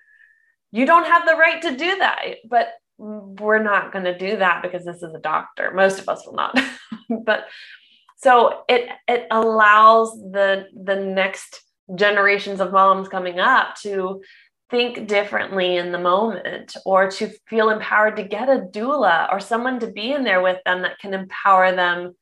you 0.71 0.85
don't 0.85 1.05
have 1.05 1.25
the 1.25 1.35
right 1.35 1.61
to 1.61 1.75
do 1.75 1.97
that. 1.97 2.19
But 2.49 2.69
we're 2.97 3.61
not 3.61 3.91
going 3.91 4.05
to 4.05 4.17
do 4.17 4.37
that 4.37 4.61
because 4.61 4.83
this 4.83 5.03
is 5.03 5.13
a 5.13 5.19
doctor. 5.19 5.71
Most 5.71 5.99
of 5.99 6.09
us 6.09 6.25
will 6.25 6.33
not. 6.33 6.59
but 7.25 7.45
so 8.17 8.63
it 8.67 8.89
it 9.07 9.27
allows 9.31 10.11
the 10.13 10.67
the 10.73 10.95
next 10.95 11.61
generations 11.95 12.59
of 12.59 12.71
moms 12.71 13.07
coming 13.07 13.39
up 13.39 13.75
to 13.81 14.21
think 14.69 15.07
differently 15.07 15.77
in 15.77 15.91
the 15.91 15.99
moment 15.99 16.75
or 16.85 17.09
to 17.09 17.29
feel 17.47 17.69
empowered 17.69 18.17
to 18.17 18.23
get 18.23 18.49
a 18.49 18.67
doula 18.73 19.31
or 19.31 19.39
someone 19.39 19.79
to 19.79 19.87
be 19.87 20.11
in 20.11 20.23
there 20.23 20.41
with 20.41 20.57
them 20.65 20.81
that 20.81 20.99
can 20.99 21.13
empower 21.13 21.73
them 21.73 22.13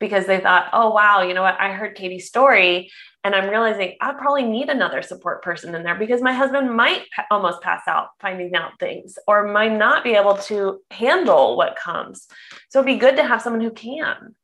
because 0.00 0.26
they 0.26 0.40
thought, 0.40 0.68
oh, 0.72 0.90
wow, 0.90 1.22
you 1.22 1.32
know 1.32 1.42
what? 1.42 1.58
I 1.60 1.72
heard 1.72 1.94
Katie's 1.94 2.26
story 2.26 2.90
and 3.26 3.34
I'm 3.34 3.50
realizing 3.50 3.96
I 4.00 4.12
probably 4.12 4.44
need 4.44 4.68
another 4.68 5.02
support 5.02 5.42
person 5.42 5.74
in 5.74 5.82
there 5.82 5.96
because 5.96 6.22
my 6.22 6.32
husband 6.32 6.72
might 6.72 7.02
almost 7.28 7.60
pass 7.60 7.82
out 7.88 8.10
finding 8.20 8.54
out 8.54 8.78
things 8.78 9.18
or 9.26 9.48
might 9.48 9.76
not 9.76 10.04
be 10.04 10.14
able 10.14 10.36
to 10.36 10.78
handle 10.92 11.56
what 11.56 11.74
comes. 11.74 12.28
So 12.68 12.78
it'd 12.78 12.86
be 12.86 13.00
good 13.00 13.16
to 13.16 13.26
have 13.26 13.42
someone 13.42 13.62
who 13.62 13.72
can. 13.72 14.36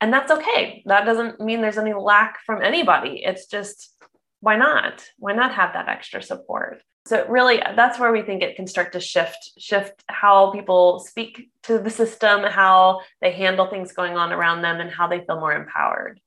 And 0.00 0.12
that's 0.12 0.30
okay. 0.30 0.84
That 0.86 1.04
doesn't 1.04 1.40
mean 1.40 1.62
there's 1.62 1.78
any 1.78 1.94
lack 1.94 2.38
from 2.46 2.62
anybody. 2.62 3.24
It's 3.24 3.46
just, 3.46 3.92
why 4.38 4.54
not? 4.54 5.04
Why 5.18 5.32
not 5.32 5.54
have 5.54 5.72
that 5.72 5.88
extra 5.88 6.22
support? 6.22 6.80
so 7.06 7.24
really 7.26 7.62
that's 7.74 7.98
where 7.98 8.12
we 8.12 8.20
think 8.20 8.42
it 8.42 8.54
can 8.54 8.66
start 8.66 8.92
to 8.92 9.00
shift 9.00 9.52
shift 9.56 10.04
how 10.08 10.50
people 10.50 10.98
speak 10.98 11.48
to 11.62 11.78
the 11.78 11.88
system 11.88 12.42
how 12.42 13.00
they 13.22 13.32
handle 13.32 13.66
things 13.66 13.92
going 13.92 14.16
on 14.16 14.30
around 14.30 14.60
them 14.60 14.78
and 14.80 14.90
how 14.90 15.06
they 15.06 15.24
feel 15.24 15.40
more 15.40 15.54
empowered 15.54 16.20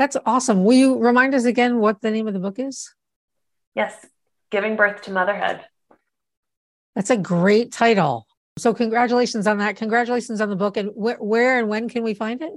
that's 0.00 0.16
awesome 0.24 0.64
will 0.64 0.76
you 0.76 0.98
remind 0.98 1.34
us 1.34 1.44
again 1.44 1.78
what 1.78 2.00
the 2.00 2.10
name 2.10 2.26
of 2.26 2.32
the 2.32 2.40
book 2.40 2.58
is 2.58 2.94
yes 3.74 4.06
giving 4.50 4.74
birth 4.74 5.02
to 5.02 5.12
motherhood 5.12 5.60
that's 6.96 7.10
a 7.10 7.18
great 7.18 7.70
title 7.70 8.26
so 8.56 8.72
congratulations 8.72 9.46
on 9.46 9.58
that 9.58 9.76
congratulations 9.76 10.40
on 10.40 10.48
the 10.48 10.56
book 10.56 10.78
and 10.78 10.88
wh- 10.92 11.20
where 11.20 11.58
and 11.58 11.68
when 11.68 11.86
can 11.86 12.02
we 12.02 12.14
find 12.14 12.40
it 12.40 12.52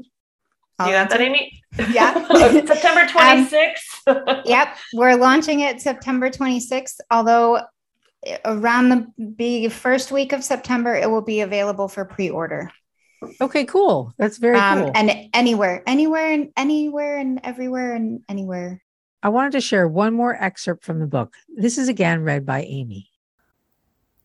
you 0.79 0.91
got 0.91 1.09
that, 1.11 1.21
Amie? 1.21 1.61
Yeah. 1.91 2.13
September 2.65 3.05
26th. 3.05 3.75
Um, 4.05 4.41
yep. 4.45 4.75
We're 4.93 5.15
launching 5.15 5.61
it 5.61 5.79
September 5.79 6.29
26th, 6.29 6.99
although 7.09 7.61
around 8.43 9.13
the 9.17 9.69
first 9.69 10.11
week 10.11 10.33
of 10.33 10.43
September, 10.43 10.93
it 10.93 11.09
will 11.09 11.21
be 11.21 11.39
available 11.39 11.87
for 11.87 12.03
pre 12.03 12.29
order. 12.29 12.69
Okay, 13.41 13.65
cool. 13.65 14.13
That's 14.17 14.37
very 14.37 14.57
um, 14.57 14.79
cool. 14.79 14.91
And 14.95 15.29
anywhere, 15.33 15.83
anywhere, 15.87 16.31
and 16.31 16.51
anywhere, 16.57 17.17
and 17.17 17.39
everywhere, 17.43 17.93
and 17.95 18.21
anywhere. 18.29 18.81
I 19.21 19.29
wanted 19.29 19.53
to 19.53 19.61
share 19.61 19.87
one 19.87 20.13
more 20.13 20.35
excerpt 20.41 20.83
from 20.83 20.99
the 20.99 21.07
book. 21.07 21.35
This 21.55 21.77
is 21.77 21.87
again 21.87 22.23
read 22.23 22.45
by 22.45 22.63
Amie. 22.63 23.09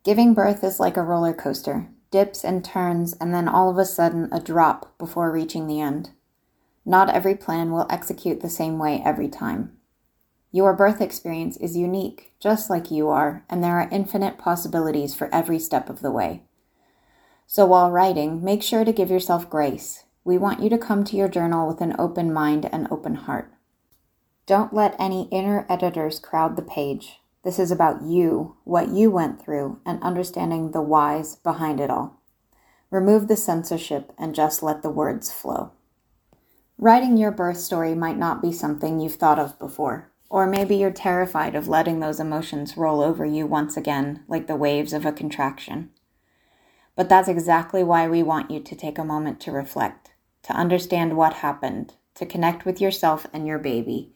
Giving 0.04 0.34
birth 0.34 0.64
is 0.64 0.80
like 0.80 0.96
a 0.96 1.02
roller 1.02 1.34
coaster 1.34 1.88
dips 2.10 2.44
and 2.44 2.64
turns, 2.64 3.12
and 3.20 3.34
then 3.34 3.48
all 3.48 3.70
of 3.70 3.78
a 3.78 3.84
sudden 3.84 4.28
a 4.32 4.40
drop 4.40 4.96
before 4.98 5.30
reaching 5.30 5.66
the 5.66 5.80
end. 5.80 6.10
Not 6.84 7.10
every 7.10 7.34
plan 7.34 7.70
will 7.70 7.86
execute 7.90 8.40
the 8.40 8.48
same 8.48 8.78
way 8.78 9.02
every 9.04 9.28
time. 9.28 9.76
Your 10.50 10.72
birth 10.72 11.02
experience 11.02 11.58
is 11.58 11.76
unique, 11.76 12.32
just 12.40 12.70
like 12.70 12.90
you 12.90 13.08
are, 13.08 13.44
and 13.50 13.62
there 13.62 13.78
are 13.78 13.88
infinite 13.92 14.38
possibilities 14.38 15.14
for 15.14 15.32
every 15.34 15.58
step 15.58 15.90
of 15.90 16.00
the 16.00 16.10
way. 16.10 16.44
So 17.50 17.64
while 17.64 17.90
writing, 17.90 18.44
make 18.44 18.62
sure 18.62 18.84
to 18.84 18.92
give 18.92 19.10
yourself 19.10 19.48
grace. 19.48 20.04
We 20.22 20.36
want 20.36 20.62
you 20.62 20.68
to 20.68 20.76
come 20.76 21.02
to 21.04 21.16
your 21.16 21.28
journal 21.28 21.66
with 21.66 21.80
an 21.80 21.96
open 21.98 22.30
mind 22.30 22.68
and 22.70 22.86
open 22.90 23.14
heart. 23.14 23.50
Don't 24.44 24.74
let 24.74 24.94
any 24.98 25.30
inner 25.32 25.64
editors 25.66 26.18
crowd 26.18 26.56
the 26.56 26.62
page. 26.62 27.20
This 27.44 27.58
is 27.58 27.70
about 27.70 28.02
you, 28.02 28.56
what 28.64 28.90
you 28.90 29.10
went 29.10 29.42
through, 29.42 29.80
and 29.86 30.02
understanding 30.02 30.72
the 30.72 30.82
whys 30.82 31.36
behind 31.36 31.80
it 31.80 31.88
all. 31.88 32.20
Remove 32.90 33.28
the 33.28 33.36
censorship 33.36 34.12
and 34.18 34.34
just 34.34 34.62
let 34.62 34.82
the 34.82 34.90
words 34.90 35.32
flow. 35.32 35.72
Writing 36.76 37.16
your 37.16 37.30
birth 37.30 37.56
story 37.56 37.94
might 37.94 38.18
not 38.18 38.42
be 38.42 38.52
something 38.52 39.00
you've 39.00 39.14
thought 39.14 39.38
of 39.38 39.58
before, 39.58 40.12
or 40.28 40.46
maybe 40.46 40.76
you're 40.76 40.90
terrified 40.90 41.54
of 41.54 41.66
letting 41.66 42.00
those 42.00 42.20
emotions 42.20 42.76
roll 42.76 43.00
over 43.00 43.24
you 43.24 43.46
once 43.46 43.74
again, 43.74 44.22
like 44.28 44.48
the 44.48 44.54
waves 44.54 44.92
of 44.92 45.06
a 45.06 45.12
contraction. 45.12 45.88
But 46.98 47.08
that's 47.08 47.28
exactly 47.28 47.84
why 47.84 48.08
we 48.08 48.24
want 48.24 48.50
you 48.50 48.58
to 48.58 48.74
take 48.74 48.98
a 48.98 49.04
moment 49.04 49.38
to 49.42 49.52
reflect, 49.52 50.10
to 50.42 50.52
understand 50.52 51.16
what 51.16 51.34
happened, 51.34 51.94
to 52.16 52.26
connect 52.26 52.64
with 52.64 52.80
yourself 52.80 53.24
and 53.32 53.46
your 53.46 53.60
baby, 53.60 54.12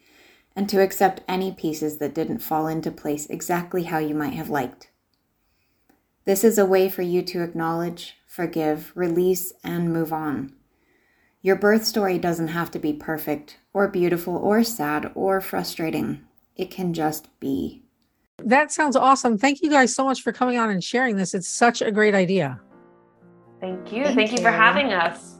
and 0.56 0.68
to 0.68 0.82
accept 0.82 1.20
any 1.28 1.52
pieces 1.52 1.98
that 1.98 2.12
didn't 2.12 2.40
fall 2.40 2.66
into 2.66 2.90
place 2.90 3.26
exactly 3.26 3.84
how 3.84 3.98
you 3.98 4.16
might 4.16 4.32
have 4.32 4.50
liked. 4.50 4.90
This 6.24 6.42
is 6.42 6.58
a 6.58 6.66
way 6.66 6.88
for 6.88 7.02
you 7.02 7.22
to 7.22 7.44
acknowledge, 7.44 8.16
forgive, 8.26 8.90
release, 8.96 9.52
and 9.62 9.92
move 9.92 10.12
on. 10.12 10.52
Your 11.40 11.54
birth 11.54 11.84
story 11.84 12.18
doesn't 12.18 12.48
have 12.48 12.72
to 12.72 12.80
be 12.80 12.92
perfect, 12.92 13.58
or 13.72 13.86
beautiful, 13.86 14.36
or 14.36 14.64
sad, 14.64 15.12
or 15.14 15.40
frustrating. 15.40 16.22
It 16.56 16.72
can 16.72 16.94
just 16.94 17.28
be. 17.38 17.84
That 18.38 18.72
sounds 18.72 18.96
awesome. 18.96 19.38
Thank 19.38 19.62
you 19.62 19.70
guys 19.70 19.94
so 19.94 20.04
much 20.04 20.22
for 20.22 20.32
coming 20.32 20.58
on 20.58 20.68
and 20.68 20.82
sharing 20.82 21.14
this. 21.14 21.32
It's 21.32 21.46
such 21.46 21.80
a 21.80 21.92
great 21.92 22.16
idea. 22.16 22.60
Thank 23.62 23.92
you. 23.92 24.02
Thank, 24.02 24.16
Thank 24.16 24.32
you. 24.32 24.38
you 24.38 24.42
for 24.42 24.50
having 24.50 24.92
us. 24.92 25.38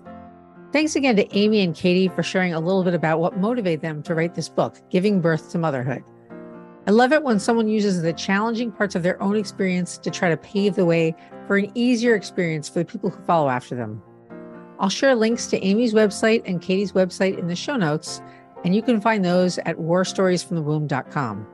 Thanks 0.72 0.94
again 0.94 1.16
to 1.16 1.36
Amie 1.36 1.60
and 1.60 1.74
Katie 1.74 2.08
for 2.08 2.22
sharing 2.22 2.54
a 2.54 2.60
little 2.60 2.84
bit 2.84 2.94
about 2.94 3.18
what 3.18 3.36
motivated 3.36 3.82
them 3.82 4.00
to 4.04 4.14
write 4.14 4.36
this 4.36 4.48
book, 4.48 4.78
Giving 4.90 5.20
Birth 5.20 5.50
to 5.50 5.58
Motherhood. 5.58 6.04
I 6.86 6.92
love 6.92 7.12
it 7.12 7.24
when 7.24 7.40
someone 7.40 7.68
uses 7.68 8.00
the 8.00 8.12
challenging 8.12 8.70
parts 8.70 8.94
of 8.94 9.02
their 9.02 9.20
own 9.20 9.36
experience 9.36 9.98
to 9.98 10.10
try 10.10 10.28
to 10.28 10.36
pave 10.36 10.76
the 10.76 10.84
way 10.84 11.16
for 11.48 11.56
an 11.56 11.72
easier 11.74 12.14
experience 12.14 12.68
for 12.68 12.78
the 12.78 12.84
people 12.84 13.10
who 13.10 13.22
follow 13.24 13.48
after 13.48 13.74
them. 13.74 14.00
I'll 14.78 14.88
share 14.88 15.16
links 15.16 15.48
to 15.48 15.64
Amie's 15.64 15.92
website 15.92 16.42
and 16.46 16.62
Katie's 16.62 16.92
website 16.92 17.38
in 17.38 17.48
the 17.48 17.56
show 17.56 17.76
notes, 17.76 18.22
and 18.64 18.74
you 18.74 18.82
can 18.82 19.00
find 19.00 19.24
those 19.24 19.58
at 19.58 19.76
warstoriesfromthewomb.com. 19.76 21.46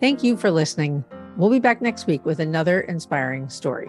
Thank 0.00 0.24
you 0.24 0.36
for 0.36 0.50
listening. 0.50 1.04
We'll 1.36 1.50
be 1.50 1.60
back 1.60 1.80
next 1.80 2.08
week 2.08 2.24
with 2.24 2.40
another 2.40 2.80
inspiring 2.80 3.48
story. 3.48 3.88